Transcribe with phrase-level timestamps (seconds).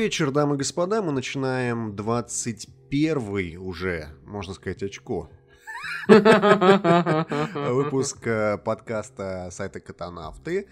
[0.00, 1.02] Вечер, дамы и господа.
[1.02, 5.28] Мы начинаем 21 уже, можно сказать, очко.
[6.08, 10.68] Выпуск э, подкаста сайта Катанавты.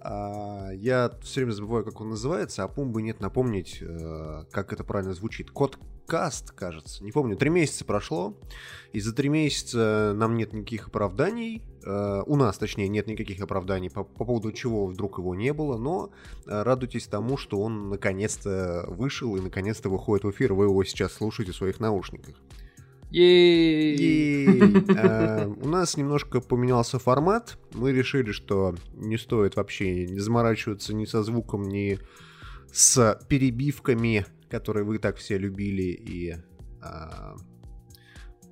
[0.00, 4.82] А, я все время забываю, как он называется, а Пумбы нет напомнить, э, как это
[4.82, 5.50] правильно звучит.
[5.50, 7.04] Кодкаст, кажется.
[7.04, 8.40] Не помню, три месяца прошло.
[8.94, 11.62] И за три месяца нам нет никаких оправданий.
[11.84, 15.76] Э, у нас, точнее, нет никаких оправданий по, по поводу чего вдруг его не было.
[15.76, 16.10] Но
[16.46, 20.54] э, радуйтесь тому, что он наконец-то вышел и наконец-то выходит в эфир.
[20.54, 22.36] Вы его сейчас слушаете в своих наушниках.
[24.88, 27.58] Э, у нас немножко поменялся формат.
[27.72, 31.98] Мы решили, что не стоит вообще не заморачиваться ни со звуком, ни
[32.72, 36.36] с перебивками, которые вы так все любили, и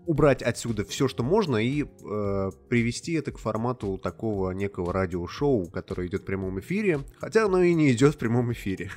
[0.09, 6.06] убрать отсюда все, что можно, и э, привести это к формату такого некого радиошоу, которое
[6.06, 8.91] идет в прямом эфире, хотя оно и не идет в прямом эфире.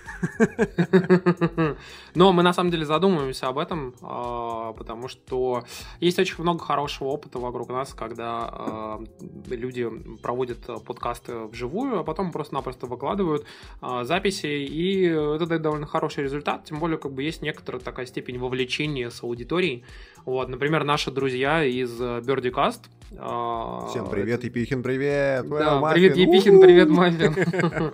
[2.16, 5.66] Но мы на самом деле задумываемся об этом, а, потому что
[6.00, 9.04] есть очень много хорошего опыта вокруг нас, когда а,
[9.50, 9.90] люди
[10.24, 13.46] проводят подкасты вживую, а потом просто-напросто выкладывают
[13.82, 18.06] а, записи, и это дает довольно хороший результат, тем более как бы есть некоторая такая
[18.06, 19.84] степень вовлечения с аудиторией.
[20.26, 22.82] Вот, например, наши друзья из Birdie Cast.
[23.18, 24.48] А, Всем привет, это...
[24.48, 25.48] Епихин, привет!
[25.50, 27.92] Да, well, привет, Епихин, привет, Маффин.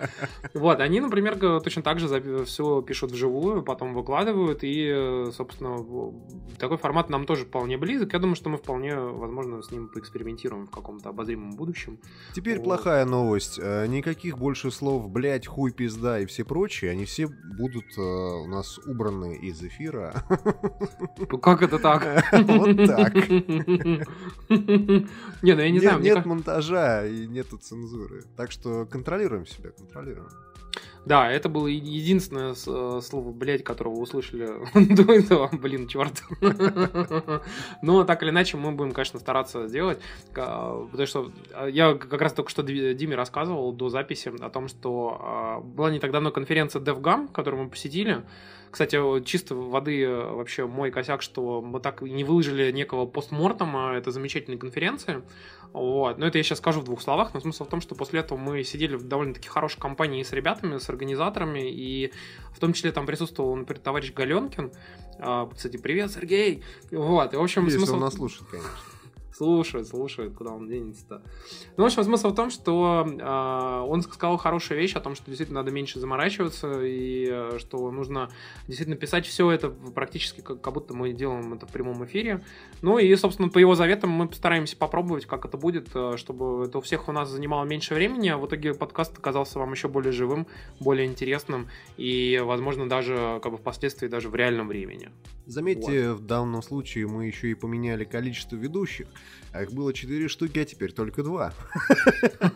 [0.53, 5.77] Вот, они, например, точно так же все пишут вживую, потом выкладывают, и, собственно,
[6.59, 8.13] такой формат нам тоже вполне близок.
[8.13, 11.99] Я думаю, что мы вполне, возможно, с ним поэкспериментируем в каком-то обозримом будущем.
[12.35, 13.59] Теперь плохая новость.
[13.61, 18.47] Э, никаких больше слов «блять», «хуй», «пизда» и все прочие, они все будут э, у
[18.47, 20.13] нас убраны из эфира.
[21.41, 22.03] Как это так?
[22.31, 23.13] Вот так.
[24.49, 25.99] Не, ну я не знаю.
[25.99, 28.23] Нет монтажа и нету цензуры.
[28.35, 30.29] Так что контролируем себя, контролируем.
[31.07, 34.49] Да, это было единственное э, слово, блядь, которого услышали
[34.93, 35.49] до этого.
[35.53, 36.21] Блин, черт.
[37.81, 39.99] Но так или иначе мы будем, конечно, стараться сделать.
[40.33, 45.17] Потому что а, я как раз только что Диме рассказывал до записи о том, что
[45.21, 48.25] а, была не так давно конференция DevGam, которую мы посетили.
[48.71, 53.93] Кстати, чисто воды э, вообще мой косяк, что мы так и не выложили некого постмортома
[53.95, 55.23] это замечательной конференции.
[55.73, 56.17] Вот.
[56.17, 58.37] Но это я сейчас скажу в двух словах, но смысл в том, что после этого
[58.37, 62.11] мы сидели в довольно-таки хорошей компании с ребятами, с организаторами, и
[62.51, 64.71] в том числе там присутствовал, например, товарищ Галенкин.
[65.19, 66.63] А, кстати, привет, Сергей!
[66.91, 67.65] Вот, и в общем...
[67.65, 67.95] Если смысл...
[67.95, 68.96] он нас слушает, конечно
[69.37, 71.21] слушает, слушает, куда он денется-то.
[71.77, 75.25] Ну, в общем, смысл в том, что э, он сказал хорошую вещь о том, что
[75.27, 78.29] действительно надо меньше заморачиваться, и э, что нужно
[78.67, 82.43] действительно писать все это практически как, как будто мы делаем это в прямом эфире.
[82.81, 86.79] Ну и, собственно, по его заветам мы постараемся попробовать, как это будет, э, чтобы это
[86.79, 90.11] у всех у нас занимало меньше времени, а в итоге подкаст оказался вам еще более
[90.11, 90.47] живым,
[90.79, 95.11] более интересным и, возможно, даже как бы впоследствии даже в реальном времени.
[95.45, 96.19] Заметьте, вот.
[96.19, 99.07] в данном случае мы еще и поменяли количество ведущих.
[99.51, 101.53] А их было 4 штуки, а теперь только 2.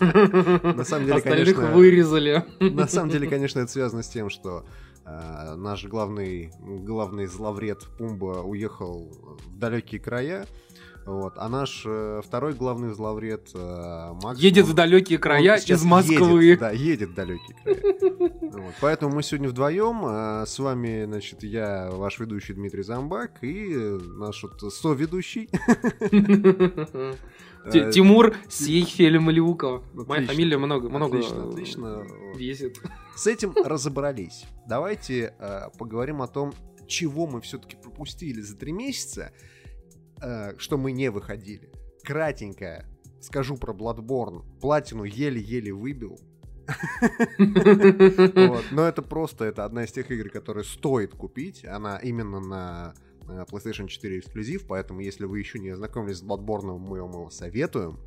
[0.75, 1.71] На самом деле, конечно...
[1.71, 2.45] вырезали.
[2.59, 4.65] На самом деле, конечно, это связано с тем, что
[5.05, 9.11] э, наш главный, главный зловред Пумба уехал
[9.45, 10.45] в далекие края,
[11.05, 11.33] вот.
[11.37, 14.39] А наш э, второй главный зловред э, Макс...
[14.39, 16.43] Едет в далекие края из Москвы.
[16.43, 18.31] Едет, да, едет в далекие края.
[18.51, 18.73] Вот.
[18.81, 20.01] Поэтому мы сегодня вдвоем.
[20.03, 25.49] А с вами, значит, я, ваш ведущий Дмитрий Замбак и наш вот соведущий.
[27.63, 29.83] Э, Тимур Сейхельмлюков.
[29.93, 32.07] Моя фамилия много, много отлично, отлично.
[32.35, 32.81] весит.
[33.15, 34.45] С этим разобрались.
[34.67, 36.53] Давайте э, поговорим о том,
[36.87, 39.60] чего мы все-таки пропустили за три месяца, э,
[40.57, 41.71] что мы не выходили.
[42.03, 42.85] Кратенько
[43.19, 44.43] скажу про Bloodborne.
[44.59, 46.19] Платину еле-еле выбил.
[47.37, 51.65] Но это просто, это одна из тех игр, которые стоит купить.
[51.65, 52.93] Она именно на
[53.27, 57.99] PlayStation 4 эксклюзив, поэтому если вы еще не ознакомились с Bloodborne, мы вам его советуем.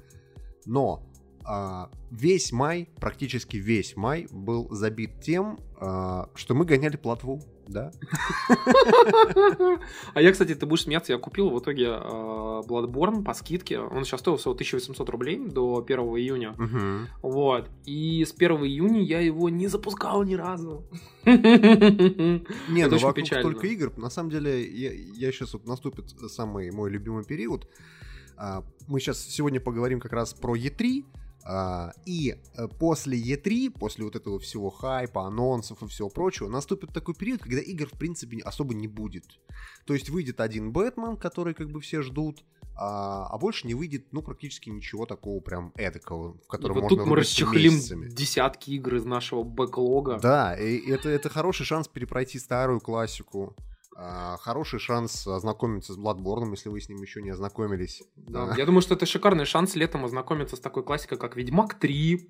[0.67, 1.07] Но
[1.45, 7.93] а, весь май, практически весь май был забит тем, а, что мы гоняли платву, да.
[10.15, 13.79] А я, кстати, ты будешь смеяться, я купил в итоге а, Bloodborne по скидке.
[13.79, 16.55] Он сейчас стоил всего 1800 рублей до 1 июня.
[17.23, 17.69] Вот.
[17.85, 20.85] И с 1 июня я его не запускал ни разу.
[21.25, 23.93] Не, ну вокруг только игр.
[23.97, 27.69] На самом деле, я сейчас вот наступит самый мой любимый период.
[28.89, 31.24] Мы сейчас сегодня поговорим как раз про E3, а,
[32.07, 37.15] и э, после E3, после вот этого всего хайпа, анонсов и всего прочего, наступит такой
[37.15, 39.25] период, когда игр, в принципе, особо не будет.
[39.85, 42.45] То есть выйдет один Бэтмен, который как бы все ждут,
[42.77, 46.97] а, а больше не выйдет, ну, практически ничего такого прям эдакого, в котором вот можно
[46.97, 48.09] тут мы расчехлим месяцами.
[48.09, 50.19] десятки игр из нашего бэклога.
[50.21, 53.55] Да, и это, это хороший шанс перепройти старую классику.
[53.97, 58.03] А, хороший шанс ознакомиться с Bloodborne, если вы с ним еще не ознакомились.
[58.17, 58.55] Да, Да.
[58.57, 62.29] Я думаю, что это шикарный шанс летом ознакомиться с такой классикой, как Ведьмак 3,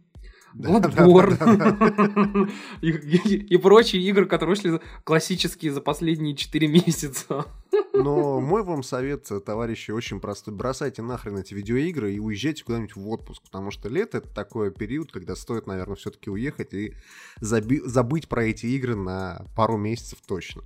[0.54, 2.50] Да, Bloodborne
[2.80, 7.46] и, и- и прочие игры, которые вышли классические за последние 4 месяца.
[7.92, 10.54] Но мой вам совет, товарищи, очень простой.
[10.54, 15.10] Бросайте нахрен эти видеоигры и уезжайте куда-нибудь в отпуск, потому что лето— это такой период,
[15.10, 16.94] когда стоит, наверное, все-таки уехать и
[17.40, 20.62] заби- забыть про эти игры на пару месяцев точно.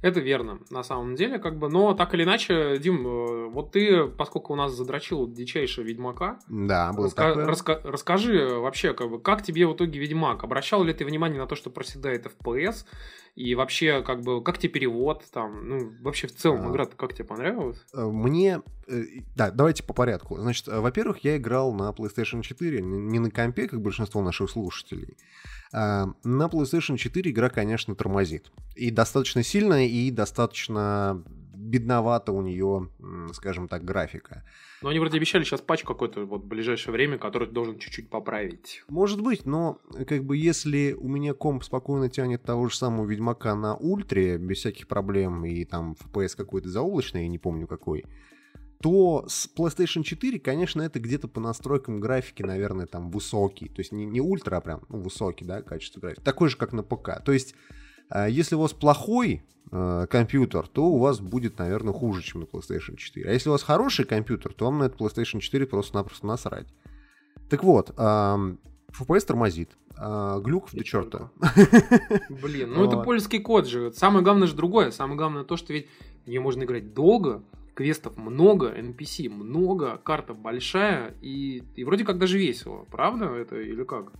[0.00, 4.06] Это верно, на самом деле, как бы, но так или иначе, Дим, э, вот ты,
[4.06, 7.46] поскольку у нас задрочил дичайшего Ведьмака, Да, было раска- такое.
[7.46, 10.44] раска- расскажи вообще, как, бы, как тебе в итоге Ведьмак?
[10.44, 12.84] Обращал ли ты внимание на то, что проседает FPS?
[13.34, 15.68] И вообще, как бы, как тебе перевод там?
[15.68, 16.70] Ну, вообще, в целом, А.
[16.70, 17.84] игра-то как тебе понравилась?
[17.94, 18.62] Э, Мне...
[18.88, 19.02] э,
[19.36, 20.38] Да, давайте по порядку.
[20.38, 25.16] Значит, во-первых, я играл на PlayStation 4, н- не на компе, как большинство наших слушателей.
[25.72, 28.50] А, На PlayStation 4 игра, конечно, тормозит.
[28.74, 31.22] И достаточно сильно, и достаточно
[31.54, 32.88] бедновато у нее,
[33.32, 34.44] скажем так, графика.
[34.80, 38.84] Но они вроде обещали сейчас патч какой-то вот в ближайшее время, который должен чуть-чуть поправить.
[38.88, 43.54] Может быть, но как бы если у меня комп спокойно тянет того же самого Ведьмака
[43.54, 48.04] на ультре, без всяких проблем, и там FPS какой-то заоблачный, я не помню какой,
[48.80, 53.68] то с PlayStation 4, конечно, это где-то по настройкам графики, наверное, там высокий.
[53.68, 56.22] То есть не, не ультра, а прям ну, высокий, да, качество графики.
[56.22, 57.22] Такой же, как на ПК.
[57.24, 57.54] То есть,
[58.10, 59.42] э, если у вас плохой
[59.72, 63.28] э, компьютер, то у вас будет, наверное, хуже, чем на PlayStation 4.
[63.28, 66.68] А если у вас хороший компьютер, то вам на этот PlayStation 4 просто-напросто насрать.
[67.50, 68.60] Так вот, эм,
[68.92, 69.76] FPS тормозит.
[69.96, 71.30] а, глюков до черта.
[72.30, 73.92] Блин, ну это польский код же.
[73.92, 74.92] Самое главное же другое.
[74.92, 75.88] Самое главное то, что ведь
[76.24, 77.42] в нее можно играть долго,
[77.78, 82.84] квестов много, NPC много, карта большая, и, и вроде как даже весело.
[82.90, 84.12] Правда это или как?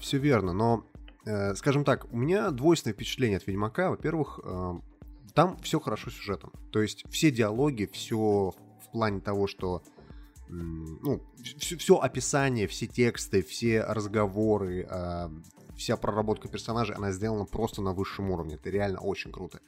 [0.00, 0.84] все верно, но,
[1.24, 3.90] э, скажем так, у меня двойственное впечатление от Ведьмака.
[3.90, 4.72] Во-первых, э,
[5.34, 6.50] там все хорошо сюжетом.
[6.72, 8.52] То есть все диалоги, все
[8.84, 9.84] в плане того, что
[10.48, 11.22] ну,
[11.58, 15.28] все, описание, все тексты, все разговоры, э,
[15.76, 18.56] вся проработка персонажей, она сделана просто на высшем уровне.
[18.56, 19.60] Это реально очень круто.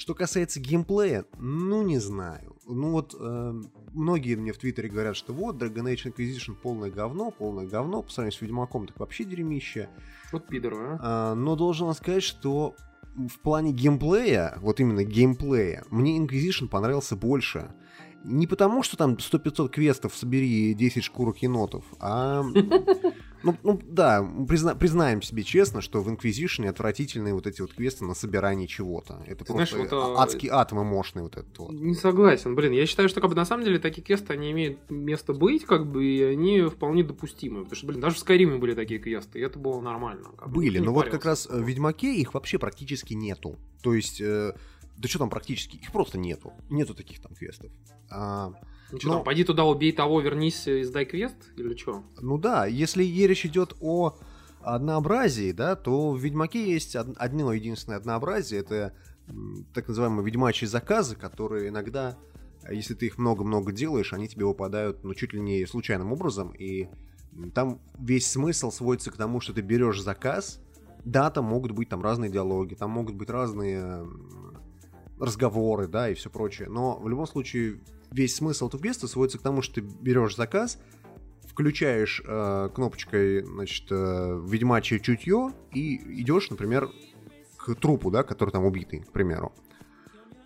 [0.00, 2.56] Что касается геймплея, ну не знаю.
[2.66, 3.62] Ну вот э,
[3.92, 8.10] многие мне в Твиттере говорят, что вот Dragon Age Inquisition полное говно, полное говно, по
[8.10, 9.90] сравнению с Ведьмаком так вообще дерьмище.
[10.32, 10.98] Вот пидоры, а?
[11.02, 12.74] А, но должен вам сказать, что
[13.14, 17.70] в плане геймплея, вот именно геймплея, мне Inquisition понравился больше.
[18.24, 22.42] Не потому, что там 100-500 квестов, собери 10 шкурок енотов, а...
[23.42, 28.04] Ну, ну да, призна- признаем себе честно, что в Inquisition отвратительные вот эти вот квесты
[28.04, 29.22] на собирание чего-то.
[29.26, 31.72] Это Ты просто знаешь, вот, а- а, адский ад мощный вот этот вот.
[31.72, 32.72] Не согласен, блин.
[32.72, 35.90] Я считаю, что как бы на самом деле такие квесты, они имеют место быть, как
[35.90, 37.60] бы, и они вполне допустимы.
[37.64, 40.28] Потому что, блин, даже в Скайриме были такие квесты, и это было нормально.
[40.36, 40.56] как бы.
[40.56, 43.56] Были, но вот как раз в Ведьмаке их вообще практически нету.
[43.82, 44.54] То есть, э,
[44.96, 46.52] да что там практически, их просто нету.
[46.68, 47.70] Нету таких там квестов.
[48.10, 48.52] А,
[48.92, 52.02] Ну что там, пойди туда, убей того, вернись и сдай квест, или что?
[52.20, 54.16] ну да, если речь идет о
[54.62, 58.92] однообразии, да, то в Ведьмаке есть од- одно единственное однообразие, это
[59.74, 62.18] так называемые ведьмачьи заказы, которые иногда,
[62.64, 66.50] э, если ты их много-много делаешь, они тебе выпадают, ну, чуть ли не случайным образом,
[66.50, 66.88] и
[67.54, 70.60] там весь смысл сводится к тому, что ты берешь заказ,
[71.04, 74.04] да, там могут быть там разные диалоги, там могут быть разные
[75.18, 77.80] разговоры, да, и все прочее, но в любом случае
[78.10, 80.78] весь смысл этого квеста сводится к тому, что ты берешь заказ,
[81.46, 86.88] включаешь э, кнопочкой, значит, э, ведьмачье чутье и идешь, например,
[87.56, 89.52] к трупу, да, который там убитый, к примеру.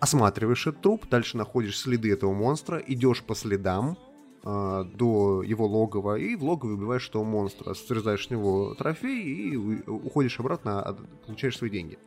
[0.00, 3.97] Осматриваешь этот труп, дальше находишь следы этого монстра, идешь по следам
[4.44, 9.56] э, до его логова, и в логове убиваешь этого монстра, срезаешь с него трофей и
[9.87, 10.94] уходишь обратно, а
[11.26, 11.99] получаешь свои деньги.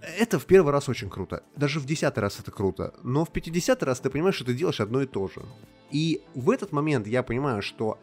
[0.00, 1.42] Это в первый раз очень круто.
[1.56, 2.94] Даже в десятый раз это круто.
[3.02, 5.42] Но в пятидесятый раз ты понимаешь, что ты делаешь одно и то же.
[5.90, 7.98] И в этот момент я понимаю, что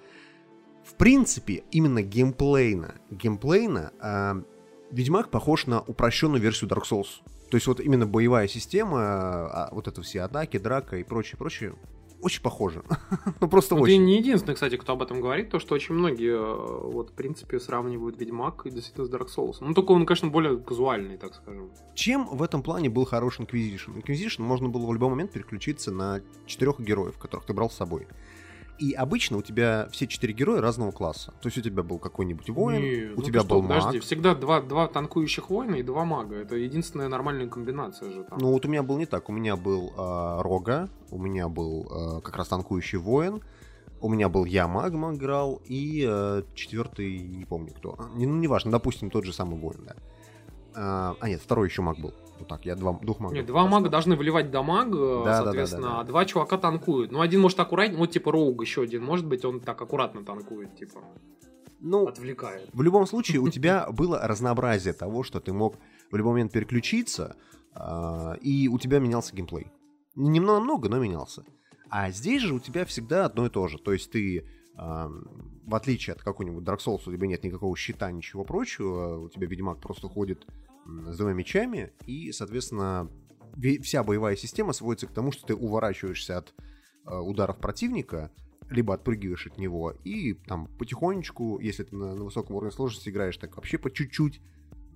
[0.84, 4.44] в принципе именно геймплейно, геймплейно а,
[4.92, 7.22] Ведьмак похож на упрощенную версию Dark Souls.
[7.50, 11.76] То есть вот именно боевая система, а, вот это все атаки, драка и прочее, прочее,
[12.22, 12.84] очень похоже.
[13.42, 14.06] ну просто Ну, ты очень.
[14.06, 17.60] не единственный, кстати, кто об этом говорит, то, что очень многие, э, вот, в принципе,
[17.60, 19.58] сравнивают Ведьмак и действительно с Dark Souls.
[19.62, 21.70] Ну, только он, конечно, более казуальный, так скажем.
[21.94, 24.02] Чем в этом плане был хорош Inquisition?
[24.04, 28.08] Inquisition можно было в любой момент переключиться на четырех героев, которых ты брал с собой.
[28.80, 31.34] И обычно у тебя все четыре героя разного класса.
[31.42, 33.80] То есть у тебя был какой-нибудь воин, Не, у ну тебя что, был маг.
[33.80, 36.36] Подожди, всегда два, два танкующих воина и два мага.
[36.36, 38.38] Это единственная нормальная комбинация же там.
[38.40, 39.30] Ну вот у меня был не так.
[39.30, 43.42] У меня был э, Рога, у меня был э, как раз танкующий воин,
[44.00, 47.98] у меня был я магом играл, и э, четвертый, не помню кто.
[48.14, 49.96] Не, ну, неважно, допустим, тот же самый воин, да.
[50.76, 52.14] А, а нет, второй еще маг был.
[52.40, 53.36] Вот так, я два, двух магов.
[53.36, 56.02] Нет, два мага должны выливать дамаг, Да, да, соответственно, да, да, да.
[56.02, 57.12] а два чувака танкуют.
[57.12, 60.76] Ну, один может аккуратнее, вот типа Роуг еще один, может быть, он так аккуратно танкует,
[60.76, 61.00] типа,
[61.80, 62.70] Ну, отвлекает.
[62.74, 65.78] в любом случае, у тебя было разнообразие того, что ты мог
[66.12, 67.36] в любой момент переключиться,
[67.74, 69.68] а, и у тебя менялся геймплей.
[70.16, 71.44] Немного много, но менялся.
[71.90, 73.78] А здесь же у тебя всегда одно и то же.
[73.78, 75.10] То есть ты, а,
[75.66, 79.48] в отличие от какой-нибудь Dark Souls, у тебя нет никакого щита, ничего прочего, у тебя
[79.48, 80.46] Ведьмак просто ходит
[80.88, 83.10] с двумя мечами, и, соответственно,
[83.56, 86.54] ве- вся боевая система сводится к тому, что ты уворачиваешься от
[87.06, 88.32] а, ударов противника,
[88.70, 93.38] либо отпрыгиваешь от него, и там потихонечку, если ты на, на высоком уровне сложности играешь,
[93.38, 94.42] так вообще по чуть-чуть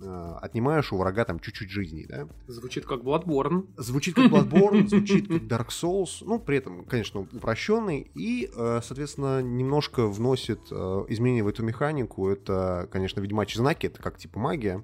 [0.01, 2.27] э, отнимаешь у врага там чуть-чуть жизней, да?
[2.47, 3.69] Звучит как Bloodborne.
[3.77, 9.41] Звучит как Bloodborne, звучит как Dark Souls, ну, при этом, конечно, упрощенный, и, э, соответственно,
[9.41, 10.75] немножко вносит э,
[11.07, 12.27] изменения в эту механику.
[12.27, 14.83] Это, конечно, ведьмачьи знаки, это как типа магия.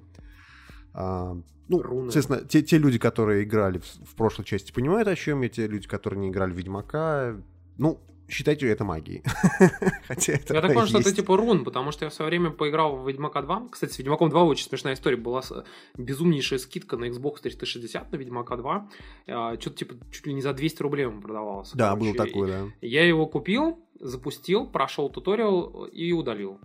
[1.00, 1.36] А,
[1.68, 2.08] ну, Руны.
[2.08, 5.48] естественно, те, те люди, которые играли в, в прошлой части, понимают, о чем я.
[5.48, 7.36] Те люди, которые не играли в Ведьмака,
[7.76, 9.22] ну, считайте это магией.
[10.08, 12.50] Хотя это Я так понял, что это типа рун, потому что я в свое время
[12.50, 13.68] поиграл в Ведьмака 2.
[13.70, 15.16] Кстати, с Ведьмаком 2 очень смешная история.
[15.16, 15.64] Была с-
[15.96, 18.90] безумнейшая скидка на Xbox 360 на Ведьмака 2.
[19.26, 21.76] Что-то типа чуть ли не за 200 рублей он продавался.
[21.76, 22.06] Да, короче.
[22.10, 22.64] был такой, да.
[22.80, 26.58] Я его купил, запустил, прошел туториал и удалил.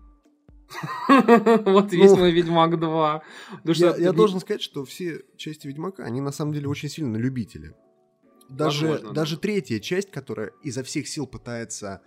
[1.66, 3.24] Вот весь мой Ведьмак 2.
[3.52, 7.12] Потому что Я, должен сказать, что все части Ведьмака, они на самом деле очень сильно
[7.12, 7.76] на любителя.
[8.50, 12.02] Даже, даже третья часть, которая изо всех сил пытается,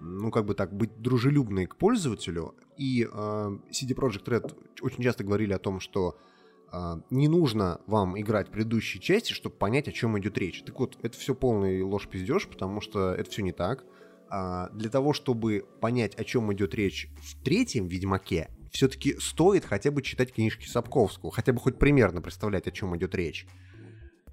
[0.00, 3.06] ну, как бы так, быть дружелюбной к пользователю, и э,
[3.70, 6.18] CD Projekt Red очень часто говорили о том, что
[6.72, 10.62] э, не нужно вам играть предыдущие части, чтобы понять, о чем идет речь.
[10.62, 13.84] Так вот, это все полный ложь-пиздеж, потому что это все не так.
[14.30, 19.90] А, для того, чтобы понять, о чем идет речь в третьем Ведьмаке, все-таки стоит хотя
[19.90, 23.46] бы читать книжки Сапковского, хотя бы хоть примерно представлять, о чем идет речь.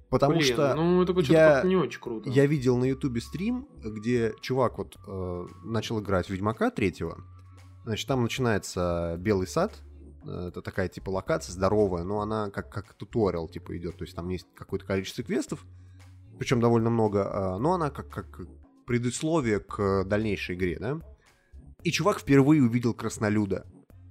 [0.08, 2.30] Потому Блин, что ну это я- не очень круто.
[2.30, 7.24] я видел на Ютубе стрим, где чувак вот э, начал играть в Ведьмака третьего.
[7.84, 9.72] Значит, там начинается Белый сад.
[10.24, 13.96] Это такая типа локация здоровая, но она как, как туториал типа идет.
[13.96, 15.64] То есть там есть какое-то количество квестов,
[16.38, 18.40] причем довольно много, э, но она как, как
[18.86, 21.00] предусловие к дальнейшей игре, да?
[21.82, 23.66] И чувак впервые увидел краснолюда.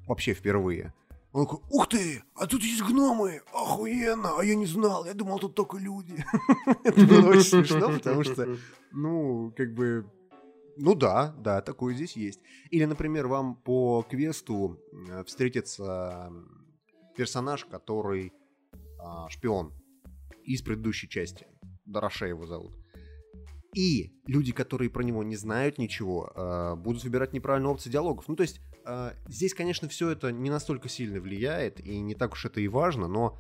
[0.08, 0.94] Вообще впервые.
[1.32, 5.40] Он такой, ух ты, а тут есть гномы, охуенно, а я не знал, я думал,
[5.40, 6.24] тут только люди.
[6.86, 8.58] Это было очень смешно, потому что
[8.94, 10.10] ну, как бы...
[10.78, 12.40] Ну да, да, такое здесь есть.
[12.70, 14.80] Или, например, вам по квесту
[15.10, 16.32] э, встретится
[17.18, 18.34] персонаж, который
[19.00, 19.74] а, шпион
[20.44, 21.48] из предыдущей части.
[21.86, 22.74] Дараша его зовут.
[23.76, 28.26] И люди, которые про него не знают ничего, э, будут выбирать неправильные опции диалогов.
[28.30, 32.34] Ну, то есть, э, здесь, конечно, все это не настолько сильно влияет, и не так
[32.34, 33.38] уж это и важно, но,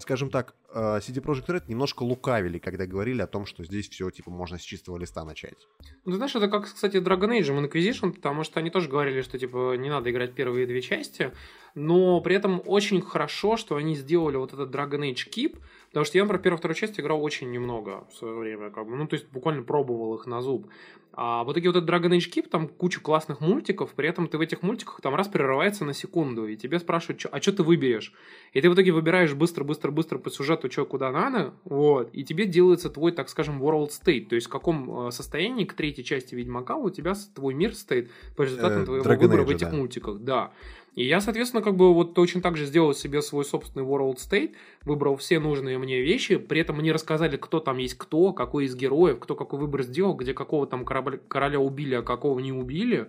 [0.00, 4.10] скажем так, э, CD Projekt Red немножко лукавили, когда говорили о том, что здесь все,
[4.10, 5.68] типа, можно с чистого листа начать.
[6.06, 9.38] Ну, ты знаешь, это как, кстати, Dragon Age Inquisition, потому что они тоже говорили, что,
[9.38, 11.32] типа, не надо играть первые две части,
[11.74, 15.58] но при этом очень хорошо, что они сделали вот этот Dragon Age Keep,
[15.96, 18.96] потому что я, например, первую вторую часть играл очень немного в свое время, как бы,
[18.96, 20.68] ну, то есть буквально пробовал их на зуб.
[21.14, 24.36] А вот такие вот этот Dragon Age Keep, там куча классных мультиков, при этом ты
[24.36, 27.62] в этих мультиках там раз прерывается на секунду, и тебе спрашивают, «Чё- а что ты
[27.62, 28.12] выберешь?
[28.52, 32.90] И ты в итоге выбираешь быстро-быстро-быстро по сюжету, что куда надо, вот, и тебе делается
[32.90, 36.76] твой, так скажем, world state, то есть в каком э, состоянии к третьей части Ведьмака
[36.76, 39.74] у тебя твой мир стоит по результатам Э, твоего Dragon выбора в этих да.
[39.74, 40.52] мультиках, да.
[40.96, 44.54] И я, соответственно, как бы вот точно так же сделал себе свой собственный world state,
[44.84, 48.74] выбрал все нужные мне вещи, при этом мне рассказали, кто там есть кто, какой из
[48.74, 53.08] героев, кто какой выбор сделал, где какого там корабля- короля убили, а какого не убили.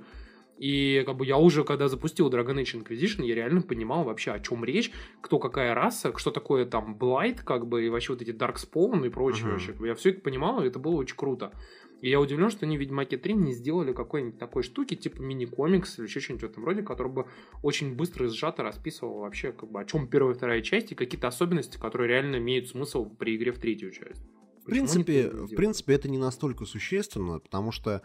[0.58, 4.40] И как бы я уже, когда запустил Dragon Age Inquisition, я реально понимал вообще, о
[4.40, 4.92] чем речь,
[5.22, 9.10] кто какая раса, что такое там Blight, как бы, и вообще вот эти Darkspawn и
[9.10, 9.52] прочее Мгм.
[9.52, 9.76] вообще.
[9.80, 11.54] Я все это понимал, и это было очень круто.
[12.02, 15.98] И я удивлен, что они в Ведьмаке 3 не сделали какой-нибудь такой штуки, типа мини-комикс
[15.98, 17.28] или еще что-нибудь в этом роде, который бы
[17.64, 20.96] очень быстро и сжато расписывал вообще, как бы, о чем первая и вторая часть, и
[20.96, 24.24] какие-то особенности, которые реально имеют смысл при игре в третью часть.
[24.62, 28.04] В принципе, в принципе, это не настолько существенно, потому что,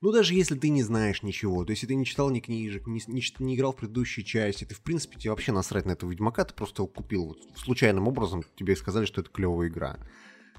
[0.00, 2.86] ну, даже если ты не знаешь ничего, то есть если ты не читал ни книжек,
[2.86, 6.10] не, не не играл в предыдущие части, ты, в принципе, тебе вообще насрать на этого
[6.10, 9.98] Ведьмака, ты просто его купил вот случайным образом, тебе сказали, что это клевая игра.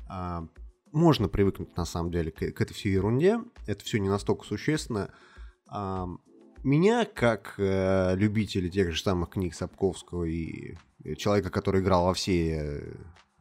[0.07, 0.47] А,
[0.91, 3.39] можно привыкнуть на самом деле к, к этой всей ерунде.
[3.67, 5.13] Это все не настолько существенно.
[5.67, 6.07] А,
[6.63, 10.75] меня, как э, любителя тех же самых книг Сапковского и
[11.17, 12.83] человека, который играл во все,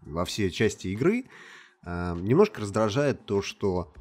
[0.03, 1.27] во все части игры,
[1.85, 3.93] э, немножко раздражает то, что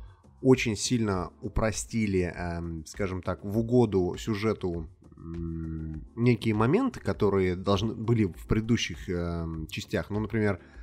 [0.41, 4.88] очень сильно упростили, э, скажем так, в угоду сюжету
[6.15, 10.10] некие моменты, которые должны были в предыдущих э, частях.
[10.10, 10.78] Ну, например, э,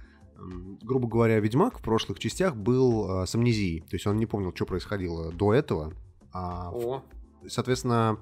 [0.83, 3.81] грубо говоря, Ведьмак в прошлых частях был э, с амнезией.
[3.81, 5.93] То есть он не помнил, что происходило до этого.
[6.33, 7.02] А, О.
[7.47, 8.19] Соответственно,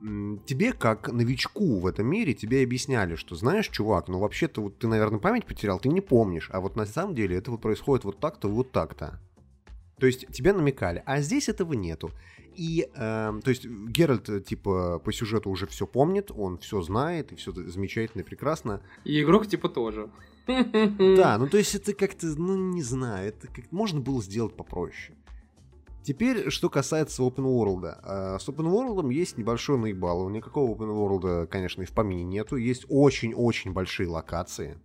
[0.00, 4.88] тебе, как новичку в этом мире, тебе объясняли, что знаешь, чувак, ну вообще-то вот ты,
[4.88, 8.18] наверное, память потерял, ты не помнишь, а вот на самом деле это вот происходит вот
[8.18, 9.20] так-то, вот так-то.
[9.98, 12.10] То есть тебе намекали, а здесь этого нету.
[12.56, 17.32] И, э, то есть Геральт, э, типа, по сюжету уже все помнит, он все знает,
[17.32, 18.82] и все замечательно и прекрасно.
[19.04, 20.10] И игрок, типа, тоже.
[20.46, 25.16] Да, ну то есть это как-то, ну не знаю, это как можно было сделать попроще.
[26.02, 27.96] Теперь, что касается Open World.
[28.02, 30.28] А, с Open World есть небольшой наебал.
[30.30, 32.56] Никакого Open World, конечно, и в помине нету.
[32.56, 34.78] Есть очень-очень большие локации.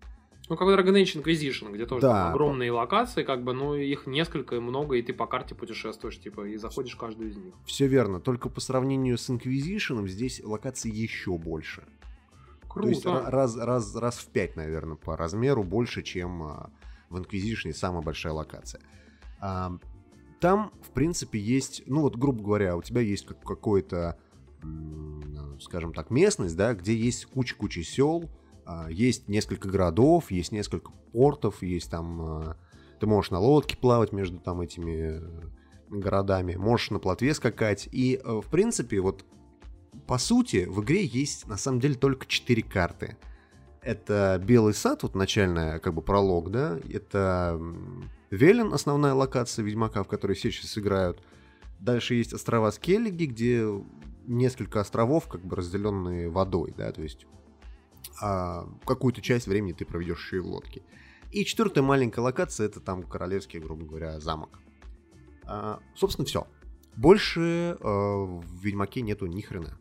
[0.50, 2.30] Ну, как Dragon Age Inquisition, где тоже да.
[2.30, 6.48] огромные локации, как бы, ну, их несколько и много, и ты по карте путешествуешь, типа,
[6.48, 7.54] и заходишь в каждую из них.
[7.66, 11.84] Все верно, только по сравнению с Inquisition здесь локаций еще больше.
[12.78, 13.02] Круто.
[13.02, 16.70] То есть раз, раз, раз в пять, наверное, по размеру больше, чем а,
[17.10, 18.82] в Inquisition самая большая локация.
[19.40, 24.20] Там, в принципе, есть, ну вот, грубо говоря, у тебя есть какой-то,
[25.60, 28.30] скажем так, местность, да, где есть куча-куча сел,
[28.68, 32.22] а, есть несколько городов, есть несколько портов, есть там...
[32.22, 32.58] А,
[33.00, 35.22] ты можешь на лодке плавать между там этими э,
[35.90, 37.88] городами, можешь на плотве скакать.
[37.92, 39.24] И, э, в принципе, вот
[40.08, 43.18] по сути, в игре есть на самом деле только 4 карты.
[43.82, 47.60] Это Белый сад, вот начальная, как бы пролог, да, это
[48.32, 51.22] Велен, основная локация Ведьмака, в которой все сейчас играют.
[51.80, 53.66] Дальше есть острова Скеллиги, где
[54.26, 57.28] несколько островов, как бы разделенные водой, да, то есть
[58.20, 60.82] а какую-то часть времени ты проведешь еще и в лодке.
[61.32, 64.60] И четвертая маленькая локация это там королевский, грубо говоря, замок.
[65.46, 66.48] А, собственно, все.
[66.96, 69.78] Больше а, в Ведьмаке нету ни хрена.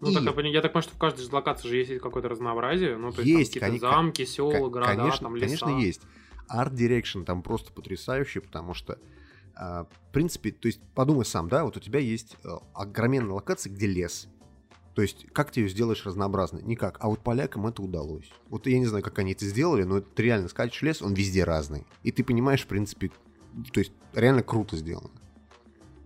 [0.00, 0.14] Ну, и...
[0.14, 2.96] так, я, я так понимаю, что в каждой из локаций же есть какое-то разнообразие.
[2.96, 5.64] Ну, то есть, есть там какие-то замки, села, города, конечно, там леса.
[5.64, 6.00] Конечно, есть.
[6.48, 8.98] Art Direction там просто потрясающий, потому что
[9.58, 13.72] Uh, в принципе, то есть подумай сам, да, вот у тебя есть uh, огроменная локация,
[13.72, 14.28] где лес.
[14.94, 16.62] То есть, как ты ее сделаешь разнообразной?
[16.62, 16.98] Никак.
[17.00, 18.30] А вот полякам это удалось.
[18.50, 21.42] Вот я не знаю, как они это сделали, но это реально скачешь лес, он везде
[21.42, 21.86] разный.
[22.02, 23.10] И ты понимаешь, в принципе,
[23.72, 25.08] то есть реально круто сделано.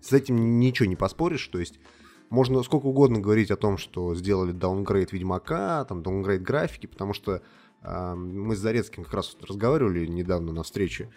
[0.00, 1.80] С этим ничего не поспоришь, то есть
[2.30, 7.42] можно сколько угодно говорить о том, что сделали даунгрейд Ведьмака, там даунгрейд графики, потому что
[7.82, 11.10] э, мы с Зарецким как раз вот разговаривали недавно на встрече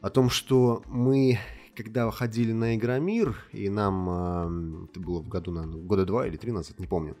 [0.00, 1.38] о том, что мы
[1.76, 6.50] когда ходили на Игромир, и нам, это было в году, наверное, года два или три
[6.50, 7.16] назад, не помню,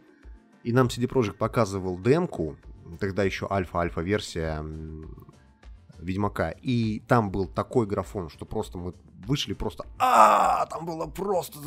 [0.64, 2.56] и нам CD Projekt показывал демку,
[2.98, 4.64] тогда еще альфа-альфа версия
[6.00, 8.94] Ведьмака, и там был такой графон, что просто мы
[9.26, 11.60] вышли просто, а там было просто,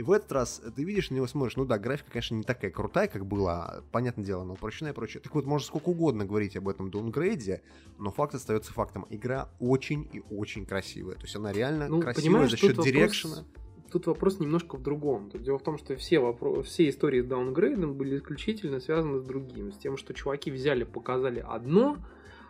[0.00, 2.70] и в этот раз ты видишь на него, смотришь, ну да, графика, конечно, не такая
[2.70, 5.20] крутая, как была, понятное дело, но упрощенная и прочее.
[5.22, 7.60] Так вот, можно сколько угодно говорить об этом даунгрейде,
[7.98, 9.06] но факт остается фактом.
[9.10, 11.16] Игра очень и очень красивая.
[11.16, 13.44] То есть она реально ну, красивая за счет дирекшена.
[13.92, 15.28] Тут вопрос немножко в другом.
[15.28, 16.62] Тут дело в том, что все, вопро...
[16.62, 19.70] все истории с даунгрейдом были исключительно связаны с другим.
[19.70, 21.98] С тем, что чуваки взяли, показали одно,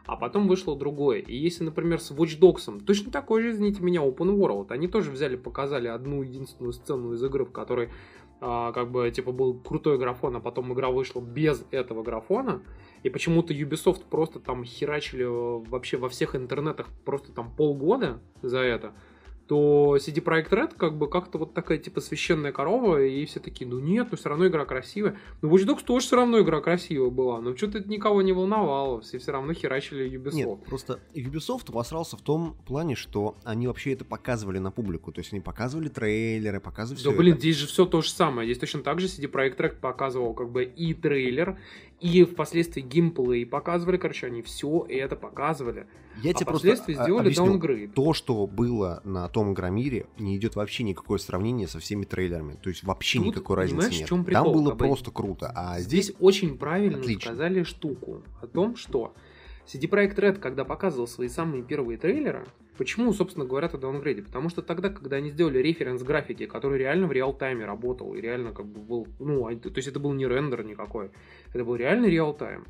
[0.06, 1.18] а потом вышло другое.
[1.18, 5.10] И если, например, с Watch Dogs, точно такой же, извините меня, Open World, они тоже
[5.10, 7.90] взяли, показали одну единственную сцену из игры, в которой
[8.40, 12.62] а, как бы, типа, был крутой графон, а потом игра вышла без этого графона,
[13.02, 18.94] и почему-то Ubisoft просто там херачили вообще во всех интернетах просто там полгода за это,
[19.50, 23.68] то CD Projekt Red как бы как-то вот такая типа священная корова, и все такие,
[23.68, 25.18] ну нет, ну все равно игра красивая.
[25.42, 29.00] Ну Watch Dogs тоже все равно игра красивая была, но что-то это никого не волновало,
[29.00, 30.34] все все равно херачили Ubisoft.
[30.36, 35.18] Нет, просто Ubisoft обосрался в том плане, что они вообще это показывали на публику, то
[35.18, 37.40] есть они показывали трейлеры, показывали Да блин, это.
[37.40, 40.52] здесь же все то же самое, здесь точно так же CD Projekt Red показывал как
[40.52, 41.58] бы и трейлер,
[42.00, 45.86] и впоследствии геймплей показывали, короче, они все это показывали.
[46.22, 47.44] Я а тебе впоследствии просто сделали объясню.
[47.46, 47.94] даунгрейд.
[47.94, 52.54] То, что было на том Игромире, не идет вообще никакое сравнение со всеми трейлерами.
[52.62, 54.08] То есть вообще Тут, никакой разницы нет.
[54.08, 54.88] чем прикол, Там было Кабай?
[54.88, 55.52] просто круто.
[55.54, 57.32] А здесь, здесь очень правильно Отлично.
[57.32, 59.14] сказали штуку о том, что
[59.66, 62.46] CD Projekt Red, когда показывал свои самые первые трейлеры,
[62.80, 64.22] почему, собственно, говорят о даунгрейде?
[64.22, 68.54] Потому что тогда, когда они сделали референс графики, который реально в реал-тайме работал, и реально
[68.54, 71.10] как бы был, ну, а, то есть это был не рендер никакой,
[71.52, 72.64] это был реальный реал-тайм,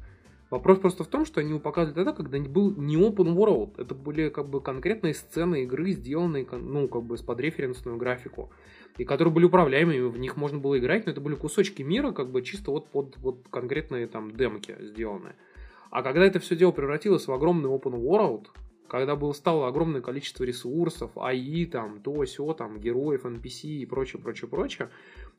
[0.51, 3.81] Вопрос просто в том, что они его показывали тогда, когда был не open world.
[3.81, 8.51] Это были как бы конкретные сцены игры, сделанные, ну, как бы с подреференсную графику.
[8.99, 12.33] И которые были управляемыми, в них можно было играть, но это были кусочки мира, как
[12.33, 15.37] бы чисто вот под вот конкретные там демки сделанные.
[15.93, 18.49] А когда это все дело превратилось в огромный open world,
[18.91, 24.21] когда было стало огромное количество ресурсов, АИ, там, то, все, там, героев, NPC и прочее,
[24.21, 24.91] прочее, прочее,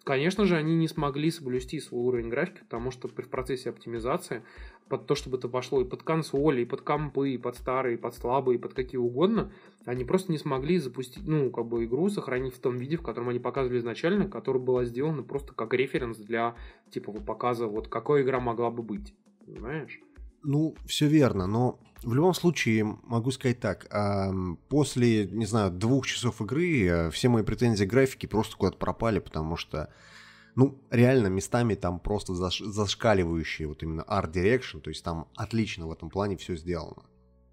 [0.06, 4.44] конечно же, они не смогли соблюсти свой уровень графики, потому что в процессе оптимизации,
[4.88, 7.98] под то, чтобы это пошло и под консоли, и под компы, и под старые, и
[7.98, 9.52] под слабые, и под какие угодно,
[9.84, 13.30] они просто не смогли запустить, ну, как бы игру сохранить в том виде, в котором
[13.30, 16.56] они показывали изначально, которая была сделана просто как референс для,
[16.90, 19.14] типа, показа, вот какой игра могла бы быть,
[19.46, 20.00] понимаешь?
[20.44, 23.88] Ну, все верно, но в любом случае могу сказать так.
[24.70, 29.20] После, не знаю, двух часов игры э, все мои претензии к графике просто куда-то пропали,
[29.20, 29.94] потому что,
[30.56, 32.66] ну, реально местами там просто заш-
[33.68, 37.04] вот именно art direction, то есть там отлично в этом плане все сделано.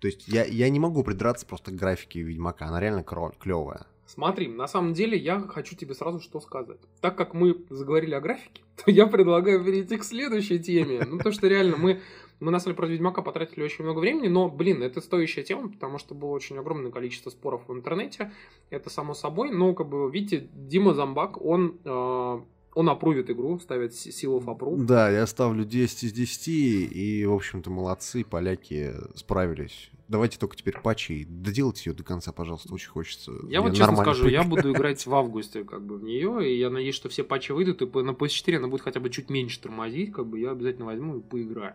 [0.00, 3.86] То есть я, я не могу придраться просто к графике Ведьмака, она реально клевая.
[4.06, 6.80] Смотри, на самом деле я хочу тебе сразу что сказать.
[7.02, 11.04] Так как мы заговорили о графике, то я предлагаю перейти к следующей теме.
[11.04, 12.00] Ну, то, что реально мы
[12.40, 15.68] мы на самом деле про Ведьмака потратили очень много времени, но, блин, это стоящая тема,
[15.68, 18.32] потому что было очень огромное количество споров в интернете,
[18.70, 22.40] это само собой, но, как бы, видите, Дима Замбак, он э,
[22.74, 24.78] он опрувит игру, ставит силу в опрув.
[24.84, 29.90] Да, я ставлю 10 из 10, и, в общем-то, молодцы, поляки справились.
[30.06, 33.32] Давайте только теперь патчи, доделайте ее до конца, пожалуйста, очень хочется.
[33.48, 36.70] Я вот честно скажу, я буду играть в августе как бы в нее, и я
[36.70, 40.12] надеюсь, что все патчи выйдут, и на PS4 она будет хотя бы чуть меньше тормозить,
[40.12, 41.74] как бы я обязательно возьму и поиграю.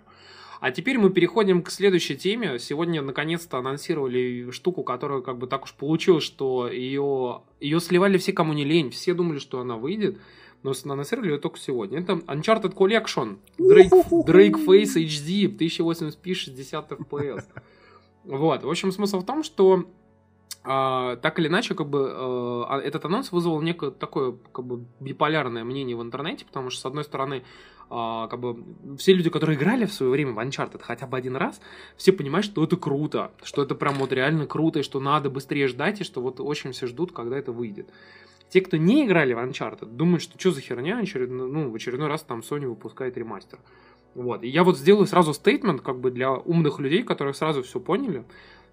[0.60, 2.60] А теперь мы переходим к следующей теме.
[2.60, 8.34] Сегодня наконец-то анонсировали штуку, которая как бы так уж получилось, что ее, ее сливали все,
[8.34, 8.92] кому не лень.
[8.92, 10.18] Все думали, что она выйдет.
[10.64, 12.00] Но анонсировали ее только сегодня.
[12.00, 13.38] Это Uncharted Collection.
[13.60, 17.44] Drake, Drake Face HD 1080p 60 FPS.
[18.24, 18.64] Вот.
[18.64, 19.86] В общем, смысл в том, что
[20.64, 25.66] а, так или иначе, как бы а, этот анонс вызвал некое такое как бы биполярное
[25.66, 27.44] мнение в интернете, потому что, с одной стороны,
[27.90, 28.64] а, как бы
[28.98, 31.62] все люди, которые играли в свое время в Uncharted хотя бы один раз,
[31.98, 35.68] все понимают, что это круто, что это прям вот реально круто, и что надо быстрее
[35.68, 37.90] ждать, и что вот очень все ждут, когда это выйдет.
[38.50, 42.08] Те, кто не играли в Uncharted, думают, что что за херня, очередной, ну, в очередной
[42.08, 43.60] раз там Sony выпускает ремастер.
[44.16, 44.44] Вот.
[44.44, 48.26] И я вот сделаю сразу стейтмент, как бы для умных людей, которые сразу все поняли.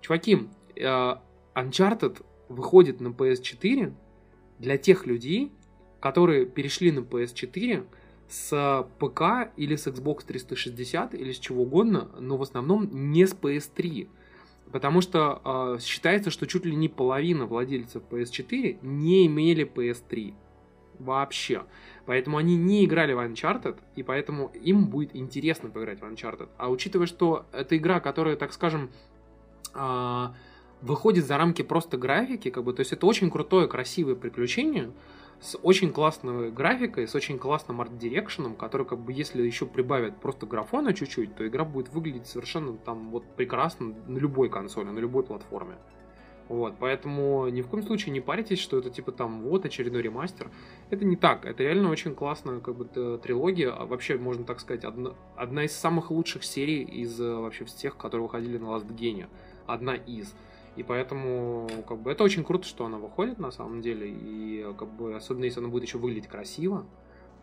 [0.02, 1.14] Чуваки, э,
[1.54, 3.94] Uncharted выходит на PS4
[4.58, 5.52] для тех людей,
[6.00, 7.86] которые перешли на PS4
[8.30, 13.34] с ПК или с Xbox 360 или с чего угодно, но в основном не с
[13.34, 14.08] PS3.
[14.70, 20.34] Потому что э, считается, что чуть ли не половина владельцев PS4 не имели PS3.
[21.00, 21.64] Вообще.
[22.06, 26.50] Поэтому они не играли в Uncharted, и поэтому им будет интересно поиграть в Uncharted.
[26.56, 28.90] А учитывая, что это игра, которая, так скажем,
[29.74, 30.26] э,
[30.82, 34.92] выходит за рамки просто графики, как бы, то есть это очень крутое, красивое приключение,
[35.40, 40.46] с очень классной графикой, с очень классным арт-дирекшеном, который, как бы, если еще прибавят просто
[40.46, 45.22] графона чуть-чуть, то игра будет выглядеть совершенно там вот прекрасно на любой консоли, на любой
[45.24, 45.76] платформе.
[46.50, 50.50] Вот, поэтому ни в коем случае не паритесь, что это типа там вот очередной ремастер.
[50.90, 52.84] Это не так, это реально очень классная как бы
[53.18, 57.64] трилогия, а вообще можно так сказать одна, одна из самых лучших серий из э, вообще
[57.66, 59.28] всех, которые выходили на Last Gene.
[59.66, 60.34] Одна из.
[60.76, 64.08] И поэтому, как бы, это очень круто, что она выходит на самом деле.
[64.08, 66.86] И, как бы, особенно если она будет еще выглядеть красиво,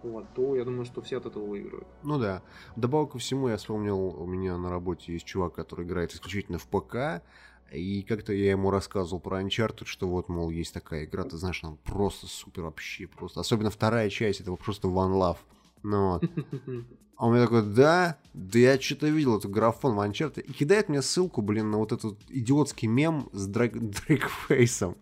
[0.04, 1.88] вот, то я думаю, что все от этого выиграют.
[2.04, 2.42] Ну да.
[2.76, 6.68] Добавок ко всему, я вспомнил, у меня на работе есть чувак, который играет исключительно в
[6.68, 7.24] ПК,
[7.72, 11.64] и как-то я ему рассказывал про Uncharted, что вот, мол, есть такая игра, ты знаешь,
[11.64, 13.42] она просто супер вообще, просто.
[13.42, 15.38] Особенно вторая часть, это просто One Love.
[15.84, 16.24] Ну вот.
[17.18, 20.42] А он мне такой, да, да я что-то видел этот графон Uncharted.
[20.42, 23.74] И кидает мне ссылку, блин, на вот этот идиотский мем с Дрейк,
[24.08, 24.96] Дрейкфейсом.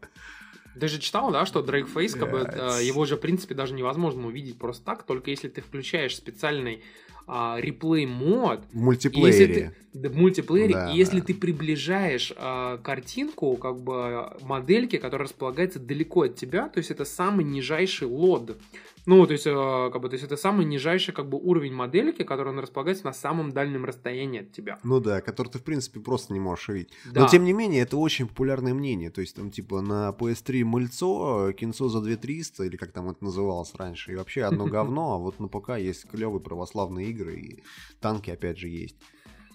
[0.80, 3.74] Ты же читал, да, что Дрейк Фейс, как бы, э, его же, в принципе, даже
[3.74, 6.84] невозможно увидеть просто так, только если ты включаешь специальный
[7.28, 8.62] а, реплей мод.
[8.72, 9.74] В мультиплеере.
[9.94, 10.74] Ты, да, в мультиплеере.
[10.74, 11.28] Да, и если да.
[11.28, 17.06] ты приближаешь а, картинку, как бы модельки, которая располагается далеко от тебя, то есть это
[17.06, 18.58] самый нижайший лод.
[19.06, 22.24] Ну, то есть, э, как бы, то есть это самый нижайший как бы уровень модельки,
[22.24, 24.80] который он располагается на самом дальнем расстоянии от тебя.
[24.84, 26.94] Ну да, который ты, в принципе, просто не можешь увидеть.
[27.12, 27.22] Да.
[27.22, 29.12] Но, тем не менее, это очень популярное мнение.
[29.12, 33.74] То есть, там, типа, на PS3 мыльцо, кинцо за 2300, или как там это называлось
[33.76, 37.64] раньше, и вообще одно говно, а вот на ПК есть клевые православные игры, и
[38.00, 38.96] танки, опять же, есть.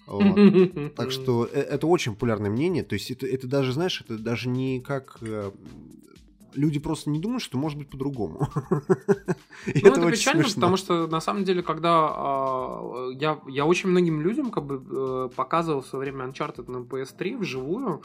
[0.07, 0.35] Вот.
[0.95, 2.83] Так что э, это очень популярное мнение.
[2.83, 5.51] То есть это, это даже, знаешь, это даже не как э,
[6.53, 8.47] люди просто не думают, что может быть по-другому.
[9.67, 14.49] Ну, это печально, потому что на самом деле, когда а, я, я очень многим людям
[14.49, 18.01] как бы э, показывал в свое время Uncharted на PS3 вживую,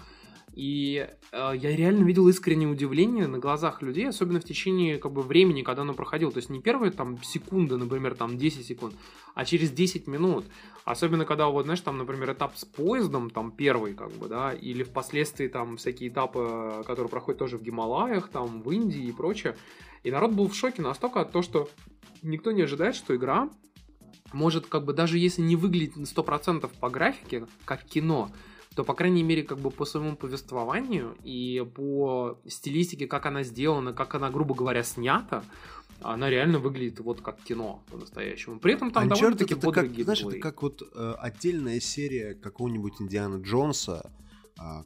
[0.57, 5.21] и э, я реально видел искреннее удивление на глазах людей, особенно в течение как бы,
[5.21, 6.33] времени, когда оно проходило.
[6.33, 8.95] То есть не первые там секунды, например, там 10 секунд,
[9.35, 10.47] а через 10 минут.
[10.87, 14.83] Особенно когда, вот, знаешь, там, например, этап с поездом, там первый, как бы, да, или
[14.83, 19.57] впоследствии там всякие этапы, которые проходят тоже в Гималаях, там, в Индии и прочее.
[20.05, 21.69] И народ был в шоке настолько от того, что
[22.23, 23.51] никто не ожидает, что игра
[24.33, 28.31] может, как бы, даже если не выглядит на 100% по графике, как кино,
[28.77, 33.95] то, по крайней мере, как бы по своему повествованию и по стилистике, как она сделана,
[33.95, 35.43] как она, грубо говоря, снята,
[36.03, 38.61] она реально выглядит вот как кино по-настоящему.
[38.61, 43.41] При этом там довольно-таки бодрый как, Знаешь, это как вот э, отдельная серия какого-нибудь Индиана
[43.43, 44.13] Джонса,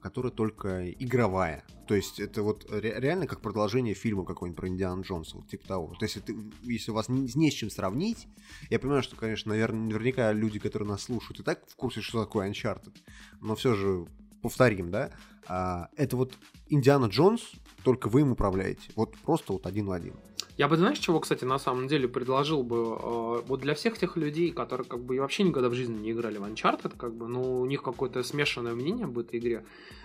[0.01, 1.65] которая только игровая.
[1.87, 5.95] То есть это вот реально как продолжение фильма какой-нибудь про Индиана Джонса, вот типа того.
[5.99, 8.27] То есть это, если у вас не, не с чем сравнить,
[8.69, 12.25] я понимаю, что, конечно, наверное, наверняка люди, которые нас слушают, и так в курсе, что
[12.25, 12.97] такое Uncharted,
[13.41, 14.07] но все же
[14.43, 15.11] повторим, да,
[15.47, 16.39] а, это вот
[16.71, 17.53] Индиана Джонс,
[17.85, 18.83] только вы им управляете.
[18.97, 20.15] Вот просто вот один в один.
[20.57, 24.17] Я бы, знаешь, чего, кстати, на самом деле предложил бы, э, вот для всех тех
[24.17, 27.61] людей, которые как бы вообще никогда в жизни не играли в Uncharted, как бы, ну,
[27.61, 29.65] у них какое-то смешанное мнение об этой игре,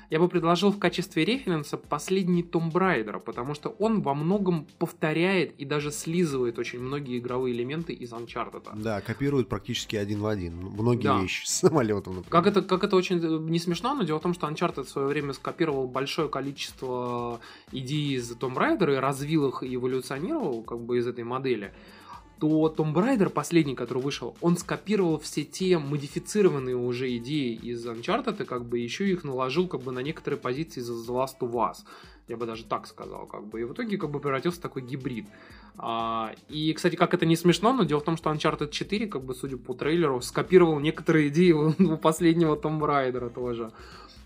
[0.10, 5.60] я бы предложил в качестве референса последний Tomb Raider, потому что он во многом повторяет
[5.60, 8.64] и даже слизывает очень многие игровые элементы из Uncharted.
[8.76, 10.56] Да, копирует практически один в один.
[10.58, 11.22] Многие да.
[11.22, 12.32] вещи с самолетом, например.
[12.32, 14.90] Как это, как это очень э, не смешно, но дело в том, что Uncharted в
[14.90, 16.55] свое время скопировал большое количество
[17.72, 21.74] идей из Tomb Raider и развил их и эволюционировал как бы из этой модели
[22.40, 28.42] то Tomb Raider, последний, который вышел, он скопировал все те модифицированные уже идеи из Uncharted,
[28.42, 31.52] и как бы еще их наложил как бы на некоторые позиции из The Last of
[31.54, 31.78] Us.
[32.28, 33.62] Я бы даже так сказал, как бы.
[33.62, 35.28] И в итоге как бы превратился в такой гибрид.
[35.78, 39.24] А, и, кстати, как это не смешно, но дело в том, что Uncharted 4, как
[39.24, 43.72] бы, судя по трейлеру, скопировал некоторые идеи у последнего Tomb Raider тоже.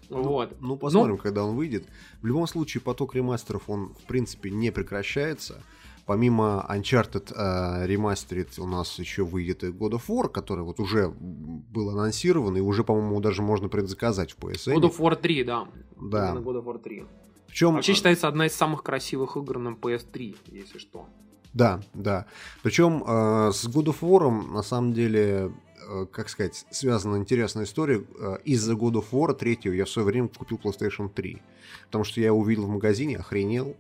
[0.10, 0.56] Ну, вот.
[0.60, 1.22] Ну, посмотрим, но...
[1.22, 1.86] когда он выйдет.
[2.22, 5.62] В любом случае, поток ремастеров, он, в принципе, не прекращается.
[6.06, 11.14] Помимо Uncharted uh, Remastered у нас еще выйдет и God of War, который вот уже
[11.20, 14.74] был анонсирован, и уже, по-моему, даже можно предзаказать в PSN.
[14.74, 15.68] God of War 3, да.
[16.02, 16.32] Да.
[16.32, 17.06] Именно God of War 3.
[17.48, 17.76] В чем...
[17.76, 21.08] Вообще считается одна из самых красивых игр на PS3, если что.
[21.54, 22.26] Да, да.
[22.64, 25.50] Причем э, с God of War, на самом деле, э,
[26.12, 28.04] как сказать, связана интересная история.
[28.20, 31.42] Э, из-за God of War 3 я в свое время купил PlayStation 3
[31.86, 33.76] потому что я его увидел в магазине, охренел.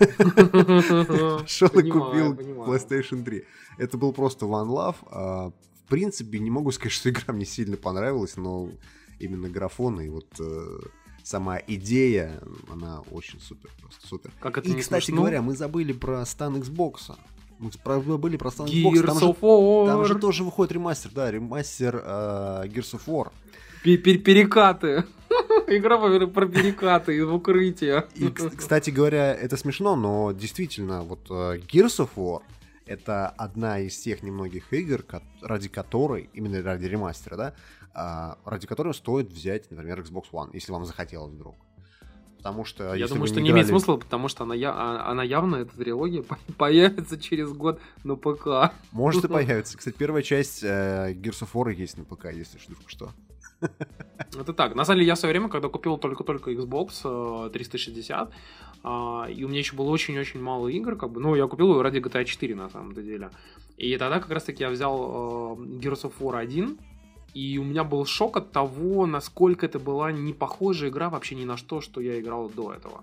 [1.46, 3.44] Шел и купил PlayStation 3.
[3.78, 4.96] Это был просто One Love.
[5.06, 8.70] А, в принципе, не могу сказать, что игра мне сильно понравилась, но
[9.18, 10.80] именно графон и вот э,
[11.22, 14.32] сама идея, она очень супер, просто супер.
[14.40, 15.22] Как это и, кстати смешно?
[15.22, 17.16] говоря, мы забыли про стан Xbox.
[17.62, 17.70] Мы
[18.02, 19.06] забыли про стан Xbox.
[19.06, 19.34] Там же,
[19.86, 23.30] там же тоже выходит ремастер, да, ремастер uh, Gears of War.
[23.84, 25.04] Перекаты.
[25.68, 28.06] Игра про перекаты из укрытия.
[28.14, 32.42] И, кстати говоря, это смешно, но действительно, вот uh, Gears of War
[32.84, 35.04] это одна из тех немногих игр,
[35.40, 37.54] ради которой, именно ради ремастера, да,
[37.94, 41.54] uh, ради которой стоит взять, например, Xbox One, если вам захотелось вдруг.
[42.42, 42.94] Потому что...
[42.94, 45.76] Я думаю, что не, не имеет смысла, потому что она, я, а, она явно, эта
[45.76, 46.24] трилогия,
[46.58, 48.74] появится через год на ПК.
[48.90, 49.78] Может и появится.
[49.78, 53.10] Кстати, первая часть э, Gears of War есть на ПК, если что.
[54.36, 54.74] Это так.
[54.74, 58.32] На самом деле, я в свое время, когда купил только-только Xbox 360, э,
[58.82, 61.82] а, и у меня еще было очень-очень мало игр, как бы, ну, я купил его
[61.82, 63.30] ради GTA 4, на самом деле.
[63.76, 66.76] И тогда как раз-таки я взял э, Gears of War 1,
[67.34, 71.44] и у меня был шок от того, насколько это была не похожая игра вообще ни
[71.44, 73.02] на что, что я играл до этого.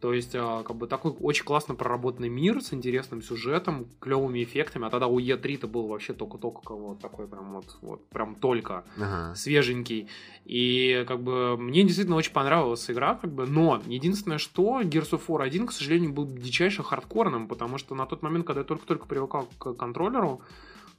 [0.00, 4.86] То есть, а, как бы такой очень классно проработанный мир с интересным сюжетом, клевыми эффектами.
[4.86, 9.34] А тогда у Е3-то был вообще только-только вот такой прям вот, вот прям только ага.
[9.34, 10.08] свеженький.
[10.44, 15.22] И как бы мне действительно очень понравилась игра, как бы, но единственное, что Gears of
[15.26, 19.06] War 1, к сожалению, был дичайше хардкорным, потому что на тот момент, когда я только-только
[19.06, 20.40] привыкал к контроллеру,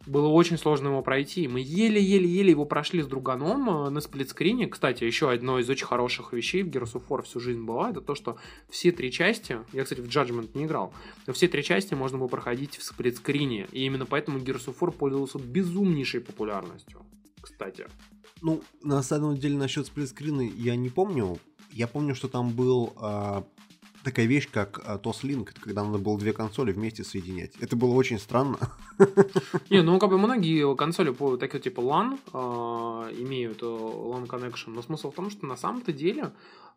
[0.05, 1.47] было очень сложно его пройти.
[1.47, 4.67] Мы еле-еле-еле его прошли с друганом э, на сплитскрине.
[4.67, 8.01] Кстати, еще одно из очень хороших вещей в Gears of War всю жизнь была, это
[8.01, 8.37] то, что
[8.69, 10.93] все три части, я, кстати, в Judgment не играл,
[11.27, 13.67] но все три части можно было проходить в сплитскрине.
[13.71, 17.05] И именно поэтому Gears of War пользовался безумнейшей популярностью.
[17.41, 17.87] Кстати.
[18.41, 21.37] Ну, на самом деле, насчет сплитскрина я не помню.
[21.71, 23.41] Я помню, что там был э,
[24.03, 27.51] такая вещь, как TOS Link, когда надо было две консоли вместе соединять.
[27.59, 28.57] Это было очень странно.
[29.69, 34.81] Не, ну как бы многие консоли по такой типа LAN э, имеют LAN connection, но
[34.81, 36.31] смысл в том, что на самом-то деле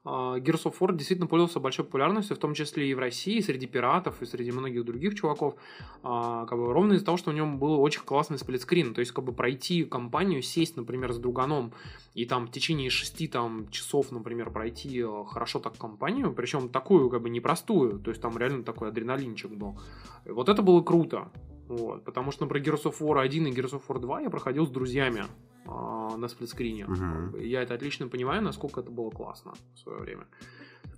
[0.04, 3.42] а, Gears of War действительно пользовался большой популярностью, в том числе и в России, и
[3.42, 5.54] среди пиратов, и среди многих других чуваков,
[6.02, 9.12] а, как бы ровно из-за того, что в нем был очень классный сплитскрин, то есть
[9.12, 11.72] как бы пройти компанию, сесть, например, с друганом,
[12.14, 17.08] и там в течение шести там, часов, например, пройти э, хорошо так компанию, причем такую
[17.12, 19.78] как бы непростую, то есть там реально такой адреналинчик был.
[20.24, 21.30] Вот это было круто.
[21.68, 24.66] Вот, потому что, например, Gears of War 1 и Gears of War 2 я проходил
[24.66, 25.24] с друзьями
[25.64, 26.86] э, на сплитскрине.
[26.86, 27.38] Угу.
[27.38, 30.26] Я это отлично понимаю, насколько это было классно в свое время.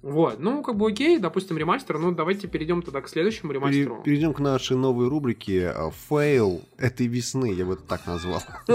[0.05, 1.99] Вот, ну, как бы окей, допустим, ремастер.
[1.99, 4.03] Ну, давайте перейдем тогда к следующему ремастеру.
[4.05, 5.75] Перейдем к нашей новой рубрике
[6.11, 8.43] «Фейл этой весны», я бы это так назвал.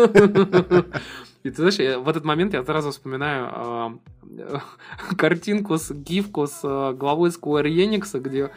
[1.43, 4.57] И ты знаешь, в этот момент я сразу вспоминаю э,
[5.17, 8.49] картинку с гифку с э, главой Square Enix, где,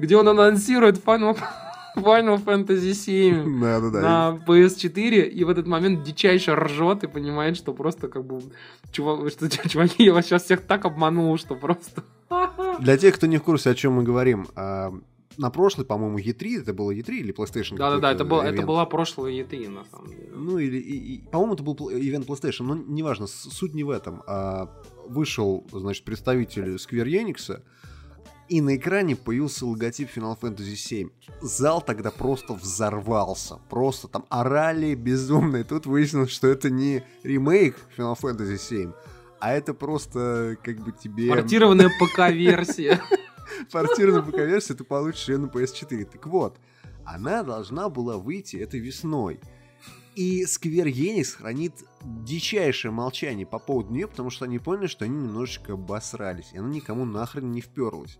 [0.00, 1.38] где он анонсирует Final
[1.96, 4.00] Final Fantasy 7 да, да, да.
[4.00, 8.42] на PS4, и в этот момент дичайше ржет и понимает, что просто как бы,
[8.92, 12.04] чувак, что, чуваки, я вас сейчас всех так обманул, что просто...
[12.80, 14.92] Для тех, кто не в курсе, о чем мы говорим, а,
[15.38, 17.76] на прошлый, по-моему, E3, это было E3 или PlayStation?
[17.76, 20.30] Да-да-да, это, был, это была прошлая E3, на самом деле.
[20.34, 24.22] Ну, или, и, и, по-моему, это был ивент PlayStation, но неважно, суть не в этом.
[24.26, 24.70] А,
[25.06, 27.60] вышел, значит, представитель Square Enix,
[28.48, 31.12] и на экране появился логотип Final Fantasy VII.
[31.40, 33.58] Зал тогда просто взорвался.
[33.68, 35.56] Просто там орали безумно.
[35.58, 38.94] И тут выяснилось, что это не ремейк Final Fantasy VII,
[39.40, 41.28] а это просто как бы тебе...
[41.28, 43.00] Портированная ПК-версия.
[43.72, 46.04] Портированная ПК-версия, ты получишь ее на PS4.
[46.04, 46.58] Так вот,
[47.04, 49.40] она должна была выйти этой весной.
[50.14, 55.14] И Square Enix хранит дичайшее молчание по поводу нее, потому что они поняли, что они
[55.14, 58.18] немножечко обосрались, и она никому нахрен не вперлась.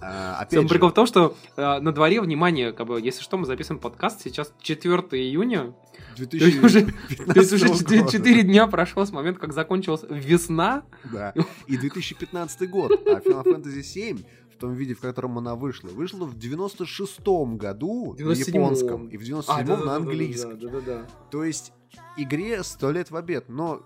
[0.00, 3.36] А, опять Сам прикол в том, что э, на дворе, внимание, как бы, если что,
[3.36, 5.74] мы записываем подкаст, сейчас 4 июня.
[6.16, 10.84] 2015 то есть уже 4 дня прошло с момента, как закончилась весна.
[11.12, 11.34] Да,
[11.66, 14.18] и 2015 год, а Final Fantasy 7
[14.52, 19.16] в том виде, в котором она вышла, вышла в 96-м году 97 на японском и
[19.16, 20.58] в 97-м а, да, на да, английском.
[20.58, 21.06] Да, да, да, да.
[21.30, 21.72] То есть
[22.16, 23.82] игре сто лет в обед, но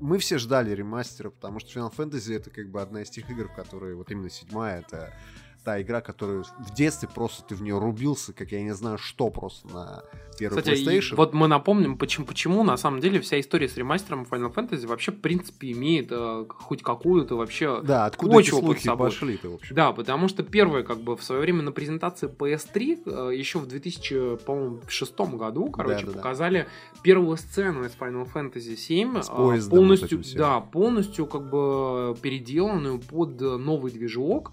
[0.00, 3.48] мы все ждали ремастера, потому что Final Fantasy это как бы одна из тех игр,
[3.48, 5.12] в которые вот именно седьмая, это
[5.64, 9.30] та игра, которую в детстве просто ты в нее рубился, как я не знаю что
[9.30, 10.04] просто на
[10.38, 11.16] первый Кстати, PlayStation.
[11.16, 15.12] вот мы напомним, почему, почему на самом деле вся история с ремастером Final Fantasy вообще
[15.12, 19.74] в принципе имеет э, хоть какую-то вообще да, откуда эти слухи пошли-то вообще.
[19.74, 23.66] Да, потому что первое, как бы в свое время на презентации PS3 э, еще в
[23.66, 26.58] 2006 году, короче, да, да, показали
[26.94, 27.00] да.
[27.02, 33.40] первую сцену из Final Fantasy 7 с э, полностью, да, полностью как бы переделанную под
[33.40, 34.52] новый движок.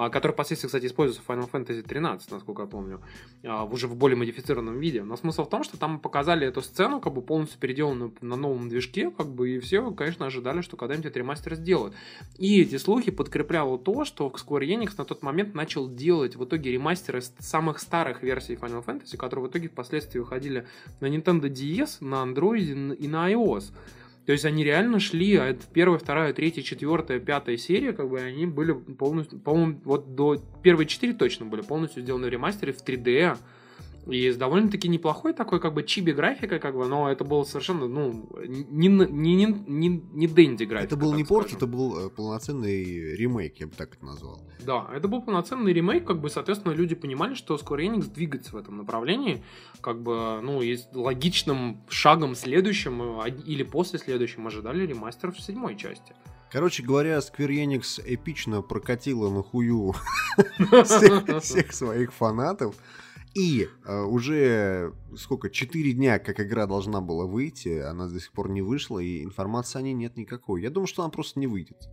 [0.00, 3.02] А, который впоследствии, кстати, используется в Final Fantasy 13, насколько я помню,
[3.44, 5.02] а, уже в более модифицированном виде.
[5.02, 8.70] Но смысл в том, что там показали эту сцену, как бы полностью переделанную на новом
[8.70, 11.94] движке, как бы, и все, конечно, ожидали, что когда-нибудь этот ремастер сделают.
[12.38, 16.72] И эти слухи подкрепляло то, что Square Enix на тот момент начал делать в итоге
[16.72, 20.66] ремастеры самых старых версий Final Fantasy, которые в итоге впоследствии выходили
[21.00, 23.64] на Nintendo DS, на Android и на iOS.
[24.26, 28.20] То есть они реально шли, а это первая, вторая, третья, четвертая, пятая серия, как бы
[28.20, 32.84] они были полностью, по-моему, вот до первой четыре точно были полностью сделаны в ремастере в
[32.84, 33.38] 3D,
[34.06, 37.86] и с довольно-таки неплохой такой, как бы, чиби графикой, как бы, но это было совершенно,
[37.86, 40.94] ну, не, не, не, не, не дэнди графика.
[40.94, 44.40] Это был не порт, это был э, полноценный ремейк, я бы так это назвал.
[44.64, 48.56] Да, это был полноценный ремейк, как бы, соответственно, люди понимали, что Square Enix двигается в
[48.56, 49.42] этом направлении,
[49.80, 55.76] как бы, ну, и логичным шагом следующим э, или после следующим ожидали ремастер в седьмой
[55.76, 56.14] части.
[56.50, 59.94] Короче говоря, Square Enix эпично прокатила на хую
[61.40, 62.74] всех своих фанатов.
[63.34, 68.50] И э, уже сколько, 4 дня, как игра должна была выйти, она до сих пор
[68.50, 70.62] не вышла, и информации о ней нет никакой.
[70.62, 71.88] Я думаю, что она просто не выйдет.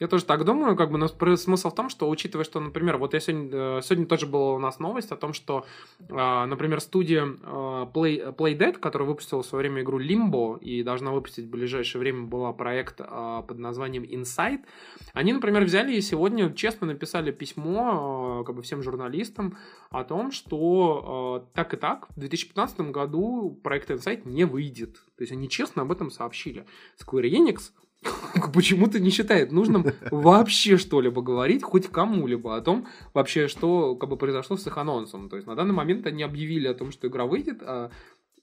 [0.00, 3.14] Я тоже так думаю, как бы, но смысл в том, что учитывая, что, например, вот
[3.14, 5.66] я сегодня, э, сегодня тоже была у нас новость о том, что,
[6.08, 11.10] а, например, студия а, Play, Playdead, которая выпустила в свое время игру Limbo и должна
[11.10, 14.60] выпустить в ближайшее время была проект под названием Inside,
[15.14, 19.56] они, например, взяли и сегодня честно написали письмо как бы всем журналистам
[19.90, 24.94] о том, что так и так в 2015 году проект Inside не выйдет.
[25.16, 26.66] То есть они честно об этом сообщили.
[27.00, 27.72] Square Enix
[28.54, 34.16] почему-то не считает нужным вообще что-либо говорить хоть кому-либо о том вообще, что как бы
[34.16, 35.28] произошло с их анонсом.
[35.28, 37.90] То есть на данный момент они объявили о том, что игра выйдет, а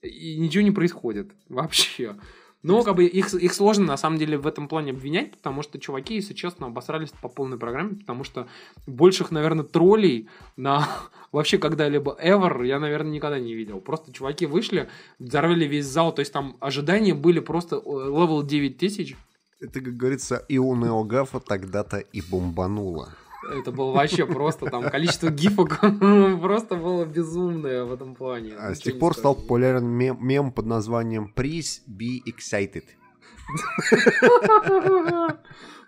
[0.02, 2.16] и ничего не происходит вообще.
[2.62, 5.78] Но как бы их, их сложно на самом деле в этом плане обвинять, потому что
[5.78, 8.48] чуваки, если честно, обосрались по полной программе, потому что
[8.88, 10.88] больших, наверное, троллей на
[11.32, 13.80] вообще когда-либо ever я, наверное, никогда не видел.
[13.80, 14.88] Просто чуваки вышли,
[15.20, 19.16] взорвали весь зал, то есть там ожидания были просто level 9000.
[19.58, 23.14] Это, как говорится, и у NeoGAF а тогда-то и бомбануло.
[23.50, 25.80] Это было вообще просто там количество гифок
[26.40, 28.54] просто было безумное в этом плане.
[28.56, 32.84] А с тех пор стал популярен мем, мем под названием «Please be excited».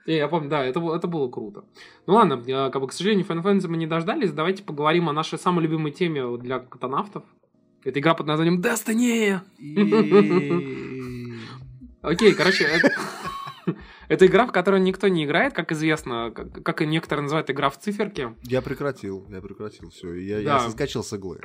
[0.06, 1.64] Не, я помню, да, это, это было круто.
[2.06, 4.32] Ну ладно, как бы, к сожалению, Final Fantasy мы не дождались.
[4.32, 7.24] Давайте поговорим о нашей самой любимой теме для катанавтов.
[7.84, 9.40] Это игра под названием Destiny!
[12.00, 12.66] Окей, короче,
[14.08, 17.70] это игра, в которую никто не играет, как известно, как, как и некоторые называют игра
[17.70, 18.34] в циферке.
[18.42, 20.14] Я прекратил, я прекратил все.
[20.14, 20.42] Я, да.
[20.42, 21.40] я соскочил с иглы.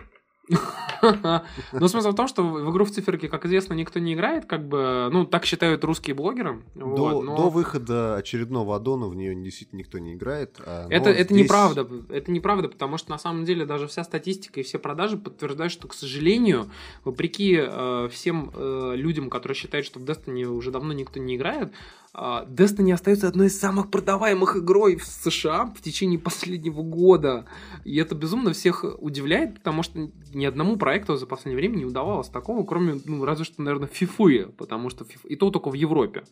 [1.02, 4.68] Но смысл в том, что в игру в циферке, как известно, никто не играет, как
[4.68, 6.64] бы, ну, так считают русские блогеры.
[6.76, 7.38] До, вот, но...
[7.38, 10.60] до выхода очередного аддона в нее действительно никто не играет.
[10.66, 11.46] А, это, это здесь...
[11.46, 15.72] неправда, это неправда, потому что на самом деле даже вся статистика и все продажи подтверждают,
[15.72, 16.70] что, к сожалению,
[17.06, 21.72] вопреки э, всем э, людям, которые считают, что в Destiny уже давно никто не играет,
[22.16, 27.46] Destiny остается одной из самых продаваемых игрой в США в течение последнего года.
[27.86, 32.30] И это безумно всех удивляет, потому что ни одному проекту за последнее время не удавалось
[32.30, 35.28] такого, кроме, ну, разве что, наверное, FIFA, потому что FIFA...
[35.28, 36.24] и то только в Европе.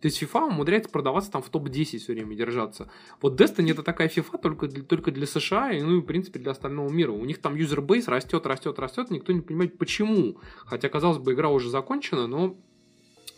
[0.00, 2.90] То есть FIFA умудряется продаваться там в топ-10 все время держаться.
[3.20, 6.40] Вот Destiny это такая FIFA только для, только для США и, ну, и, в принципе,
[6.40, 7.12] для остального мира.
[7.12, 10.38] У них там юзербейс растет, растет, растет, никто не понимает почему.
[10.64, 12.56] Хотя, казалось бы, игра уже закончена, но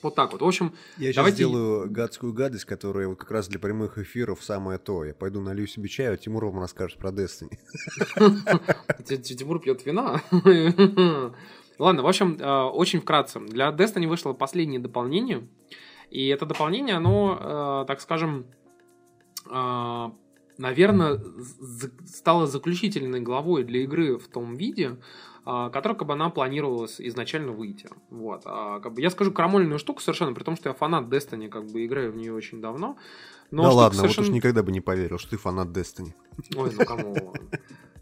[0.05, 0.43] вот так вот.
[0.43, 1.37] В общем, я сейчас давайте...
[1.37, 5.05] сделаю гадскую гадость, которая вот как раз для прямых эфиров самое то.
[5.05, 7.57] Я пойду налью себе чаю, а Тимур вам расскажет про Destiny.
[9.05, 10.23] Тимур пьет вина.
[11.79, 13.41] Ладно, в общем, э, очень вкратце.
[13.41, 15.49] Для Destiny вышло последнее дополнение.
[16.11, 18.47] И это дополнение, оно, э, так скажем,
[19.51, 20.11] э,
[20.59, 21.21] наверное,
[22.07, 24.99] стало заключительной главой для игры в том виде,
[25.45, 27.89] которая как бы она планировалась изначально выйти.
[28.11, 28.43] Вот.
[28.47, 31.67] А, как бы, я скажу крамольную штуку совершенно, при том, что я фанат Destiny, как
[31.67, 32.97] бы играю в нее очень давно.
[33.51, 34.25] Но да ладно, совершенно...
[34.25, 36.13] вот уж никогда бы не поверил, что ты фанат Destiny.
[36.57, 37.35] Ой, ну кому?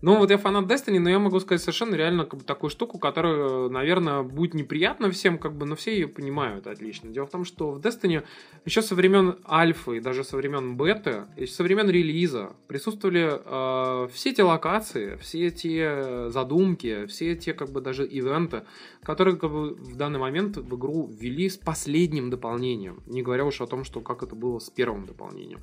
[0.03, 2.99] Ну, вот я фанат Destiny, но я могу сказать совершенно реально как бы, такую штуку,
[2.99, 7.11] которая, наверное, будет неприятна всем, как бы, но все ее понимают отлично.
[7.11, 8.25] Дело в том, что в Destiny
[8.65, 14.09] еще со времен альфы и даже со времен беты, и со времен релиза присутствовали э,
[14.13, 18.65] все эти локации, все эти задумки, все эти, как бы, даже ивенты,
[19.05, 23.61] которые, как бы, в данный момент в игру ввели с последним дополнением, не говоря уж
[23.61, 25.61] о том, что как это было с первым дополнением.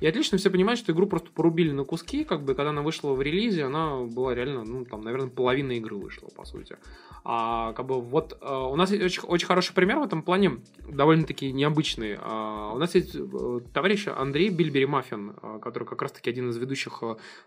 [0.00, 3.12] И отлично все понимают, что игру просто порубили на куски, как бы, когда она вышла
[3.12, 6.76] в релизе, она была реально, ну, там, наверное, половина игры вышла, по сути.
[7.24, 10.58] А, как бы, вот, а, у нас есть очень, очень хороший пример в этом плане,
[10.88, 12.18] довольно-таки необычный.
[12.20, 16.56] А, у нас есть а, товарищ Андрей Бильбери Маффин, а, который как раз-таки один из
[16.56, 17.02] ведущих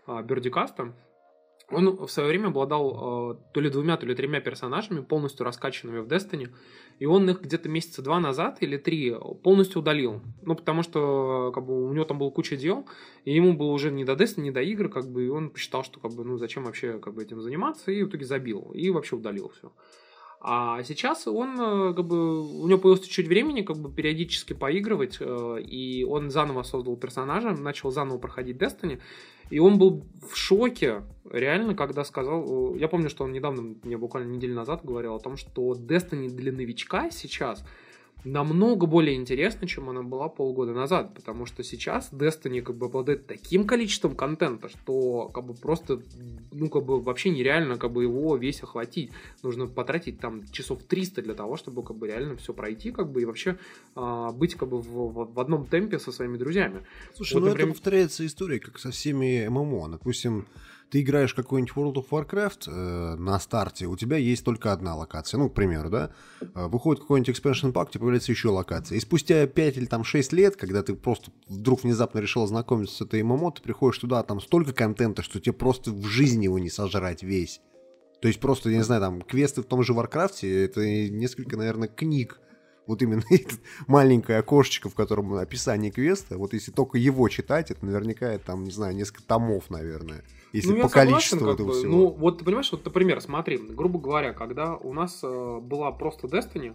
[0.06, 0.94] Бердикаста,
[1.70, 5.98] он в свое время обладал э, то ли двумя, то ли тремя персонажами, полностью раскачанными
[5.98, 6.48] в Destiny,
[6.98, 10.22] и он их где-то месяца два назад или три полностью удалил.
[10.42, 12.86] Ну, потому что как бы, у него там была куча дел,
[13.24, 15.82] и ему было уже не до Destiny, не до игр, как бы, и он посчитал,
[15.82, 18.90] что как бы, ну, зачем вообще как бы, этим заниматься, и в итоге забил, и
[18.90, 19.72] вообще удалил все.
[20.48, 25.16] А сейчас он, э, как бы, у него появилось чуть-чуть времени, как бы, периодически поигрывать,
[25.18, 29.00] э, и он заново создал персонажа, начал заново проходить Destiny,
[29.50, 32.76] и он был в шоке, реально, когда сказал...
[32.76, 36.52] Я помню, что он недавно, мне буквально неделю назад говорил о том, что Destiny для
[36.52, 37.64] новичка сейчас
[38.24, 43.26] намного более интересна, чем она была полгода назад, потому что сейчас Destiny как бы обладает
[43.26, 46.02] таким количеством контента, что как бы просто,
[46.52, 49.12] ну как бы вообще нереально как бы его весь охватить.
[49.42, 53.22] Нужно потратить там часов 300 для того, чтобы как бы реально все пройти, как бы
[53.22, 53.58] и вообще
[53.94, 56.84] а, быть как бы в, в одном темпе со своими друзьями.
[57.14, 57.68] Слушай, вот, ну например...
[57.68, 59.88] это повторяется история, как со всеми ММО.
[59.88, 60.46] Допустим,
[60.90, 65.38] ты играешь какой-нибудь World of Warcraft э, на старте, у тебя есть только одна локация,
[65.38, 66.10] ну, к примеру, да,
[66.40, 70.32] э, выходит какой-нибудь expansion pack, тебе появляется еще локация, и спустя 5 или там 6
[70.32, 74.40] лет, когда ты просто вдруг внезапно решил ознакомиться с этой MMO, ты приходишь туда, там
[74.40, 77.60] столько контента, что тебе просто в жизни его не сожрать весь.
[78.20, 81.88] То есть просто, я не знаю, там, квесты в том же Варкрафте, это несколько, наверное,
[81.88, 82.40] книг,
[82.86, 83.54] вот именно это
[83.86, 88.64] маленькое окошечко, в котором описание квеста, вот если только его читать, это наверняка это, там,
[88.64, 90.22] не знаю, несколько томов, наверное.
[90.52, 91.92] Если ну, по количеству согласен, этого бы, всего.
[91.92, 96.28] Ну, вот ты понимаешь, вот, например, смотри, грубо говоря, когда у нас э, была просто
[96.28, 96.74] Destiny,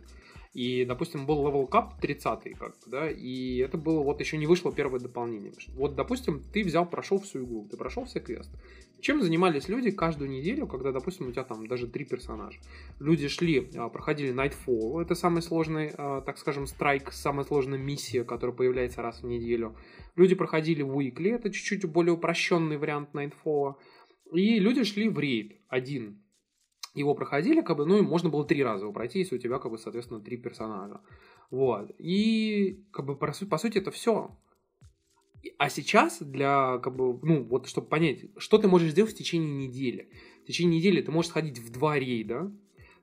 [0.53, 4.71] И, допустим, был Level Cup 30 как да, и это было, вот еще не вышло
[4.73, 5.53] первое дополнение.
[5.69, 8.57] Вот, допустим, ты взял, прошел всю игру, ты прошел все квесты.
[8.99, 12.59] Чем занимались люди каждую неделю, когда, допустим, у тебя там даже три персонажа?
[12.99, 18.23] Люди шли, а, проходили Nightfall, это самый сложный, а, так скажем, страйк, самая сложная миссия,
[18.23, 19.75] которая появляется раз в неделю.
[20.15, 23.75] Люди проходили Weekly, это чуть-чуть более упрощенный вариант Nightfall.
[24.33, 26.20] И люди шли в рейд один.
[26.93, 29.59] Его проходили, как бы, ну, и можно было три раза его пройти, если у тебя,
[29.59, 31.01] как бы, соответственно, три персонажа.
[31.49, 31.91] Вот.
[31.97, 34.37] И, как бы, по, по сути, это все.
[35.57, 39.67] А сейчас для, как бы, ну, вот, чтобы понять, что ты можешь сделать в течение
[39.67, 40.09] недели.
[40.43, 42.51] В течение недели ты можешь сходить в два рейда,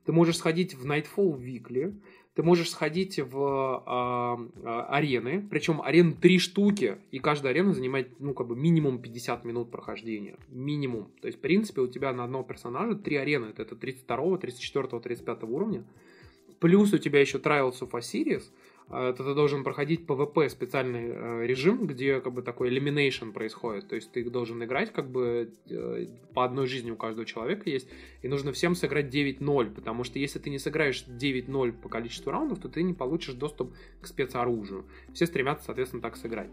[0.05, 1.99] ты можешь сходить в Nightfall Weekly,
[2.35, 3.37] ты можешь сходить в
[3.85, 8.99] а, а, арены, причем арен три штуки, и каждая арена занимает, ну, как бы минимум
[8.99, 10.37] 50 минут прохождения.
[10.49, 11.11] Минимум.
[11.21, 13.53] То есть, в принципе, у тебя на одного персонажа три арены.
[13.57, 15.83] Это 32, 34, 35 уровня.
[16.59, 18.43] Плюс у тебя еще Trials of Osiris–
[18.89, 23.87] а, это ты должен проходить PvP специальный э, режим, где как бы такой elimination происходит.
[23.87, 27.87] То есть ты должен играть как бы э, по одной жизни у каждого человека есть.
[28.23, 32.59] И нужно всем сыграть 9-0, потому что если ты не сыграешь 9-0 по количеству раундов,
[32.59, 34.85] то ты не получишь доступ к спецоружию.
[35.13, 36.49] Все стремятся, соответственно, так сыграть.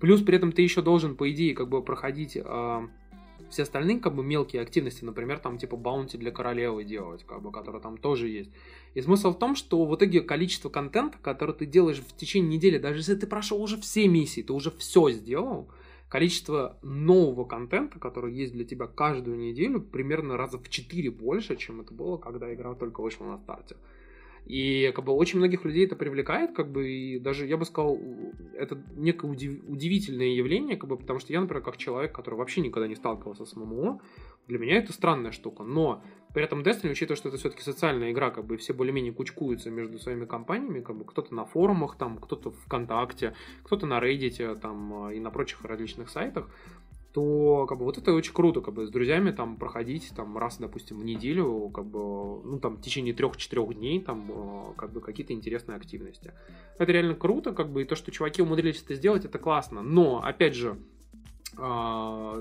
[0.00, 2.88] Плюс при этом ты еще должен, по идее, как бы проходить а,
[3.52, 7.52] все остальные, как бы, мелкие активности, например, там, типа, баунти для королевы делать, как бы,
[7.52, 8.50] которая там тоже есть.
[8.94, 12.78] И смысл в том, что в итоге количество контента, который ты делаешь в течение недели,
[12.78, 15.70] даже если ты прошел уже все миссии, ты уже все сделал,
[16.08, 21.80] количество нового контента, который есть для тебя каждую неделю, примерно раза в 4 больше, чем
[21.80, 23.76] это было, когда игра только вышла на старте.
[24.46, 27.98] И как бы очень многих людей это привлекает, как бы, и даже, я бы сказал,
[28.54, 29.60] это некое удив...
[29.68, 33.44] удивительное явление, как бы, потому что я, например, как человек, который вообще никогда не сталкивался
[33.44, 34.00] с ММО,
[34.48, 36.02] для меня это странная штука, но
[36.34, 39.98] при этом Destiny, учитывая, что это все-таки социальная игра, как бы все более-менее кучкуются между
[39.98, 45.20] своими компаниями, как бы кто-то на форумах, там, кто-то ВКонтакте, кто-то на Reddit, там, и
[45.20, 46.50] на прочих различных сайтах,
[47.12, 50.56] то как бы вот это очень круто, как бы с друзьями там проходить там раз,
[50.56, 55.00] допустим, в неделю, как бы, ну там в течение трех-четырех дней там э, как бы
[55.00, 56.32] какие-то интересные активности.
[56.78, 59.82] Это реально круто, как бы, и то, что чуваки умудрились это сделать, это классно.
[59.82, 60.78] Но, опять же,
[61.58, 62.40] а,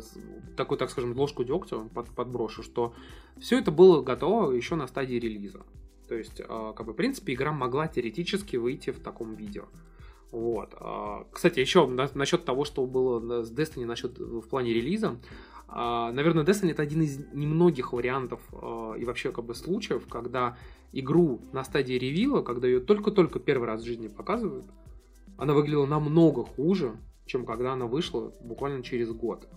[0.55, 2.93] такой, так скажем, ложку дегтя под, подброшу, что
[3.39, 5.63] все это было готово еще на стадии релиза.
[6.07, 9.65] То есть, а, как бы, в принципе, игра могла теоретически выйти в таком видео.
[10.31, 10.73] Вот.
[10.79, 15.17] А, кстати, еще насчет того, что было с Destiny насчет в плане релиза.
[15.67, 20.57] А, наверное, Destiny это один из немногих вариантов а, и вообще как бы случаев, когда
[20.93, 24.65] игру на стадии ревила, когда ее только-только первый раз в жизни показывают,
[25.37, 29.47] она выглядела намного хуже, чем когда она вышла буквально через год.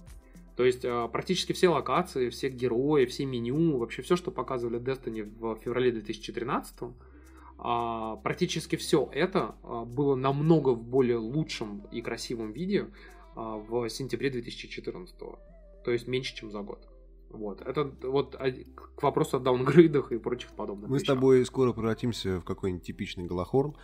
[0.57, 5.57] То есть практически все локации, все герои, все меню, вообще все, что показывали Destiny в
[5.57, 6.93] феврале 2013 а,
[7.57, 12.89] практически все это а, было намного в более лучшем и красивом виде
[13.37, 15.15] а, в сентябре 2014
[15.85, 16.89] то есть меньше, чем за год.
[17.31, 17.61] Вот.
[17.61, 21.07] Это вот к вопросу о даунгрейдах и прочих подобных Мы вещах.
[21.07, 23.77] с тобой скоро превратимся в какой-нибудь типичный голохорн.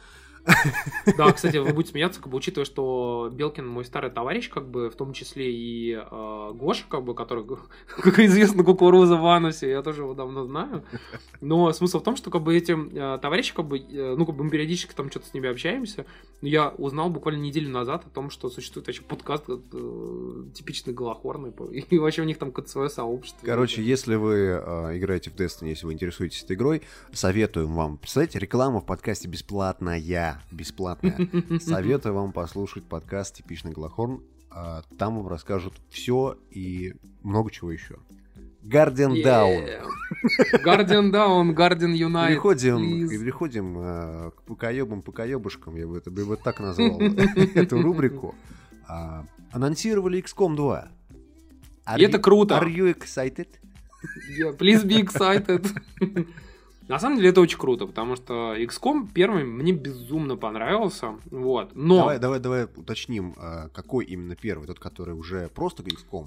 [1.16, 4.91] Да, кстати, вы будете смеяться, как бы, учитывая, что Белкин мой старый товарищ, как бы,
[4.91, 7.45] в том числе и э, Гоша, как бы, который,
[7.88, 10.84] как известно, кукуруза в анусе, я тоже его давно знаю.
[11.41, 14.36] Но смысл в том, что, как бы, эти э, товарищи, как бы, э, ну, как
[14.36, 16.07] бы, мы периодически там что-то с ними общаемся.
[16.43, 21.53] Я узнал буквально неделю назад о том, что существует вообще подкаст э, типичный голохорный,
[21.91, 23.45] и вообще у них там какое-то свое сообщество.
[23.45, 26.82] Короче, если вы э, играете в Destiny, если вы интересуетесь этой игрой,
[27.12, 29.99] советуем вам, представляете, реклама в подкасте бесплатная
[30.51, 31.28] бесплатная.
[31.61, 34.22] Советую вам послушать подкаст «Типичный Глохорн».
[34.51, 37.99] А, там вам расскажут все и много чего еще.
[38.62, 38.95] Yeah.
[38.95, 39.83] Down.
[40.64, 42.28] Guardian Down, Guardian Unite.
[42.28, 47.01] Переходим, переходим э, к покоебам, покоебушкам, я бы это бы вот так назвал
[47.55, 48.35] эту рубрику.
[48.87, 50.89] А, анонсировали XCOM 2.
[51.97, 52.57] И это круто.
[52.57, 53.49] Are you excited?
[54.39, 55.66] Yeah, please be excited.
[56.91, 61.99] На самом деле это очень круто, потому что XCOM первый мне безумно понравился, вот, но...
[61.99, 66.26] Давай, давай, давай уточним, а, какой именно первый, тот, который уже просто XCOM?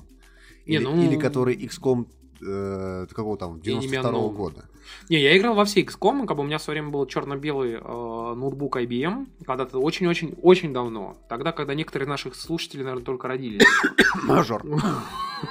[0.64, 1.04] Или, Не, ну...
[1.04, 2.08] или который XCOM
[2.46, 4.66] э, какого там, 92 -го года?
[5.10, 7.74] Не, я играл во все XCOM, как бы у меня в свое время был черно-белый
[7.74, 11.18] э, ноутбук IBM, когда-то очень-очень-очень давно.
[11.30, 13.64] Тогда, когда некоторые наших слушателей, наверное, только родились.
[14.24, 14.64] Мажор.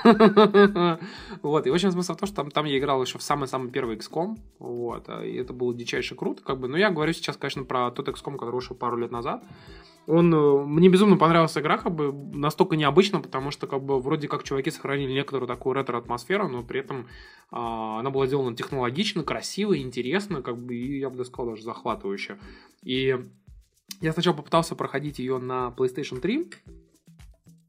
[1.43, 3.97] Вот, и очень смысл в том, что там, там я играл еще в самый-самый первый
[3.97, 7.91] XCOM, вот, и это было дичайше круто, как бы, но я говорю сейчас, конечно, про
[7.91, 9.43] тот XCOM, который вышел пару лет назад,
[10.07, 14.29] Он, э, мне безумно понравилась игра, как бы настолько необычно, потому что как бы вроде
[14.29, 17.07] как чуваки сохранили некоторую такую ретро-атмосферу, но при этом
[17.51, 22.39] а, она была сделана технологично, красиво, интересно, как бы, и я бы сказал, даже захватывающе.
[22.83, 23.17] И
[24.01, 26.51] я сначала попытался проходить ее на PlayStation 3,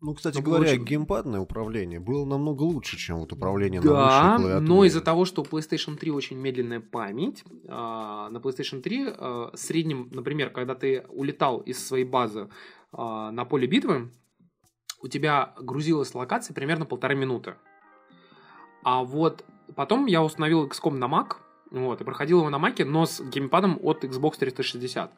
[0.03, 0.83] ну, кстати но говоря, очень...
[0.83, 4.67] геймпадное управление было намного лучше, чем вот управление да, на мыши клавиатуре.
[4.67, 9.51] но из-за того, что у PlayStation 3 очень медленная память, а, на PlayStation 3 а,
[9.53, 12.49] в среднем, например, когда ты улетал из своей базы
[12.91, 14.11] а, на поле битвы,
[15.01, 17.55] у тебя грузилась локация примерно полторы минуты.
[18.83, 21.37] А вот потом я установил XCOM на Mac,
[21.71, 25.13] вот, и проходил его на Mac, но с геймпадом от Xbox 360.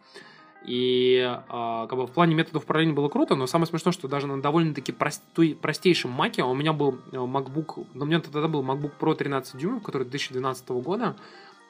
[0.67, 4.27] И э, как бы в плане методов управления было круто, но самое смешное, что даже
[4.27, 8.93] на довольно-таки простой, простейшем маке, у меня был э, MacBook, у меня тогда был MacBook
[8.99, 11.17] Pro 13 дюймов, который 2012 года,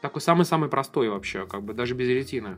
[0.02, 2.58] такой самый-самый простой вообще, как бы даже без ретины.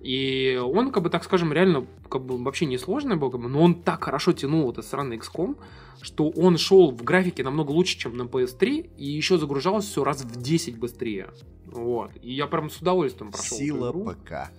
[0.00, 3.62] И он, как бы, так скажем, реально, как бы, вообще несложный был, как бы, но
[3.62, 5.56] он так хорошо тянул этот странный XCOM,
[6.00, 10.24] что он шел в графике намного лучше, чем на PS3, и еще загружалось все раз
[10.24, 11.30] в 10 быстрее.
[11.66, 12.10] Вот.
[12.20, 13.56] И я прям с удовольствием прошел.
[13.56, 14.50] Сила ПК.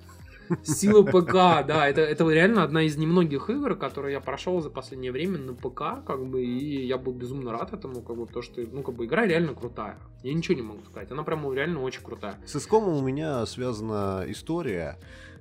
[0.64, 1.34] Сила ПК,
[1.66, 5.54] да, это, это реально одна из немногих игр, которые я прошел за последнее время на
[5.54, 8.96] ПК, как бы, и я был безумно рад этому, как бы, то, что, ну, как
[8.96, 9.98] бы, игра реально крутая.
[10.24, 12.36] Я ничего не могу сказать, она прям реально очень крутая.
[12.46, 14.98] С Искомом у меня связана история,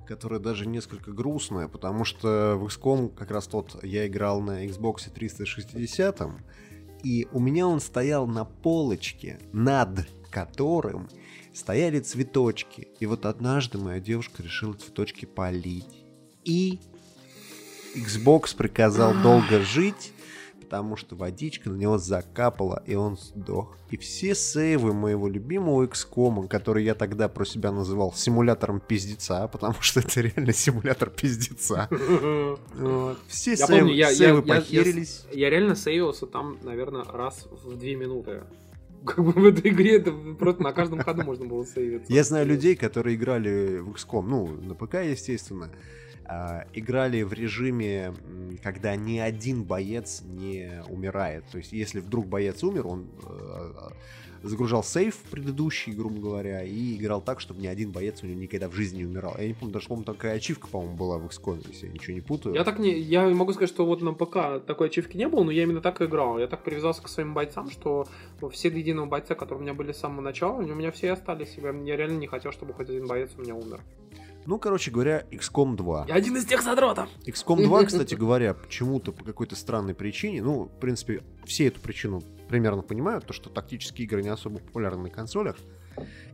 [0.07, 5.11] которая даже несколько грустная, потому что в XCOM как раз тот я играл на Xbox
[5.13, 6.21] 360,
[7.03, 11.07] и у меня он стоял на полочке, над которым
[11.53, 12.87] стояли цветочки.
[12.99, 16.03] И вот однажды моя девушка решила цветочки полить.
[16.43, 16.79] И
[17.95, 20.11] Xbox приказал долго жить,
[20.59, 23.77] потому что водичка на него закапала, и он сдох.
[23.91, 29.75] И все сейвы моего любимого XCOM, который я тогда про себя называл симулятором пиздеца, потому
[29.81, 31.87] что это реально симулятор пиздеца.
[33.27, 35.25] Все сейвы похерились.
[35.31, 38.41] Я реально сейвился там, наверное, раз в две минуты
[39.05, 42.11] как бы в этой игре это просто на каждом ходу можно было сейвиться.
[42.11, 45.69] Я знаю людей, которые играли в XCOM, ну, на ПК, естественно,
[46.25, 48.13] а, играли в режиме,
[48.61, 51.45] когда ни один боец не умирает.
[51.51, 53.71] То есть, если вдруг боец умер, он э,
[54.43, 58.69] загружал сейф предыдущий, грубо говоря, и играл так, чтобы ни один боец у него никогда
[58.69, 59.35] в жизни не умирал.
[59.39, 62.21] Я не помню, даже, по-моему, такая ачивка, по-моему, была в XCOM, если я ничего не
[62.21, 62.55] путаю.
[62.55, 62.91] Я так не...
[62.99, 66.01] Я могу сказать, что вот на ПК такой ачивки не было, но я именно так
[66.01, 66.37] и играл.
[66.37, 68.07] Я так привязался к своим бойцам, что
[68.51, 71.55] все до единого бойца, которые у меня были с самого начала, у меня все остались.
[71.57, 73.81] Я реально не хотел, чтобы хоть один боец у меня умер.
[74.45, 76.05] Ну, короче говоря, XCOM 2.
[76.09, 77.07] Я один из тех задротов.
[77.25, 82.21] XCOM 2, кстати говоря, почему-то по какой-то странной причине, ну, в принципе, все эту причину
[82.47, 85.57] примерно понимают, то, что тактические игры не особо популярны на консолях.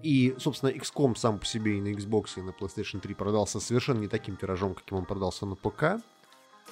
[0.03, 3.99] И, собственно, XCOM сам по себе и на Xbox, и на PlayStation 3 продался совершенно
[3.99, 6.01] не таким тиражом, каким он продался на ПК.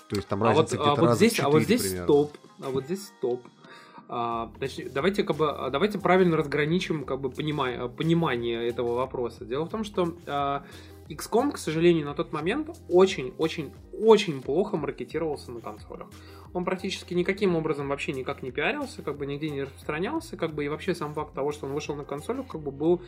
[0.07, 2.03] То есть там а разница вот, где-то а вот здесь, 4, А вот здесь примерно.
[2.05, 3.41] стоп, а вот здесь стоп.
[4.09, 9.43] А, точнее, давайте как бы а, давайте правильно разграничим как бы понимание, понимание этого вопроса.
[9.43, 10.63] Дело в том, что а,
[11.09, 16.07] XCOM, к сожалению, на тот момент очень-очень-очень плохо маркетировался на консолях.
[16.58, 20.66] Он практически никаким образом вообще никак не пиарился, как бы нигде не распространялся, как бы
[20.66, 23.03] и вообще сам факт того, что он вышел на консолях, как бы был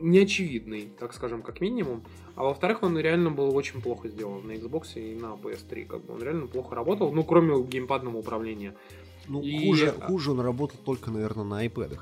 [0.00, 2.02] неочевидный, так скажем, как минимум.
[2.34, 5.84] А во-вторых, он реально был очень плохо сделан на Xbox и на PS3.
[5.84, 8.74] Как бы он реально плохо работал, ну, кроме геймпадного управления.
[9.28, 9.68] Ну, и...
[9.68, 12.00] хуже, хуже он работал только, наверное, на iPad.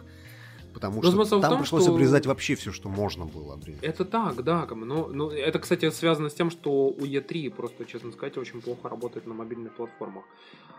[0.75, 1.93] Потому но что там том, пришлось что...
[1.93, 3.83] обрезать вообще все, что можно было обрезать.
[3.83, 4.67] Это так, да.
[4.71, 8.89] Но, но это, кстати, связано с тем, что у E3, просто, честно сказать, очень плохо
[8.89, 10.25] работает на мобильных платформах.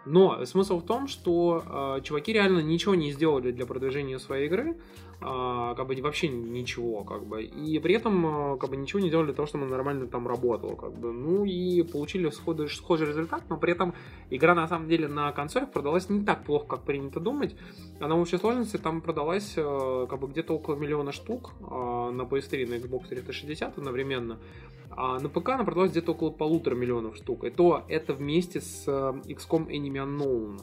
[0.06, 4.78] Но смысл в том, что э, чуваки реально ничего не сделали для продвижения своей игры
[5.20, 7.44] как бы вообще ничего, как бы.
[7.44, 10.76] И при этом а, как бы ничего не делали для того, чтобы нормально там работало,
[10.76, 11.12] как бы.
[11.12, 13.94] Ну и получили схожий, схожий результат, но при этом
[14.30, 17.56] игра на самом деле на консолях продалась не так плохо, как принято думать.
[18.00, 22.22] Она в общей сложности там продалась а, как бы где-то около миллиона штук а, на
[22.22, 24.40] PS3 на Xbox 360 одновременно.
[24.92, 27.44] А на ПК она продалась где-то около полутора миллионов штук.
[27.44, 30.62] И то это вместе с XCOM Enemy Unknown.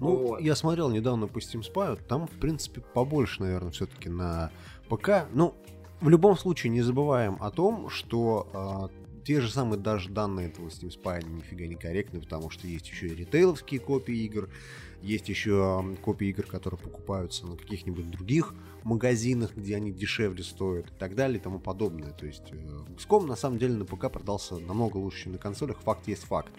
[0.00, 0.40] Ну, вот.
[0.40, 4.50] я смотрел недавно по Steam Spy, там, в принципе, побольше, наверное, все-таки на
[4.88, 5.26] ПК.
[5.32, 5.54] Ну,
[6.00, 10.68] в любом случае, не забываем о том, что э, те же самые даже данные этого
[10.68, 14.50] Steam Spy они нифига не корректны, потому что есть еще и ритейловские копии игр,
[15.02, 20.94] есть еще копии игр, которые покупаются на каких-нибудь других магазинах, где они дешевле стоят и
[20.98, 22.10] так далее и тому подобное.
[22.12, 22.56] То есть э,
[22.96, 25.78] XCOM на самом деле на ПК продался намного лучше, чем на консолях.
[25.80, 26.52] Факт есть факт.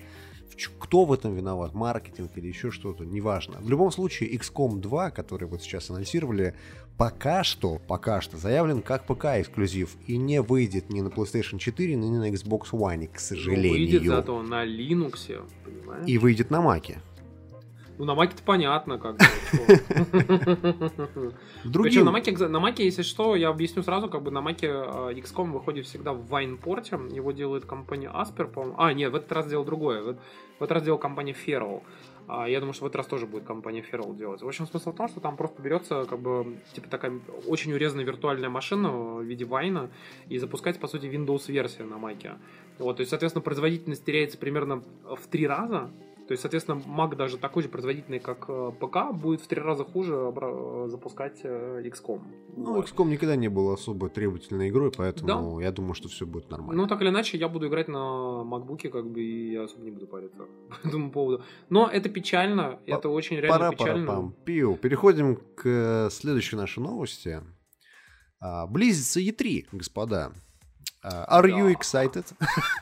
[0.79, 1.73] Кто в этом виноват?
[1.73, 3.03] Маркетинг или еще что-то?
[3.03, 3.57] Неважно.
[3.59, 6.55] В любом случае, XCOM 2, который вот сейчас анонсировали,
[6.97, 11.95] пока что, пока что заявлен как ПК эксклюзив и не выйдет ни на PlayStation 4,
[11.95, 13.67] ни на Xbox One, к сожалению.
[13.67, 16.07] Но выйдет зато на Linux, понимаешь?
[16.07, 17.01] И выйдет на Маке.
[17.97, 19.25] Ну, на Маке-то понятно, как бы.
[21.63, 22.05] Другим...
[22.05, 25.51] на Маке, на Маке, если что, я объясню сразу, как бы на Маке э, XCOM
[25.51, 28.75] выходит всегда в Вайнпорте, его делает компания Asper, по-моему.
[28.77, 30.01] А, нет, в этот раз делал другое.
[30.01, 30.17] В,
[30.59, 31.83] в этот раз делал компания Feral.
[32.27, 34.41] А, я думаю, что в этот раз тоже будет компания Feral делать.
[34.41, 38.05] В общем, смысл в том, что там просто берется, как бы, типа такая очень урезанная
[38.05, 39.89] виртуальная машина в виде Вайна
[40.27, 42.33] и запускается, по сути, Windows-версия на Маке.
[42.77, 45.91] Вот, то есть, соответственно, производительность теряется примерно в три раза,
[46.27, 49.83] то есть, соответственно, Mac даже такой же производительный, как э, ПК, будет в три раза
[49.83, 52.21] хуже э, запускать э, XCOM.
[52.57, 52.89] Ну, вот.
[52.89, 55.63] XCOM никогда не был особо требовательной игрой, поэтому да.
[55.63, 56.81] я думаю, что все будет нормально.
[56.81, 59.91] Ну, так или иначе, я буду играть на MacBook, как бы, и я особо не
[59.91, 60.45] буду париться
[60.83, 61.43] по этому поводу.
[61.69, 64.07] Но это печально, по- это очень реально пора, печально.
[64.07, 64.35] Пора, пам.
[64.45, 64.75] Пиу.
[64.77, 67.43] Переходим к следующей нашей новости.
[68.39, 70.31] А, близится E3, господа.
[71.07, 72.25] А, are you excited?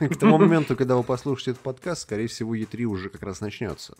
[0.00, 3.94] К тому моменту, когда вы послушаете этот подкаст, скорее всего, E3 уже как раз начнется.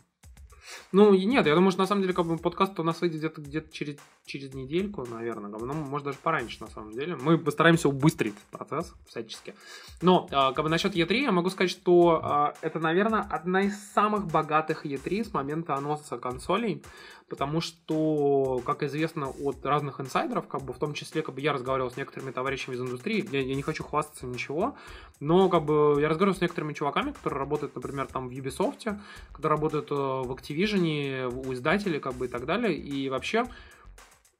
[0.93, 3.43] Ну, нет, я думаю, что на самом деле как бы подкаст у нас выйдет где-то
[3.43, 5.51] где через, через недельку, наверное.
[5.51, 7.16] Как бы, ну, может, даже пораньше, на самом деле.
[7.16, 9.55] Мы постараемся убыстрить процесс всячески.
[10.01, 13.77] Но, а, как бы насчет E3, я могу сказать, что а, это, наверное, одна из
[13.93, 16.83] самых богатых E3 с момента анонса консолей
[17.29, 21.53] потому что, как известно от разных инсайдеров, как бы в том числе, как бы я
[21.53, 24.77] разговаривал с некоторыми товарищами из индустрии, я, я не хочу хвастаться ничего,
[25.20, 28.99] но как бы я разговаривал с некоторыми чуваками, которые работают, например, там в Ubisoft,
[29.33, 33.47] которые работают э, в Activision, у издателей, как бы и так далее, и вообще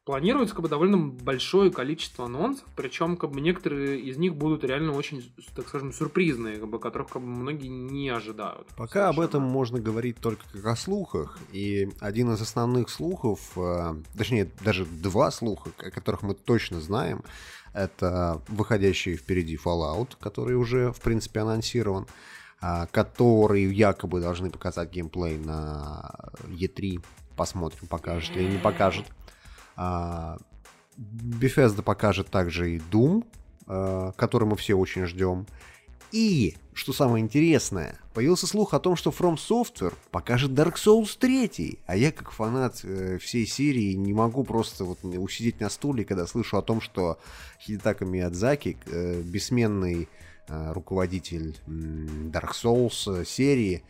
[0.05, 4.93] планируется как бы довольно большое количество анонсов, причем как бы некоторые из них будут реально
[4.93, 8.69] очень, так скажем, сюрпризные, как бы, которых как бы многие не ожидают.
[8.77, 9.09] Пока совершенно.
[9.09, 14.51] об этом можно говорить только как о слухах, и один из основных слухов, э, точнее
[14.63, 17.23] даже два слуха, о которых мы точно знаем,
[17.73, 22.07] это выходящий впереди Fallout, который уже в принципе анонсирован,
[22.61, 26.15] э, который якобы должны показать геймплей на
[26.47, 27.03] E3.
[27.37, 29.07] Посмотрим, покажет или не покажет.
[29.77, 30.39] А,
[30.97, 33.25] Bethesda покажет также и Doom,
[33.67, 35.47] а, который мы все очень ждем.
[36.15, 41.81] И, что самое интересное, появился слух о том, что From Software покажет Dark Souls 3.
[41.87, 46.29] А я, как фанат э, всей серии, не могу просто вот усидеть на стуле, когда
[46.29, 47.19] слышу о том, что
[47.61, 50.09] Хидетака Миядзаки, э, бессменный
[50.47, 53.83] э, руководитель Dark Souls серии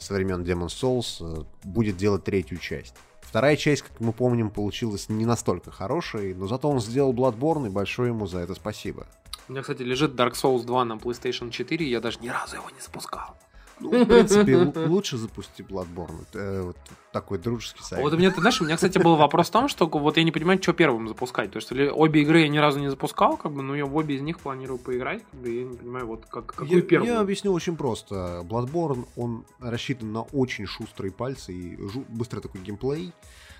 [0.00, 2.94] со времен Demon Souls, будет делать третью часть.
[3.36, 7.68] Вторая часть, как мы помним, получилась не настолько хорошей, но зато он сделал Bloodborne, и
[7.68, 9.06] большое ему за это спасибо.
[9.46, 12.56] У меня, кстати, лежит Dark Souls 2 на PlayStation 4, и я даже ни разу
[12.56, 13.36] его не запускал.
[13.80, 14.56] Ну, в принципе,
[14.86, 16.22] лучше запусти Bloodborne.
[16.30, 16.76] Это вот
[17.12, 18.02] такой дружеский сайт.
[18.02, 20.22] Вот у меня, ты знаешь, у меня, кстати, был вопрос в том, что вот я
[20.22, 21.52] не понимаю, что первым запускать.
[21.52, 24.16] То есть, обе игры я ни разу не запускал, как бы, но я в обе
[24.16, 27.12] из них планирую поиграть, как бы, я не понимаю, вот как, какую я, первую.
[27.12, 28.44] Я объясню очень просто.
[28.48, 33.12] Bloodborne, он рассчитан на очень шустрые пальцы и быстрый такой геймплей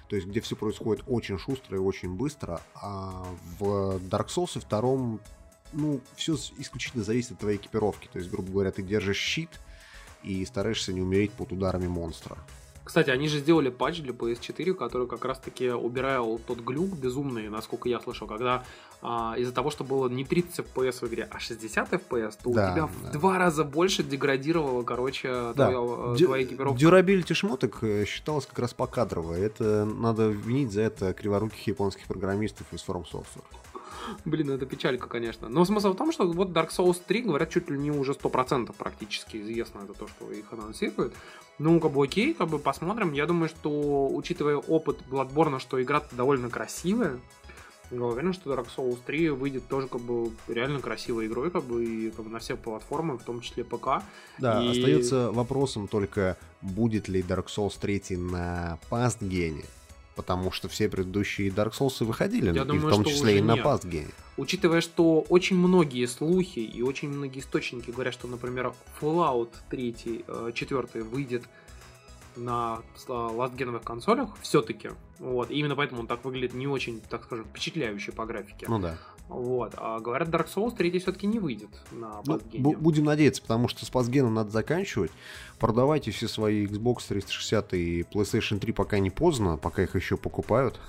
[0.08, 3.26] то есть где все происходит очень шустро и очень быстро, а
[3.58, 5.20] в Dark Souls втором,
[5.72, 9.50] ну, все исключительно зависит от твоей экипировки, то есть, грубо говоря, ты держишь щит,
[10.26, 12.36] и стараешься не умереть под ударами монстра.
[12.86, 17.88] Кстати, они же сделали патч для PS4, который как раз-таки убирал тот глюк безумный, насколько
[17.88, 18.62] я слышал, когда
[19.02, 22.68] а, из-за того, что было не 30 FPS в игре, а 60 FPS, то да,
[22.68, 22.86] у тебя да.
[22.86, 25.70] в два раза больше деградировало, короче, да.
[25.70, 26.78] твоя, Дю- твоя экипировка.
[26.78, 29.34] Дюрабилити шмоток э, считалось как раз покадрово.
[29.34, 33.42] Это надо винить за это криворуких японских программистов из From Software.
[34.24, 35.48] Блин, это печалька, конечно.
[35.48, 38.74] Но смысл в том, что вот Dark Souls 3, говорят, чуть ли не уже 100%
[38.76, 41.14] практически известно это то, что их анонсируют.
[41.58, 43.12] Ну, как бы окей, как бы посмотрим.
[43.12, 47.18] Я думаю, что, учитывая опыт Bloodborne, что игра довольно красивая,
[47.90, 51.84] я уверен, что Dark Souls 3 выйдет тоже как бы реально красивой игрой, как бы
[51.84, 54.02] и как бы, на все платформы, в том числе ПК.
[54.38, 54.70] Да, и...
[54.70, 59.64] остается вопросом только, будет ли Dark Souls 3 на Past-гене
[60.16, 63.56] потому что все предыдущие Dark Souls выходили, Я и думаю, в том числе и на
[63.56, 64.12] Pastgame.
[64.36, 70.88] Учитывая, что очень многие слухи и очень многие источники говорят, что, например, Fallout 3, 4
[70.94, 71.44] э, выйдет
[72.34, 74.90] на ластгеновых консолях все-таки.
[75.18, 75.50] Вот.
[75.50, 78.66] И именно поэтому он так выглядит не очень, так скажем, впечатляюще по графике.
[78.68, 78.98] Ну да.
[79.28, 79.74] Вот.
[79.76, 82.40] А говорят, Dark Souls 3 все-таки не выйдет на ну,
[82.74, 85.10] Будем надеяться, потому что с пасгеном надо заканчивать.
[85.58, 90.80] Продавайте все свои Xbox 360 и PlayStation 3 пока не поздно, пока их еще покупают.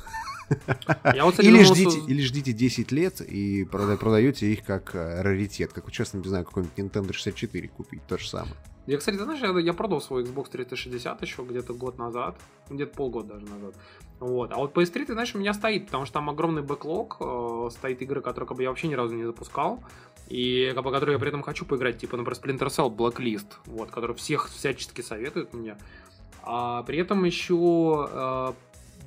[1.13, 4.63] Я вот, кстати, Или думал, ждите, что- или ждите 10 лет и прода- продаете их
[4.63, 5.73] как э, раритет.
[5.73, 8.01] Как, честно, не знаю, какой-нибудь Nintendo 64 купить.
[8.07, 8.53] То же самое.
[8.85, 12.37] Я, кстати, знаешь, я, я продал свой Xbox 360 еще где-то год назад,
[12.69, 13.75] где-то полгода даже назад.
[14.19, 14.51] Вот.
[14.51, 18.01] А вот PS3, ты знаешь, у меня стоит, потому что там огромный бэклог, э, стоит
[18.01, 19.83] игры, которые как бы, я вообще ни разу не запускал,
[20.27, 23.91] и как бы, которые я при этом хочу поиграть, типа, например, Splinter Cell Blacklist, вот,
[23.91, 25.77] который всех всячески советуют мне.
[26.41, 28.53] А при этом еще, э,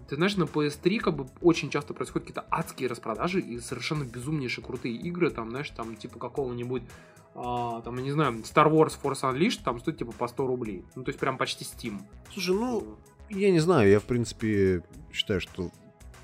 [0.09, 4.65] ты знаешь, на PS3 как бы очень часто происходят какие-то адские распродажи и совершенно безумнейшие
[4.65, 6.83] крутые игры, там, знаешь, там, типа какого-нибудь
[7.35, 10.85] а, там, я не знаю, Star Wars Force Unleashed там стоит типа по 100 рублей.
[10.95, 12.01] Ну, то есть прям почти Steam.
[12.33, 12.99] Слушай, ну,
[13.31, 15.71] я не знаю, я, в принципе, считаю, что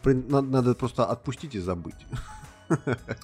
[0.04, 1.94] надо просто отпустить и забыть.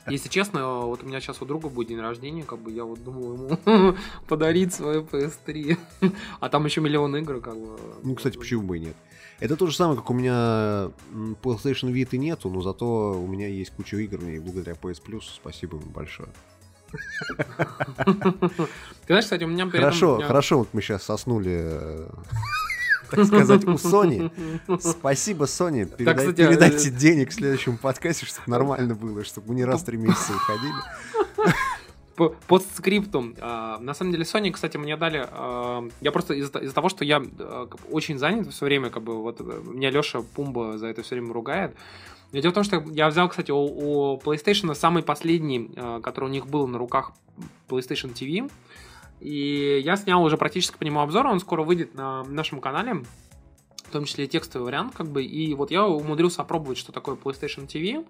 [0.09, 3.03] Если честно, вот у меня сейчас у друга будет день рождения, как бы я вот
[3.03, 3.97] думал ему
[4.29, 5.77] подарить свою PS3.
[6.41, 7.79] А там еще миллион игр, как бы.
[8.03, 8.97] Ну, кстати, почему бы и нет?
[9.41, 10.93] Это то же самое, как у меня
[11.43, 15.79] PlayStation Vita нету, но зато у меня есть куча игр, и благодаря PS Plus спасибо
[15.79, 16.29] ему большое.
[16.93, 22.09] Ты знаешь, кстати, у меня Хорошо, хорошо, вот мы сейчас соснули, э,
[23.17, 24.31] так сказать, у Sony.
[24.81, 25.85] Спасибо, Sony.
[25.87, 29.83] Передай- кстати, передайте э, денег в следующем подкасте, чтобы нормально было, чтобы мы не раз
[29.83, 30.75] в три месяца выходили.
[32.17, 33.35] По постскриптум.
[33.41, 35.27] А, На самом деле, Sony, кстати, мне дали...
[35.31, 39.23] а, Я просто из-за того, что я а, бы очень занят все время, как бы
[39.23, 41.75] вот э, меня Леша Пумба за это все время ругает.
[42.33, 46.27] Но Дело в том, что я взял, кстати, у, у PlayStation самый последний, а, который
[46.27, 47.13] у них был на руках
[47.69, 48.51] PlayStation TV.
[49.23, 53.05] И я снял уже практически по нему обзор, он скоро выйдет на нашем канале,
[53.85, 55.23] в том числе и текстовый вариант, как бы.
[55.23, 58.05] И вот я умудрился опробовать, что такое PlayStation TV.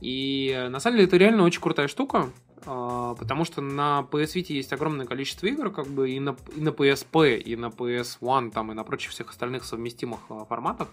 [0.00, 2.30] И на самом деле это реально очень крутая штука,
[2.66, 6.60] а, потому что на PS Vita есть огромное количество игр, как бы и на, и
[6.60, 10.88] на PSP, и на PS1, там, и на прочих всех остальных совместимых а, форматах,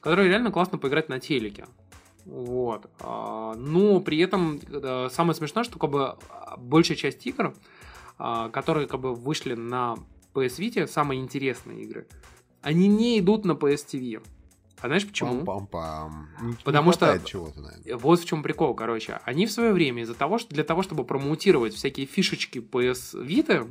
[0.00, 1.66] которые реально классно поиграть на телеке.
[2.26, 2.90] Вот.
[3.00, 6.16] А, Но при этом э, самое смешное, что как бы
[6.58, 7.54] большая часть игр,
[8.18, 9.96] которые как бы вышли на
[10.34, 12.06] PS Vita, самые интересные игры,
[12.62, 14.22] они не идут на PS TV.
[14.80, 15.40] А знаешь почему?
[15.42, 16.10] Пам-пам-пам.
[16.40, 17.96] Не- не Потому что- чего-то, наверное.
[17.96, 19.18] Вот в чем прикол, короче.
[19.24, 23.68] Они в свое время из-за того, что для того, чтобы промоутировать всякие фишечки PS Vita,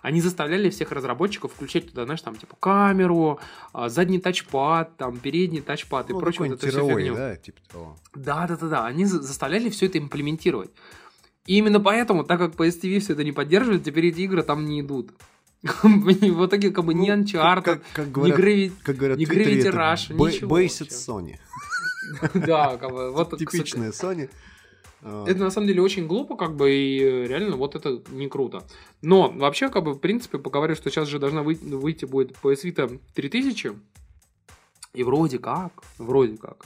[0.00, 3.38] они заставляли всех разработчиков включать туда, знаешь, там, типа, камеру,
[3.74, 7.14] а, задний тачпад, там, передний тачпад и Ну, прочую вот какой-нибудь эту всю фигню.
[7.16, 7.96] да, типа того.
[8.14, 8.86] Да, да, да, да.
[8.86, 10.70] Они за- заставляли все это имплементировать.
[11.46, 14.64] И именно поэтому, так как PS TV все это не поддерживает, теперь эти игры там
[14.64, 15.10] не идут.
[15.62, 19.70] И В итоге, как бы, ни Ну, Uncharted, ни Gravity...
[19.72, 20.90] Rush, ничего Бейсит.
[20.90, 21.36] Sony.
[22.34, 24.30] Да, как бы, вот, Типичная Sony.
[25.02, 28.62] А, Это на самом деле очень глупо, как бы, и реально вот это не круто.
[29.02, 32.64] Но вообще, как бы, в принципе, поговорю, что сейчас же должна выйти, выйти будет PS
[32.64, 33.72] Vita 3000,
[34.94, 36.64] и вроде как, вроде как,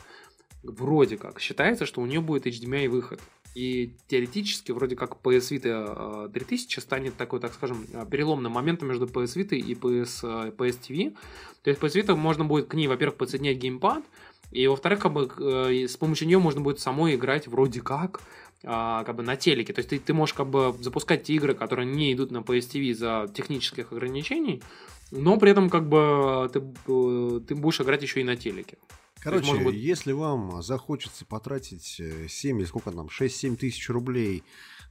[0.62, 3.20] вроде как, считается, что у нее будет HDMI выход.
[3.54, 8.88] И теоретически, вроде как PS Vita э, 3000 станет такой, так скажем, э, переломным моментом
[8.88, 11.16] между PS Vita и PS, э, PS TV.
[11.62, 14.04] То есть PS Vita можно будет к ней, во-первых, подсоединять геймпад,
[14.52, 18.20] и во-вторых, как бы э, с помощью нее можно будет самой играть вроде как
[18.62, 19.72] как бы на телеке.
[19.72, 22.70] То есть ты, ты можешь как бы запускать те игры, которые не идут на PS
[22.72, 24.62] TV из-за технических ограничений,
[25.10, 28.76] но при этом как бы ты, э, ты будешь играть еще и на телеке.
[29.20, 34.42] Короче, может быть- если вам захочется потратить э, 7 или сколько там, 6-7 тысяч рублей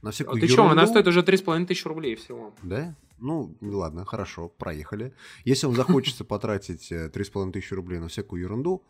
[0.02, 2.54] на А всякую ты что, она ерунду- стоит уже 3,5 тысячи рублей всего.
[2.62, 2.96] Да?
[3.18, 5.12] Ну, ладно, хорошо, проехали.
[5.44, 8.82] Если вам захочется потратить э, 3,5 тысячи рублей на всякую ерунду,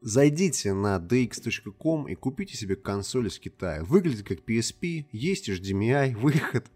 [0.00, 3.84] зайдите на dx.com и купите себе консоль из Китая.
[3.84, 6.66] Выглядит как PSP, есть HDMI, выход.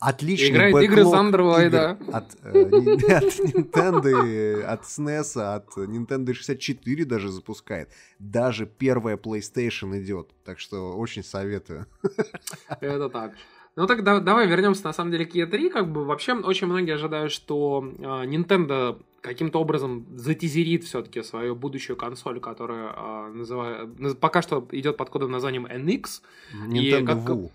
[0.00, 1.98] Отличный Играет игры с бэклог андроида.
[2.00, 2.62] игр От, э,
[3.16, 7.90] от Nintendo, от SNES, от Nintendo 64 даже запускает.
[8.18, 10.30] Даже первая PlayStation идет.
[10.44, 11.86] Так что очень советую.
[12.80, 13.32] Это так.
[13.74, 15.70] Ну так да- давай вернемся на самом деле к E3.
[15.70, 21.96] Как бы вообще очень многие ожидают, что э, Nintendo каким-то образом затизерит все-таки свою будущую
[21.96, 26.20] консоль, которая э, называет, наз- пока что идет под кодовым названием NX.
[26.68, 27.50] Nintendo как- Wii.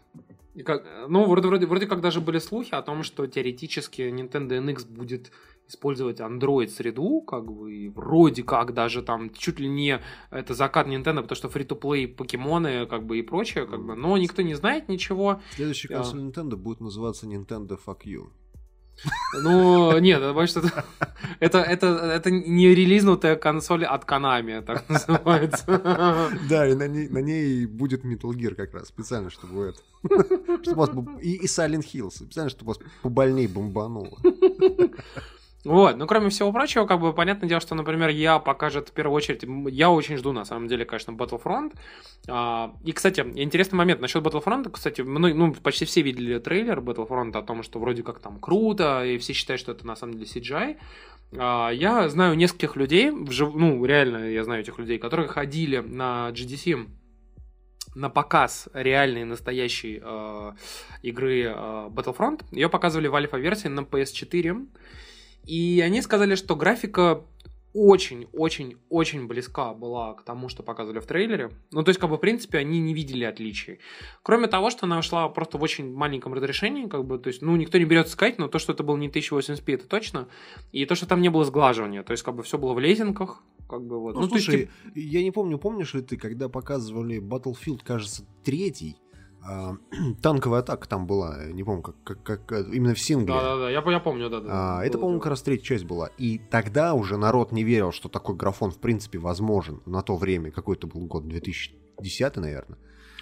[0.64, 4.88] Как, ну, вроде, вроде, вроде как даже были слухи о том, что теоретически Nintendo NX
[4.88, 5.32] будет
[5.68, 10.02] использовать Android-среду, как бы, и вроде как даже там чуть ли не
[10.32, 14.42] это закат Nintendo, потому что фри-то-плей покемоны, как бы, и прочее, как бы, но никто
[14.42, 15.42] не знает ничего.
[15.56, 18.30] Следующая Я- консоль Nintendo будет называться Nintendo Fuck You.
[19.42, 20.86] Ну, нет, больше это,
[21.40, 25.66] это, это, это не релизнутая консоль от Konami, так называется.
[26.50, 29.80] Да, и на ней, на ней будет Metal Gear как раз, специально, чтобы это...
[30.64, 30.90] чтобы вас
[31.22, 34.18] и, и Silent Hill, специально, чтобы вас побольней бомбануло.
[35.68, 39.18] Вот, ну кроме всего прочего, как бы понятное дело, что, например, я покажет в первую
[39.18, 41.74] очередь, я очень жду, на самом деле, конечно, Battlefront.
[42.30, 47.38] А, и, кстати, интересный момент насчет Battlefront, кстати, мы, ну, почти все видели трейлер Battlefront
[47.38, 50.26] о том, что вроде как там круто, и все считают, что это на самом деле
[50.26, 50.78] CGI.
[51.38, 56.88] А, я знаю нескольких людей, ну, реально я знаю этих людей, которые ходили на GDC
[57.94, 60.52] на показ реальной настоящей э,
[61.02, 61.54] игры э,
[61.90, 62.46] Battlefront.
[62.52, 64.68] Ее показывали в альфа-версии на PS4.
[65.48, 67.24] И они сказали, что графика
[67.74, 71.52] очень-очень-очень близка была к тому, что показывали в трейлере.
[71.72, 73.80] Ну, то есть, как бы, в принципе, они не видели отличий.
[74.24, 77.56] Кроме того, что она шла просто в очень маленьком разрешении, как бы, то есть, ну,
[77.56, 80.28] никто не берется сказать, но то, что это было не 1080p, это точно.
[80.72, 83.44] И то, что там не было сглаживания, то есть, как бы, все было в лезинках,
[83.70, 84.16] как бы вот.
[84.16, 88.98] Ну, ну слушай, есть, я не помню, помнишь ли ты, когда показывали Battlefield, кажется, третий,
[90.22, 93.34] танковая атака там была, не помню, как, как, как э, именно в сингле.
[93.34, 94.50] Да, да, да, я, я помню, да, да.
[94.80, 96.10] А, это, по-моему, как раз третья часть была.
[96.18, 100.52] И тогда уже народ не верил, что такой графон в принципе возможен на то время.
[100.52, 102.78] Какой-то был год 2010, наверное.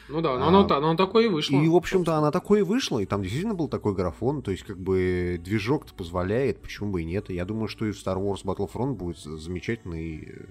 [0.07, 1.55] Ну да, но, а, оно, оно такое и вышло.
[1.55, 4.63] И, в общем-то, она такое и вышла, и там действительно был такой графон, то есть,
[4.63, 7.30] как бы, движок-то позволяет, почему бы и нет.
[7.30, 10.45] Я думаю, что и в Star Wars Battlefront будет замечательный э,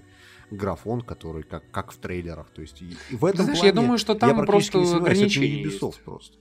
[0.51, 2.49] графон, который как, как в трейлерах.
[2.49, 5.69] То есть и, и в этом Знаешь, плане я думаю, что там просто ограничения это
[5.69, 6.37] не Ubisoft просто.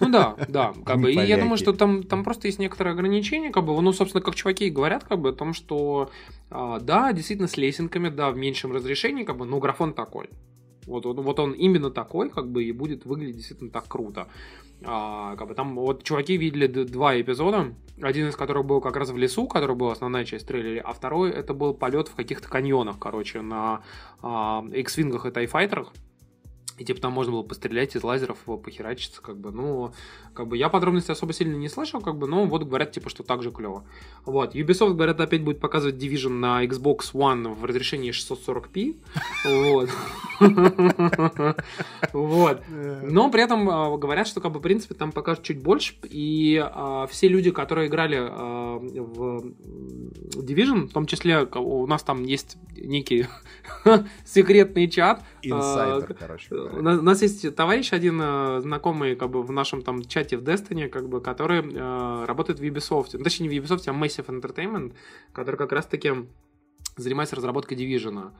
[0.00, 1.12] Ну да, да, как бы.
[1.12, 4.34] И я думаю, что там, там просто есть некоторые ограничения, как бы, ну, собственно, как
[4.34, 6.10] чуваки и говорят, как бы, о том, что
[6.50, 10.30] а, да, действительно, с лесенками, да, в меньшем разрешении, как бы, но графон такой.
[10.86, 14.28] Вот, вот, вот он именно такой, как бы, и будет выглядеть действительно так круто.
[14.82, 19.10] А, как бы там вот чуваки видели два эпизода, один из которых был как раз
[19.10, 22.98] в лесу, который был основная часть трейлера, а второй это был полет в каких-то каньонах,
[22.98, 23.82] короче, на
[24.22, 25.92] а, X-вингах и тайфайтерах.
[26.80, 29.92] И типа там можно было пострелять из лазеров, похерачиться, как бы, ну,
[30.32, 33.22] как бы я подробности особо сильно не слышал, как бы, но вот говорят, типа, что
[33.22, 33.84] так же клево.
[34.24, 38.96] Вот, Ubisoft, говорят, опять будет показывать Division на Xbox One в разрешении 640p,
[39.44, 39.90] вот.
[42.14, 42.62] Вот.
[43.02, 46.58] Но при этом а, говорят, что, как бы, в принципе, там покажут чуть больше, и
[46.64, 49.52] а, все люди, которые играли а, в
[50.34, 53.26] Division, в том числе у нас там есть некий
[54.24, 55.22] секретный чат.
[55.42, 59.82] Инсайдер, короче у нас, у нас есть товарищ один э, знакомый как бы в нашем
[59.82, 63.10] там чате в Destiny, как бы, который э, работает в Ubisoft.
[63.14, 64.94] Ну, точнее, не в Ubisoft, а Massive Entertainment,
[65.32, 66.12] который как раз-таки
[66.96, 68.32] занимается разработкой Division.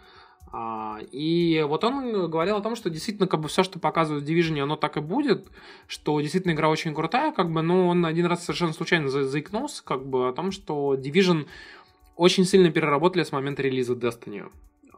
[0.53, 4.29] А, и вот он говорил о том, что действительно как бы все, что показывают в
[4.29, 5.47] Division, оно так и будет,
[5.87, 9.85] что действительно игра очень крутая, как бы, но он один раз совершенно случайно за заикнулся,
[9.85, 11.47] как бы, о том, что Division
[12.17, 14.51] очень сильно переработали с момента релиза Destiny.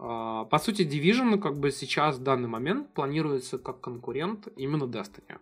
[0.05, 5.39] А, по сути, Division как бы сейчас в данный момент планируется как конкурент именно Destiny.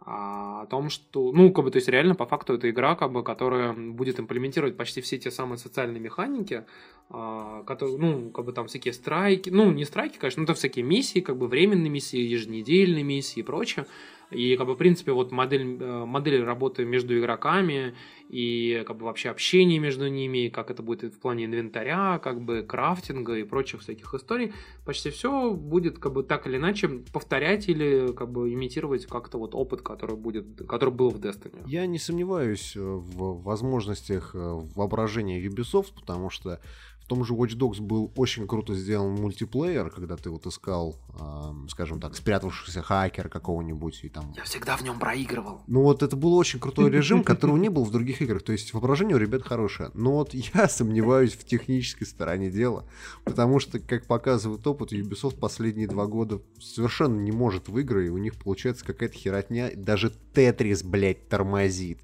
[0.00, 3.12] А, о том, что, ну, как бы, то есть реально по факту это игра, как
[3.12, 6.64] бы, которая будет имплементировать почти все те самые социальные механики,
[7.10, 10.84] а, которые, ну, как бы там всякие страйки, ну, не страйки, конечно, но это всякие
[10.84, 13.86] миссии, как бы временные миссии, еженедельные миссии и прочее.
[14.30, 17.94] И, как бы, в принципе, вот модель, э, модель работы между игроками
[18.28, 22.62] и, как бы, вообще общение между ними, как это будет в плане инвентаря, как бы,
[22.62, 24.52] крафтинга и прочих всяких историй,
[24.84, 29.54] почти все будет, как бы, так или иначе повторять или, как бы, имитировать как-то вот
[29.54, 31.62] опыт, который будет, который был в Destiny.
[31.66, 36.60] Я не сомневаюсь в возможностях э, воображения Ubisoft, потому что
[37.06, 41.68] в том же Watch Dogs был очень круто сделан мультиплеер, когда ты вот искал, э,
[41.68, 44.32] скажем так, спрятавшийся хакер какого-нибудь и там...
[44.36, 45.62] Я всегда в нем проигрывал.
[45.68, 48.42] Ну вот это был очень крутой режим, которого не было в других играх.
[48.42, 49.92] То есть воображение у ребят хорошее.
[49.94, 52.84] Но вот я сомневаюсь в технической стороне дела,
[53.22, 58.10] потому что, как показывает опыт, Ubisoft последние два года совершенно не может в игры, и
[58.10, 59.70] у них получается какая-то херотня.
[59.76, 62.00] Даже Тетрис, блядь, тормозит.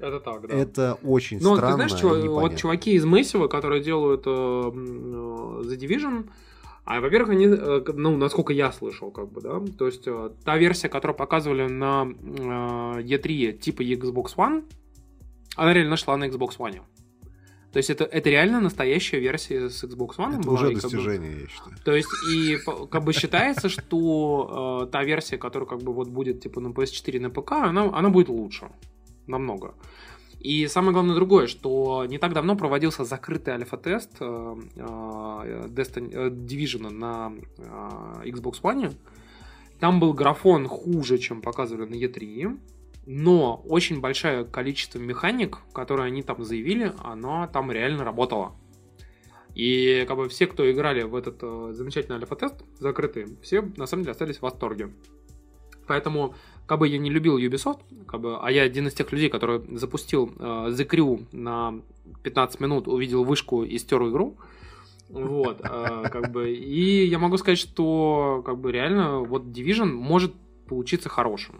[0.00, 0.54] Это так, да.
[0.54, 1.76] Это очень ну, странно.
[1.76, 2.30] Ну, ты знаешь, чув...
[2.30, 6.28] вот чуваки из Massive, которые делают э, The Division,
[6.90, 10.56] а, во-первых, они, э, ну, насколько я слышал, как бы, да, то есть э, та
[10.56, 14.64] версия, которую показывали на э, E3 типа Xbox One,
[15.54, 16.80] она реально шла на Xbox One.
[17.72, 20.38] То есть это, это реально настоящая версия с Xbox One.
[20.38, 21.76] Это была, уже и, достижение, бы, я считаю.
[21.84, 22.56] То есть и
[22.90, 27.10] как бы считается, что э, та версия, которая как бы вот будет типа на PS4
[27.10, 28.70] и на ПК, она, она будет лучше
[29.28, 29.74] намного.
[30.40, 36.30] И самое главное другое, что не так давно проводился закрытый альфа-тест э, э, Destiny, э,
[36.30, 37.32] Division на
[38.24, 38.94] Xbox One.
[39.80, 42.56] Там был графон хуже, чем показывали на E3,
[43.06, 48.54] но очень большое количество механик, которые они там заявили, оно там реально работало.
[49.54, 51.40] И как бы все, кто играли в этот
[51.74, 54.92] замечательный альфа-тест закрытый, все на самом деле остались в восторге.
[55.88, 56.34] Поэтому
[56.68, 59.60] как бы я не любил Ubisoft, как бы, а я один из тех людей, который
[59.78, 61.80] запустил э, The Crew на
[62.22, 64.36] 15 минут, увидел вышку и стер игру.
[65.08, 70.34] Вот, э, как бы, и я могу сказать, что, как бы, реально, вот Division может
[70.68, 71.54] получиться хорошим.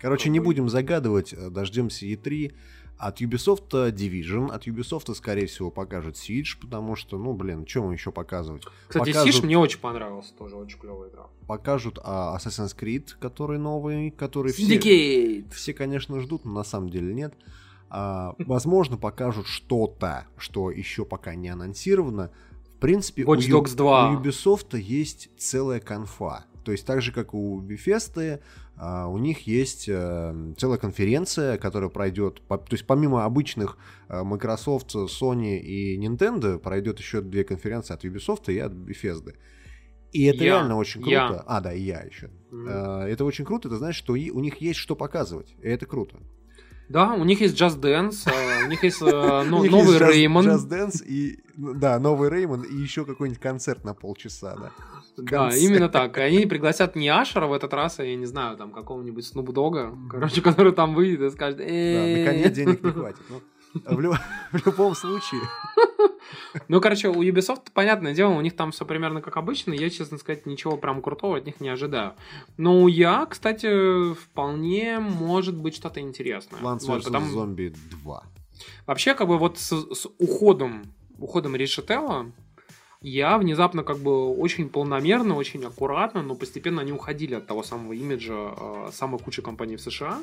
[0.00, 2.52] Короче, не будем загадывать, э, дождемся E3.
[2.98, 7.90] От Ubisoft Division, от Ubisoft, скорее всего, покажет Siege, потому что, ну, блин, что им
[7.92, 8.64] еще показывать?
[8.86, 11.26] Кстати, покажут, Siege мне очень понравился, тоже очень клевая игра.
[11.48, 15.50] Покажут а, Assassin's Creed, который новый, который все, Syndicate!
[15.52, 17.34] все, конечно, ждут, но на самом деле нет.
[17.94, 22.30] А, возможно, покажут что-то, что еще пока не анонсировано.
[22.76, 24.10] В принципе, у, Watch Dogs 2.
[24.10, 26.46] у Ubisoft есть целая конфа.
[26.64, 28.40] То есть так же, как у Bethesda,
[28.80, 33.76] у них есть э, целая конференция, которая пройдет, то есть помимо обычных
[34.08, 39.34] э, Microsoft, Sony и Nintendo, пройдет еще две конференции от Ubisoft и от Bethesda.
[40.12, 40.44] И это Я.
[40.44, 41.10] реально очень круто.
[41.14, 41.44] Я.
[41.46, 42.30] А, да, и я еще.
[42.50, 42.68] Мгм.
[42.68, 45.54] Э, Это очень круто, это значит, что у них есть что показывать.
[45.62, 46.18] И это круто.
[46.88, 49.04] Да, у них есть Just Dance, э, у них есть э,
[49.48, 50.46] новый Реймон.
[50.46, 54.70] Just Dance и, да, новый Реймон и еще какой-нибудь концерт на полчаса, да.
[55.16, 56.16] Да, именно так.
[56.18, 59.94] Они пригласят не Ашера в этот раз, а я не знаю, там какого-нибудь Снуп Дога,
[60.10, 62.24] короче, который там выйдет и скажет, Да, «Э-э-э».
[62.24, 63.20] на коне денег не хватит.
[63.28, 63.40] Ну,
[63.86, 64.14] в, лю-
[64.52, 65.40] в любом случае,
[66.68, 69.72] Ну, короче, у Ubisoft, понятное дело, у них там все примерно как обычно.
[69.72, 72.14] Я, честно сказать, ничего прям крутого от них не ожидаю.
[72.56, 76.60] Но у я, кстати, вполне может быть что-то интересное.
[76.60, 78.22] Plants Вот, потому- Zombie 2.
[78.86, 80.82] Вообще, как бы вот с, с уходом,
[81.18, 82.30] уходом Решетела,
[83.02, 87.92] я внезапно как бы очень полномерно, очень аккуратно, но постепенно они уходили от того самого
[87.92, 90.22] имиджа э, самой кучи компаний в США.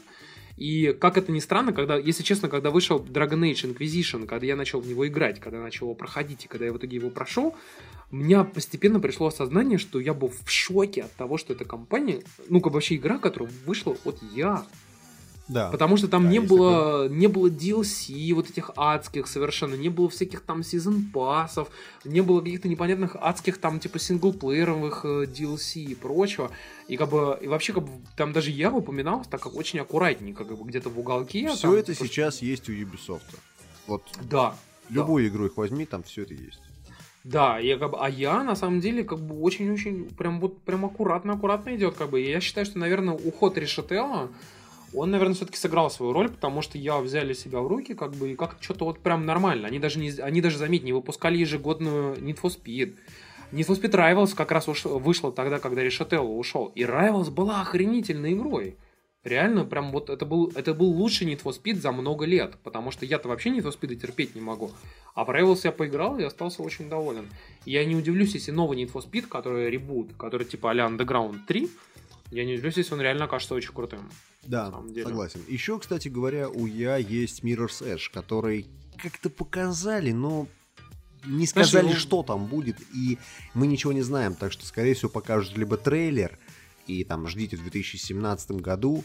[0.55, 4.55] И как это ни странно, когда, если честно, когда вышел Dragon Age Inquisition, когда я
[4.55, 7.09] начал в него играть, когда я начал его проходить, и когда я в итоге его
[7.09, 7.55] прошел,
[8.11, 12.23] у меня постепенно пришло осознание, что я был в шоке от того, что эта компания,
[12.49, 14.65] ну, как вообще игра, которая вышла от я,
[15.50, 15.72] Да.
[15.72, 20.08] Потому что там Да, не было, не было DLC вот этих адских совершенно, не было
[20.08, 21.70] всяких там сезон пассов,
[22.06, 26.52] не было каких-то непонятных адских там типа синглплееровых э, DLC и прочего.
[26.88, 30.45] И как бы, и вообще как бы там даже я упоминался так как очень аккуратненько,
[30.45, 31.50] как бы где-то в уголке.
[31.50, 33.22] Все там, это типа, сейчас есть у Ubisoft.
[33.88, 34.56] Вот Да,
[34.89, 36.62] любую игру их возьми, там все это есть.
[37.24, 40.86] Да, я как бы, а я на самом деле как бы очень-очень прям вот прям
[40.86, 42.22] аккуратно-аккуратно идет как бы.
[42.22, 44.30] И я считаю, что, наверное, уход Решетела,
[44.93, 48.31] он, наверное, все-таки сыграл свою роль, потому что я взяли себя в руки, как бы,
[48.31, 49.67] и как что-то вот прям нормально.
[49.67, 52.95] Они даже, не, они даже, заметь, не выпускали ежегодную Need for Speed.
[53.51, 56.71] Need for Speed Rivals как раз уш, вышла тогда, когда Решетелло ушел.
[56.75, 58.77] И Rivals была охренительной игрой.
[59.23, 62.89] Реально, прям вот это был, это был лучший Need for Speed за много лет, потому
[62.91, 64.71] что я-то вообще Need for Speed терпеть не могу.
[65.13, 67.27] А в Rivals я поиграл и остался очень доволен.
[67.65, 71.69] Я не удивлюсь, если новый Need for Speed, который ребут, который типа а-ля Underground 3,
[72.32, 74.09] я не удивлюсь, если он реально окажется очень крутым.
[74.43, 74.71] Да,
[75.03, 75.41] согласен.
[75.47, 78.67] Еще, кстати говоря, у Я есть Mirror's Edge, который
[78.97, 80.47] как-то показали, но
[81.25, 83.17] не Знаешь, сказали, его- что там будет, и
[83.53, 86.38] мы ничего не знаем, так что, скорее всего, покажут либо трейлер,
[86.88, 89.03] и там ждите в 2017 году,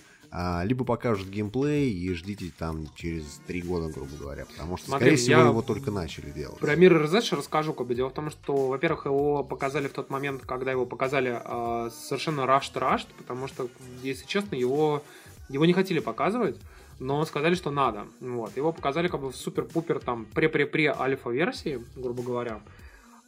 [0.64, 5.16] либо покажут геймплей и ждите там через три года, грубо говоря, потому что, Смотри, скорее
[5.16, 6.58] всего, его только начали делать.
[6.58, 10.10] Про Mirror's Edge расскажу, как бы дело в том, что, во-первых, его показали в тот
[10.10, 13.68] момент, когда его показали э, совершенно rushed, потому что,
[14.02, 15.04] если честно, его,
[15.48, 16.56] его не хотели показывать,
[16.98, 18.06] но сказали, что надо.
[18.20, 18.56] Вот.
[18.56, 22.60] Его показали как бы в супер-пупер там пре-пре-пре альфа-версии, грубо говоря.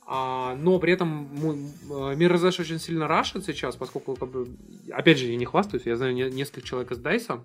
[0.09, 4.49] А, но при этом э, Mirror's Edge очень сильно рашит сейчас, поскольку, как бы,
[4.93, 7.45] опять же, я не хвастаюсь, я знаю не- нескольких человек из Дайса.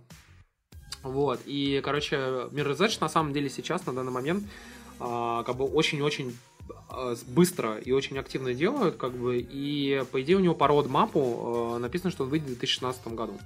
[1.01, 4.43] Вот, и, короче, Mirror's Edge на самом деле сейчас, на данный момент,
[4.99, 6.37] а, как бы очень-очень
[6.89, 11.73] а, быстро и очень активно делают, как бы, и, по идее, у него по родмапу
[11.75, 13.39] а, написано, что он выйдет в 2016 году.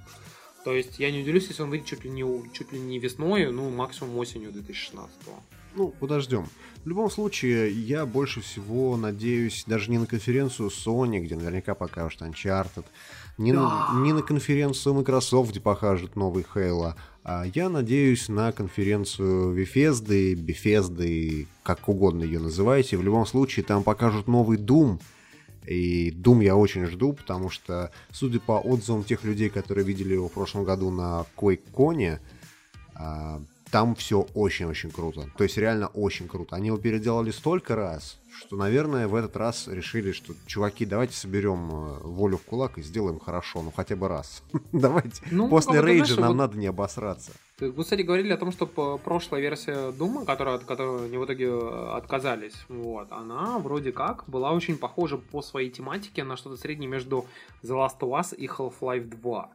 [0.66, 3.50] То есть я не удивлюсь, если он выйдет чуть ли не, чуть ли не весной,
[3.50, 5.10] ну, максимум осенью 2016.
[5.76, 6.46] Ну, подождем.
[6.84, 12.22] В любом случае, я больше всего надеюсь даже не на конференцию Sony, где наверняка покажут
[12.22, 12.86] Uncharted,
[13.36, 13.90] не, Да.
[13.92, 20.32] на, не на конференцию Microsoft, где покажут новый Halo, а я надеюсь на конференцию Bethesda,
[20.34, 22.96] Bethesda, как угодно ее называйте.
[22.96, 24.98] В любом случае, там покажут новый Doom,
[25.66, 30.28] и Doom я очень жду, потому что, судя по отзывам тех людей, которые видели его
[30.28, 32.20] в прошлом году на QuakeCon,
[32.94, 35.28] а, там все очень-очень круто.
[35.36, 36.56] То есть реально очень круто.
[36.56, 41.70] Они его переделали столько раз, что, наверное, в этот раз решили, что, чуваки, давайте соберем
[41.70, 44.42] э, волю в кулак и сделаем хорошо, ну хотя бы раз.
[44.72, 45.22] Давайте.
[45.30, 47.32] Ну, После как бы, рейджа знаешь, нам вот- надо не обосраться.
[47.58, 48.66] Вы, кстати, говорили о том, что
[49.02, 54.24] прошлая версия Дума, которая, от которой они в итоге э, отказались, вот, она вроде как
[54.28, 57.24] была очень похожа по своей тематике на что-то среднее между
[57.62, 59.50] The Last of Us и Half-Life 2.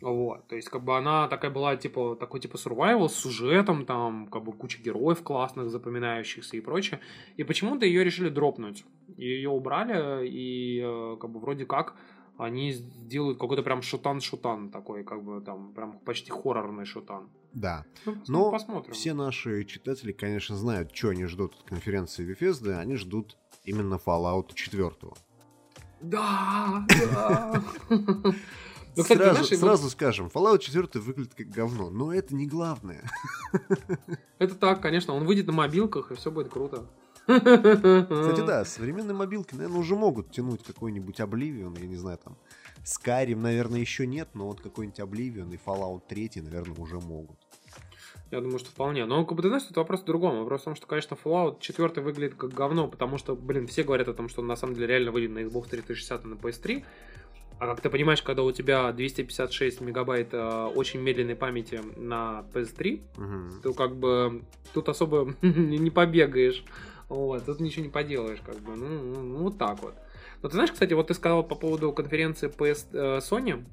[0.00, 4.26] Вот, то есть, как бы она такая была, типа, такой, типа, survival с сюжетом, там,
[4.26, 7.00] как бы, куча героев классных, запоминающихся и прочее.
[7.36, 8.84] И почему-то ее решили дропнуть.
[9.16, 11.94] Ее убрали, и, э, как бы, вроде как,
[12.36, 17.30] они сделают какой-то прям шутан-шутан такой, как бы, там, прям почти хоррорный шутан.
[17.52, 17.84] Да.
[18.04, 18.92] Ну, Но посмотрим.
[18.92, 22.78] все наши читатели, конечно, знают, что они ждут от конференции Bethesda.
[22.78, 24.90] Они ждут именно Fallout 4.
[26.00, 27.62] Да, да.
[28.96, 29.92] Ну, кстати, сразу, знаешь, сразу вот...
[29.92, 33.02] скажем, Fallout 4 выглядит как говно, но это не главное.
[34.38, 36.86] Это так, конечно, он выйдет на мобилках, и все будет круто.
[37.26, 42.36] Кстати, да, современные мобилки, наверное, уже могут тянуть какой-нибудь Oblivion, я не знаю, там,
[42.84, 47.38] Skyrim, наверное, еще нет, но вот какой-нибудь Oblivion и Fallout 3, наверное, уже могут.
[48.30, 49.04] Я думаю, что вполне.
[49.06, 50.38] Но, как бы, ты знаешь, тут вопрос в другом.
[50.38, 54.08] Вопрос в том, что, конечно, Fallout 4 выглядит как говно, потому что, блин, все говорят
[54.08, 56.84] о том, что он на самом деле реально выйдет на Xbox 360 и на PS3.
[57.58, 63.02] А как ты понимаешь, когда у тебя 256 мегабайт э, очень медленной памяти на PS3,
[63.16, 63.62] угу.
[63.62, 66.64] то как бы тут особо не побегаешь.
[67.08, 68.74] Вот, тут ничего не поделаешь, как бы.
[68.74, 69.94] Ну, ну, ну, вот так вот.
[70.42, 73.64] Но ты знаешь, кстати, вот ты сказал по поводу конференции PS э, Sony.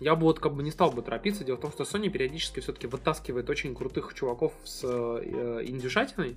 [0.00, 1.44] Я бы вот как бы не стал бы торопиться.
[1.44, 6.36] Дело в том, что Sony периодически все-таки вытаскивает очень крутых чуваков с э, индюшатиной.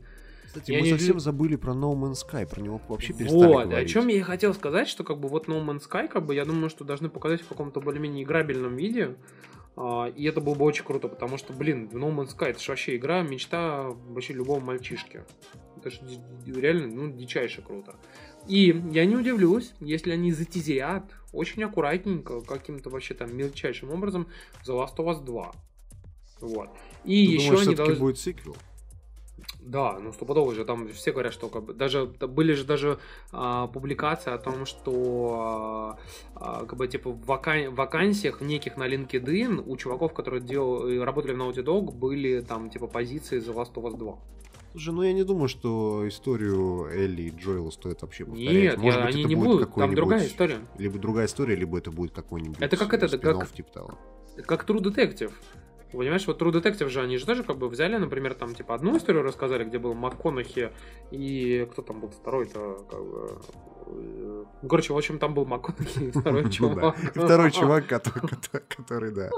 [0.52, 0.92] Кстати, я мы не...
[0.92, 3.90] совсем забыли про No Man's Sky, про него вообще перестали вот, говорить.
[3.90, 6.36] о чем я и хотел сказать, что как бы вот No Man's Sky, как бы
[6.36, 9.16] я думаю, что должны показать в каком-то более-менее играбельном виде.
[9.78, 12.72] А, и это было бы очень круто, потому что, блин, No Man's Sky это же
[12.72, 15.24] вообще игра, мечта вообще любого мальчишки.
[15.78, 16.02] Это же
[16.46, 17.96] реально, ну, дичайше круто.
[18.46, 24.28] И я не удивлюсь, если они затизерят очень аккуратненько, каким-то вообще там мельчайшим образом
[24.66, 25.52] The Last of Us 2.
[26.42, 26.70] Вот.
[27.06, 27.96] И Ты еще думаешь, они должны...
[27.96, 28.58] будет сиквел?
[29.62, 32.98] Да, ну стопудово же, там все говорят, что как бы, даже были же даже
[33.32, 35.98] а, публикации о том, что
[36.36, 41.34] а, как бы типа в вакан- вакансиях неких на LinkedIn у чуваков, которые дел- работали
[41.34, 44.18] в Naughty Dog, были там типа позиции The Last of Us 2.
[44.72, 48.54] Слушай, ну я не думаю, что историю Элли и Джоэла стоит вообще повторять.
[48.54, 49.76] Нет, Может я, быть, они это не будет будут.
[49.76, 50.58] Там другая история.
[50.78, 53.98] Либо другая история, либо это будет какой-нибудь Это как это, как, типа того.
[54.46, 55.32] как True Detective.
[55.92, 58.98] Понимаешь, вот True Detective же, они же тоже как бы взяли, например, там, типа, одну
[58.98, 60.72] историю рассказали, где был МакКонахи
[61.12, 63.42] и кто там был второй-то, как бы,
[63.88, 66.96] э, ну, короче, в общем, там был МакКонахи и второй чувак.
[66.96, 69.30] Второй чувак, который, да.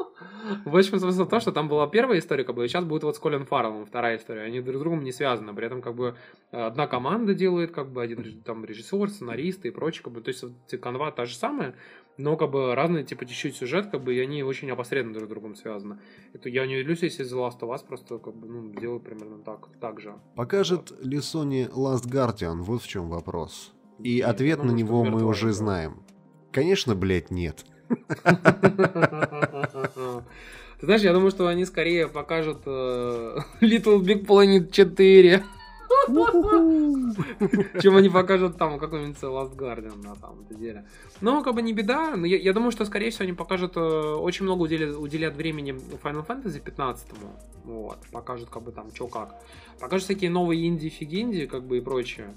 [0.65, 3.03] В общем, смысл в том, что там была первая история, как бы, и сейчас будет
[3.03, 4.41] вот с Колин Фарреллом вторая история.
[4.41, 5.53] Они друг с другом не связаны.
[5.53, 6.15] При этом, как бы,
[6.51, 10.43] одна команда делает, как бы, один там режиссер, сценарист и прочее, как бы, то есть,
[10.81, 11.73] канва та же самая,
[12.17, 15.29] но как бы разные, типа, чуть-чуть сюжет, как бы, и они очень опосредованно друг с
[15.29, 15.99] другом связаны.
[16.33, 19.39] Это я не удивлюсь, если The Last of Us просто, как бы, ну, делают примерно
[19.39, 20.15] так, так же.
[20.35, 21.05] Покажет вот.
[21.05, 22.61] ли Sony Last Guardian?
[22.61, 23.73] Вот в чем вопрос.
[23.99, 25.53] И нет, ответ на него мы уже да.
[25.53, 26.03] знаем.
[26.51, 27.65] Конечно, блядь, нет.
[30.79, 35.43] Ты знаешь, я думаю, что они скорее покажут э, Little Big Planet 4.
[37.81, 40.85] Чем они покажут там какой-нибудь Last Guardian на самом-то деле.
[41.21, 42.15] Но как бы не беда.
[42.15, 45.73] Но я, я думаю, что скорее всего они покажут э, очень много уделят, уделят времени
[46.03, 47.07] Final Fantasy 15.
[47.65, 47.97] Вот.
[48.11, 49.35] Покажут как бы там что как.
[49.79, 52.33] Покажут всякие новые инди-фигинди как бы и прочее.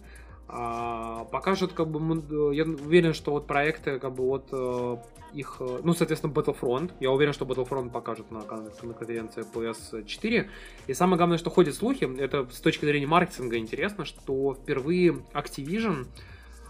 [0.48, 4.96] А, покажут, как бы, я уверен, что вот проекты, как бы, вот э,
[5.34, 6.92] их, э, ну, соответственно, Battlefront.
[7.00, 10.48] Я уверен, что Battlefront покажут на, на конференции PS4.
[10.86, 16.06] И самое главное, что ходят слухи, это с точки зрения маркетинга интересно, что впервые Activision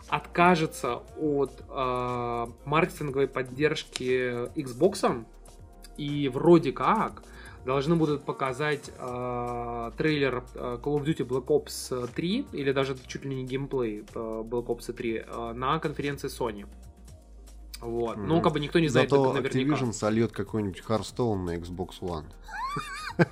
[0.08, 5.24] откажется от э, маркетинговой поддержки Xbox,
[5.98, 7.22] и вроде как
[7.66, 13.24] должны будут показать э, трейлер э, Call of Duty Black Ops 3 или даже чуть
[13.24, 16.66] ли не геймплей э, Black Ops 3 э, на конференции Sony.
[17.80, 18.16] Вот.
[18.16, 18.26] Mm-hmm.
[18.26, 19.58] Ну, как бы никто не знает Зато наверняка.
[19.58, 22.24] Activision сольет какой-нибудь Hearthstone на Xbox One.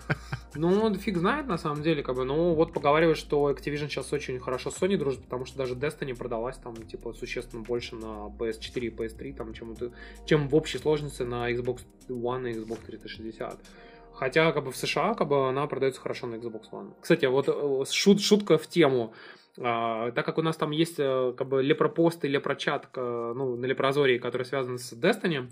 [0.56, 4.38] Ну, фиг знает, на самом деле, как бы, ну, вот поговаривают, что Activision сейчас очень
[4.38, 8.80] хорошо с Sony дружит, потому что даже Destiny продалась там, типа, существенно больше на PS4
[8.80, 9.74] и PS3, там, чем,
[10.26, 13.58] чем в общей сложности на Xbox One и Xbox 360.
[14.16, 16.92] Хотя, как бы, в США, как бы, она продается хорошо на Xbox One.
[17.00, 19.12] Кстати, вот э, шут, шутка в тему.
[19.60, 23.66] А, так как у нас там есть э, как бы лепропост и лепрочат ну, на
[23.66, 25.48] лепрозории, который связан с Destiny,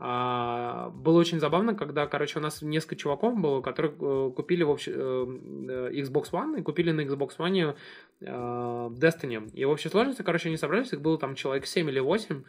[0.00, 4.70] а, было очень забавно, когда, короче, у нас несколько чуваков было, которые э, купили в
[4.70, 7.74] общем, э, Xbox One и купили на Xbox One
[8.20, 9.50] э, Destiny.
[9.54, 12.42] И в общей сложности, короче, они собрались, их было там человек 7 или 8,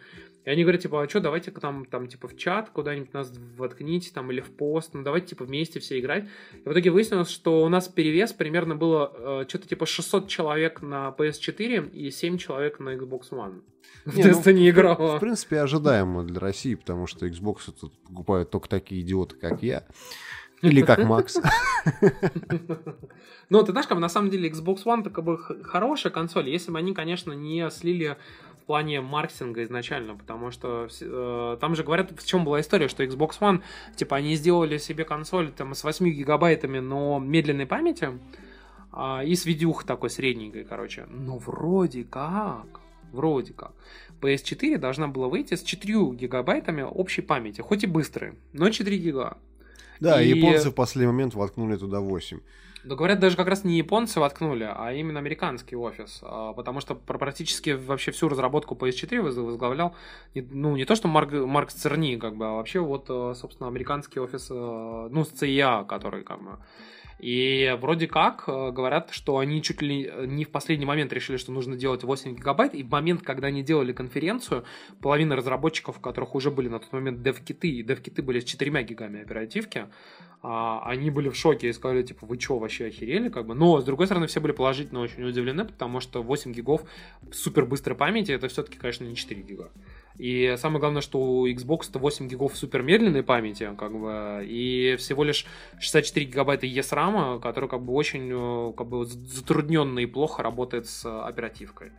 [0.46, 4.12] и они говорят, типа, а что, давайте там, там, типа, в чат куда-нибудь нас воткните,
[4.14, 6.26] там, или в пост, ну, давайте, типа, вместе все играть.
[6.54, 11.16] И в итоге выяснилось, что у нас перевес примерно было что-то типа 600 человек на
[11.18, 13.62] PS4 и 7 человек на Xbox One.
[14.06, 18.70] В Не, ну, Destiny В принципе, ожидаемо для России, потому что Xbox тут покупают только
[18.70, 19.86] такие идиоты, как я.
[20.62, 21.38] Или как Макс.
[23.50, 26.70] Ну, ты знаешь, как на самом деле Xbox One это как бы хорошая консоль, если
[26.70, 28.16] бы они, конечно, не слили
[28.62, 33.04] в плане маркетинга изначально, потому что э, там же говорят, в чем была история, что
[33.04, 33.64] Xbox One,
[33.96, 38.20] типа, они сделали себе консоль там с 8 гигабайтами, но медленной памяти,
[38.92, 41.08] а, и с видюх такой средненькой, короче.
[41.10, 42.82] Ну, вроде как,
[43.12, 43.72] вроде как.
[44.22, 49.38] PS4 должна была выйти с 4 гигабайтами общей памяти, хоть и быстрой, но 4 гига.
[50.00, 52.40] Да, И- японцы в последний момент воткнули туда 8.
[52.86, 56.20] Да говорят, даже как раз не японцы воткнули, а именно американский офис.
[56.22, 59.94] А, Потому что практически вообще всю разработку PS4 воз- возглавлял,
[60.34, 64.22] ну, не то что Марк, Марк Церни, как бы, а вообще вот, э, собственно, американский
[64.22, 64.54] офис, э,
[65.12, 66.58] ну, с CIA, который, как бы...
[67.20, 71.52] И вроде как э, говорят, что они чуть ли не в последний момент решили, что
[71.52, 74.64] нужно делать 8 гигабайт, и в момент, когда они делали конференцию,
[75.02, 78.84] половина разработчиков, у которых уже были на тот момент дев-киты, и дев-киты были с 4
[78.84, 79.88] гигами оперативки,
[80.42, 83.56] а, они были в шоке и сказали, типа, вы чё, вообще охерели, как бы.
[83.56, 86.84] Но, с другой стороны, все были положительно очень удивлены, потому что 8 гигов
[87.32, 89.70] супер быстрой памяти, это все-таки, конечно, не 4 гига.
[90.20, 94.98] И самое главное, что у Xbox это 8 гигов супер медленной памяти, как бы, и
[95.00, 95.46] всего лишь
[95.80, 101.06] 64 гигабайта ESRAM, который как бы очень э, как бы затрудненно и плохо работает с
[101.06, 101.94] э, оперативкой.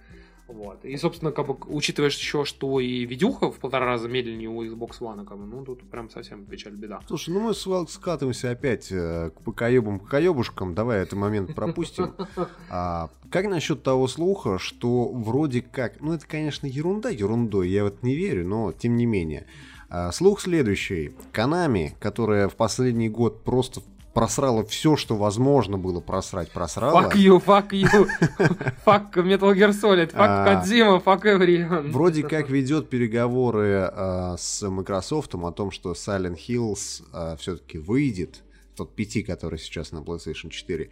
[0.53, 0.85] Вот.
[0.85, 4.99] И, собственно, как бы, учитывая еще, что и видюха в полтора раза медленнее у Xbox
[5.01, 7.01] One, как бы, ну, тут прям совсем печаль беда.
[7.07, 10.75] Слушай, ну мы с скатываемся опять э, к покоебам покоебушкам.
[10.75, 12.15] Давай этот момент пропустим.
[12.69, 16.01] А, как насчет того слуха, что вроде как...
[16.01, 19.47] Ну, это, конечно, ерунда ерундой, я в это не верю, но тем не менее.
[19.89, 21.15] А, слух следующий.
[21.33, 23.83] Канами, которая в последний год просто
[24.15, 27.03] просрала все, что возможно было просрать, просрала.
[27.03, 28.09] Fuck you, fuck you,
[28.85, 30.63] fuck Metal Gear Solid, fuck А.
[30.65, 31.91] Kojima, fuck everyone.
[31.91, 38.43] Вроде как ведет переговоры э, с Microsoft о том, что Silent Hills все-таки выйдет,
[38.77, 40.91] тот PT, который сейчас на PlayStation 4,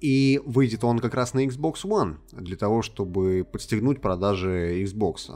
[0.00, 5.30] и выйдет он как раз на Xbox One, для того, чтобы подстегнуть продажи Xbox.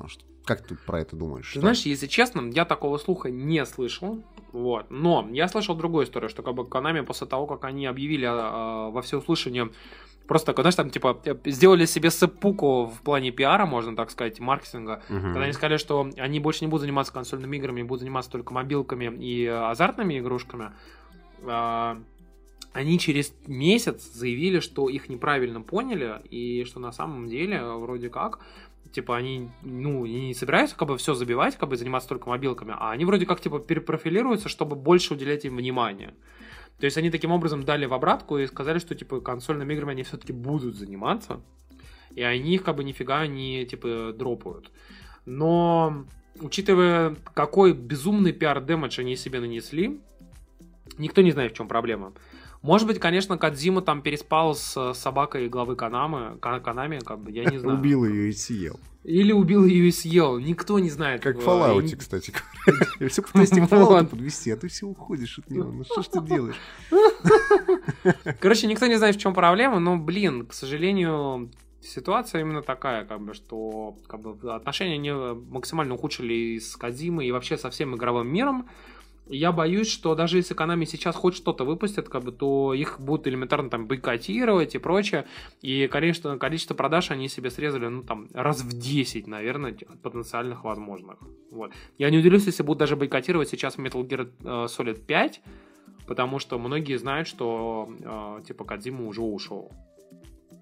[0.47, 1.53] Как ты про это думаешь?
[1.53, 4.23] Ты знаешь, если честно, я такого слуха не слышал.
[4.53, 4.87] Вот.
[4.91, 8.91] Но я слышал другую историю, что как бы Konami после того, как они объявили а,
[8.91, 9.71] во всеуслышание
[10.27, 15.03] Просто, знаешь, там, типа, сделали себе сепуку в плане пиара, можно так сказать, маркетинга.
[15.09, 15.23] Мгм.
[15.23, 19.17] Когда они сказали, что они больше не будут заниматься консольными играми, будут заниматься только мобилками
[19.25, 20.73] и э, азартными игрушками,
[21.45, 22.03] а,
[22.73, 28.41] они через месяц заявили, что их неправильно поняли, и что на самом деле, вроде как,
[28.93, 32.91] типа, они, ну, не собираются как бы все забивать, как бы заниматься только мобилками, а
[32.91, 36.15] они вроде как, типа, перепрофилируются, чтобы больше уделять им внимания.
[36.79, 40.03] То есть они таким образом дали в обратку и сказали, что, типа, консольными играми они
[40.03, 41.41] все-таки будут заниматься,
[42.15, 44.71] и они их как бы нифига не, типа, дропают.
[45.25, 46.05] Но,
[46.41, 50.01] учитывая, какой безумный пиар-дэмэдж они себе нанесли,
[50.99, 52.13] никто не знает, в чем проблема.
[52.67, 57.45] Может быть, конечно, Кадзима там переспал с собакой главы Канамы, Ка- Канами, как бы, я
[57.45, 57.79] не знаю.
[57.79, 58.81] Убил ее и съел.
[59.05, 61.23] Или убил ее и съел, никто не знает.
[61.23, 62.33] Как в Э, Fallout, кстати
[63.09, 65.71] все пытаюсь тебя Fallout подвести, а ты все уходишь от него.
[65.71, 66.57] Ну что ж ты делаешь?
[68.41, 73.21] Короче, никто не знает, в чем проблема, но, блин, к сожалению, ситуация именно такая, как
[73.21, 77.95] бы, что как бы, отношения они максимально ухудшили и с Кадзимой, и вообще со всем
[77.95, 78.69] игровым миром.
[79.29, 83.27] Я боюсь, что даже если Konami сейчас хоть что-то выпустят, как бы, то их будут
[83.27, 85.27] элементарно там бойкотировать и прочее.
[85.63, 90.63] И, конечно, количество продаж они себе срезали, ну, там, раз в 10, наверное, от потенциальных
[90.65, 91.19] возможных.
[91.51, 91.73] Вот.
[91.99, 95.41] Я не удивлюсь, если будут даже бойкотировать сейчас Metal Gear э, Solid 5,
[96.07, 97.89] потому что многие знают, что,
[98.41, 99.73] э, типа, Кадзима уже ушел.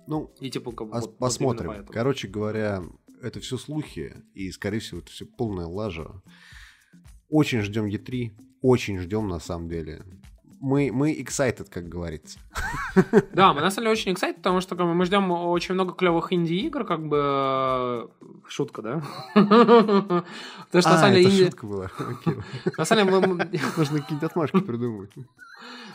[0.07, 1.69] Ну, И, типа, как вот- вот Посмотрим.
[1.69, 1.93] поэтому.
[1.93, 2.83] Короче говоря,
[3.23, 6.23] это все слухи, и, скорее всего, это все полная лажа.
[7.29, 8.33] Очень ждем E3,
[8.65, 10.03] очень ждем на самом деле.
[10.61, 12.39] Мы, мы excited, как говорится.
[13.35, 15.93] Да, мы на самом деле очень excited, потому что как бы, мы ждем очень много
[15.93, 17.19] клевых инди-игр, как бы...
[17.21, 18.07] э,
[18.49, 19.03] Шутка, да?
[19.35, 20.25] Потому
[20.81, 21.91] что на А, самом деле это инди- шутка была.
[21.99, 22.35] Окей.
[22.79, 25.11] на самом деле мы- Нужно какие-то отмашки придумать.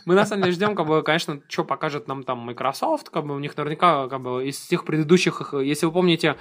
[0.06, 3.36] Мы на самом деле ждем, как бы, конечно, что покажет нам там Microsoft, как бы
[3.36, 6.36] у них наверняка, как бы, из тех предыдущих, их, если вы помните,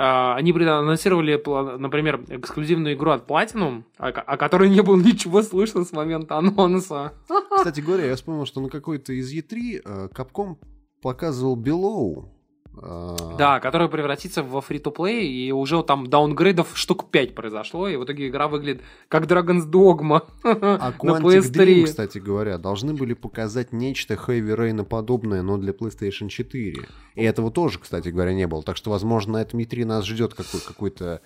[0.00, 1.36] они анонсировали,
[1.78, 6.36] например, эксклюзивную игру от Platinum, о, ко- о которой не было ничего слышно с момента
[6.36, 7.14] анонса.
[7.56, 10.56] Кстати говоря, я вспомнил, что на какой-то из E3 э, Capcom
[11.02, 12.28] показывал Below.
[12.82, 18.04] А, Да, который превратится во фри-то-плей, и уже там даунгрейдов штук 5 произошло, и в
[18.04, 21.84] итоге игра выглядит как Dragon's Dogma А на Quantic Dream, PS3.
[21.84, 26.86] кстати говоря, должны были показать нечто Heavy Rain подобное, но для PlayStation 4.
[27.14, 28.62] И этого тоже, кстати говоря, не было.
[28.62, 31.20] Так что, возможно, на этом E3 нас ждет какой- какой-то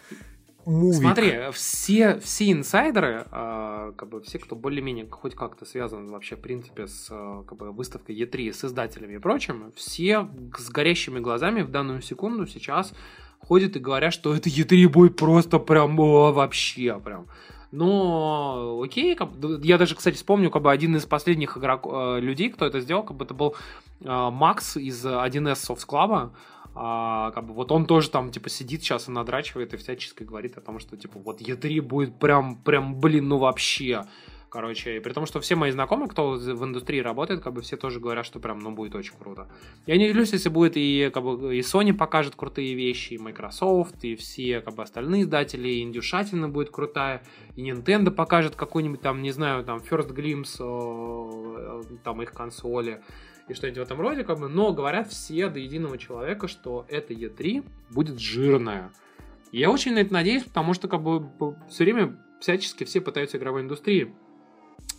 [0.65, 1.01] мувик.
[1.01, 6.41] Смотри, все, все инсайдеры, а, как бы все, кто более-менее хоть как-то связан вообще, в
[6.41, 11.63] принципе, с а, как бы, выставкой E3, с издателями и прочим, все с горящими глазами
[11.63, 12.93] в данную секунду сейчас
[13.39, 17.27] ходят и говорят, что это E3 будет просто прям о, вообще прям.
[17.73, 19.31] Но окей, как
[19.63, 23.03] я даже, кстати, вспомню, как бы один из последних игрок, э, людей, кто это сделал,
[23.03, 23.57] как бы это был
[24.03, 26.31] э, Макс из 1С Soft Club,
[26.75, 30.57] а, как бы вот он тоже там, типа, сидит сейчас и надрачивает и всячески говорит
[30.57, 34.05] о том, что, типа, вот Е3 будет прям, прям, блин, ну вообще.
[34.53, 37.79] Короче, и при том, что все мои знакомые, кто в индустрии работает, как бы все
[37.79, 39.49] тоже говорят, что прям, ну, будет очень круто.
[39.87, 44.05] Я не удивлюсь, если будет и, как бы, и Sony покажет крутые вещи, и Microsoft,
[44.05, 47.23] и все, как бы, остальные издатели, и Индюшатина будет крутая,
[47.57, 53.03] и Nintendo покажет какой-нибудь там, не знаю, там, First Glimpse, там, их консоли,
[53.53, 57.15] и что-нибудь в этом роде, как бы, но говорят все до единого человека, что это
[57.15, 58.91] E3 будет жирная.
[59.53, 61.29] Я очень на это надеюсь, потому что, как бы,
[61.71, 64.13] все время всячески все пытаются игровой индустрии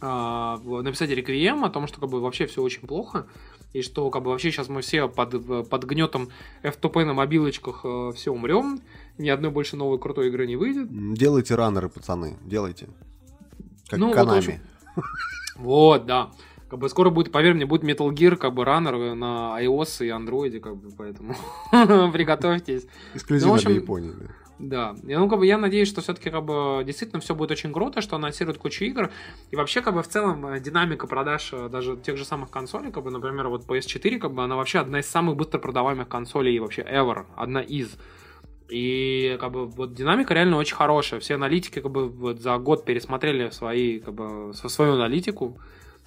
[0.01, 3.27] в- написать реквием о том, что как бы вообще все очень плохо,
[3.73, 6.29] и что как бы вообще сейчас мы все под, под гнетом
[6.61, 7.85] F2P на мобилочках
[8.15, 8.81] все умрем,
[9.17, 10.87] ни одной больше новой крутой игры не выйдет.
[11.13, 12.87] Делайте раннеры, пацаны, делайте.
[13.87, 14.37] Как Ну, вот Konami.
[14.37, 14.59] очень-
[15.55, 16.31] Вот, да.
[16.73, 20.09] Как бы скоро будет, поверь мне, будет Metal Gear, как бы раннер на iOS и
[20.09, 21.35] Android, как бы, поэтому
[22.11, 22.87] приготовьтесь.
[23.13, 24.11] Эксклюзивно Ну, для Японии.
[24.19, 24.25] да.
[24.57, 27.71] Да, и, ну, как бы я надеюсь, что все-таки как бы действительно все будет очень
[27.71, 29.11] круто, что анонсируют кучу игр.
[29.51, 32.91] И вообще, как бы в целом э, динамика продаж э, даже тех же самых консолей,
[32.91, 36.57] как бы, например, вот PS4, как бы она вообще одна из самых быстро продаваемых консолей
[36.57, 37.99] вообще ever, одна из.
[38.67, 41.19] И как бы вот динамика реально очень хорошая.
[41.19, 45.59] Все аналитики как бы вот за год пересмотрели свои, как бы, свою аналитику.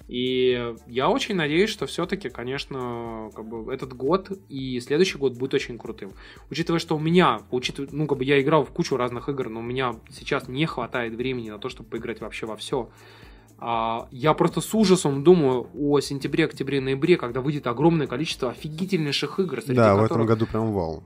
[0.07, 5.53] И я очень надеюсь, что все-таки, конечно, как бы этот год и следующий год будет
[5.53, 6.13] очень крутым.
[6.49, 9.59] Учитывая, что у меня, учитывая, ну, как бы я играл в кучу разных игр, но
[9.59, 12.89] у меня сейчас не хватает времени на то, чтобы поиграть вообще во все.
[13.59, 19.61] я просто с ужасом думаю о сентябре, октябре, ноябре, когда выйдет огромное количество офигительнейших игр,
[19.61, 21.03] среди Да, в которых этом году прям вал.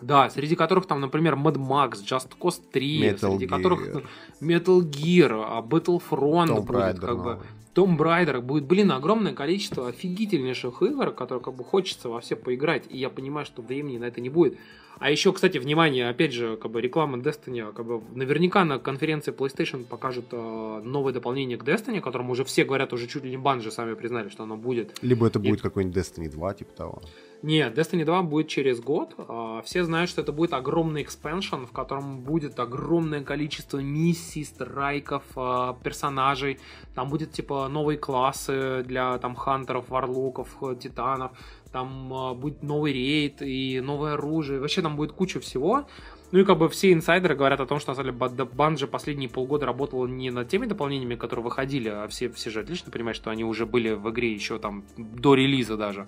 [0.00, 4.04] да, среди которых там, например, Mad Max, Just Cause 3, Metal среди которых Gear.
[4.40, 7.38] Metal Gear, а Battlefront Tomb будет, Raider как бы.
[7.74, 12.84] Tomb Raider будет, блин, огромное количество офигительнейших игр, которые как бы хочется во все поиграть,
[12.90, 14.58] и я понимаю, что времени на это не будет.
[14.98, 19.32] А еще, кстати, внимание, опять же, как бы реклама Destiny, как бы наверняка на конференции
[19.32, 23.30] PlayStation покажут э, новое дополнение к Destiny, о котором уже все говорят, уже чуть ли
[23.30, 24.96] не банжи сами признали, что оно будет.
[25.02, 27.02] Либо это И- будет какой-нибудь Destiny 2, типа того.
[27.42, 29.14] Нет, Destiny 2 будет через год.
[29.18, 35.24] А, Все знают, что это будет огромный экспеншн, в котором будет огромное количество миссий, страйков,
[35.34, 36.60] а, персонажей.
[36.94, 41.32] Там будет типа новые классы для там хантеров, варлоков, титанов.
[41.72, 44.60] Там а, будет новый рейд и новое оружие.
[44.60, 45.86] Вообще там будет куча всего.
[46.32, 49.28] Ну и как бы все инсайдеры говорят о том, что на самом деле Банжи последние
[49.28, 53.30] полгода работала не над теми дополнениями, которые выходили, а все, все же отлично понимают, что
[53.30, 56.06] они уже были в игре еще там до релиза даже.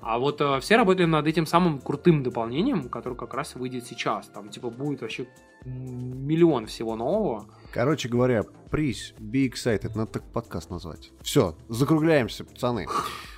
[0.00, 4.28] А вот э, все работали над этим самым крутым дополнением, которое как раз выйдет сейчас.
[4.28, 5.26] Там типа будет вообще
[5.64, 7.46] миллион всего нового.
[7.72, 11.10] Короче говоря, приз, be excited, надо так подкаст назвать.
[11.22, 12.86] Все, закругляемся, пацаны.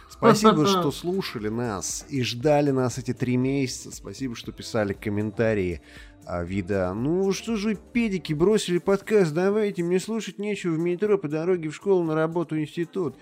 [0.09, 3.90] Спасибо, что слушали нас и ждали нас эти три месяца.
[3.90, 5.81] Спасибо, что писали комментарии
[6.24, 6.93] а, вида.
[6.94, 11.74] Ну что же, педики, бросили подкаст, давайте, мне слушать нечего в метро, по дороге в
[11.74, 13.16] школу, на работу, институт.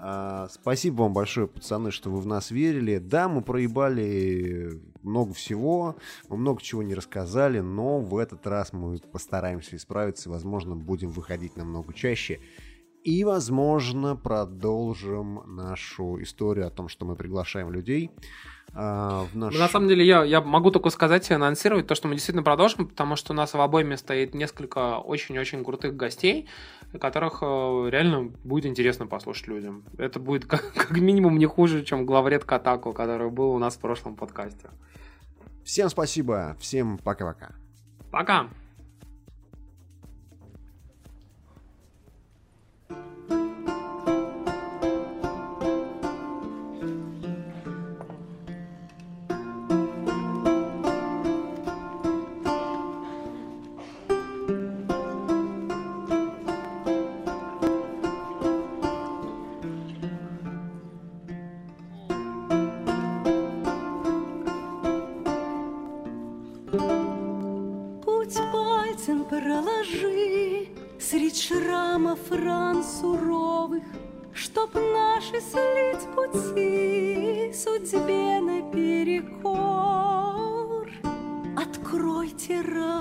[0.00, 2.98] А, спасибо вам большое, пацаны, что вы в нас верили.
[2.98, 5.96] Да, мы проебали много всего,
[6.28, 11.56] мы много чего не рассказали, но в этот раз мы постараемся исправиться возможно, будем выходить
[11.56, 12.40] намного чаще.
[13.04, 18.10] И, возможно, продолжим нашу историю о том, что мы приглашаем людей
[18.74, 19.56] а, в наш...
[19.56, 22.86] На самом деле я, я могу только сказать и анонсировать то, что мы действительно продолжим,
[22.86, 26.48] потому что у нас в обойме стоит несколько очень-очень крутых гостей,
[27.00, 29.84] которых э, реально будет интересно послушать людям.
[29.96, 33.80] Это будет как, как минимум не хуже, чем главред Катаку, который был у нас в
[33.80, 34.68] прошлом подкасте.
[35.68, 37.50] Всем спасибо, всем пока-пока.
[38.10, 38.48] Пока!
[72.28, 73.84] фран суровых,
[74.34, 79.58] Чтоб наши слить пути судьбе наперекор.
[81.56, 82.97] Откройте рай,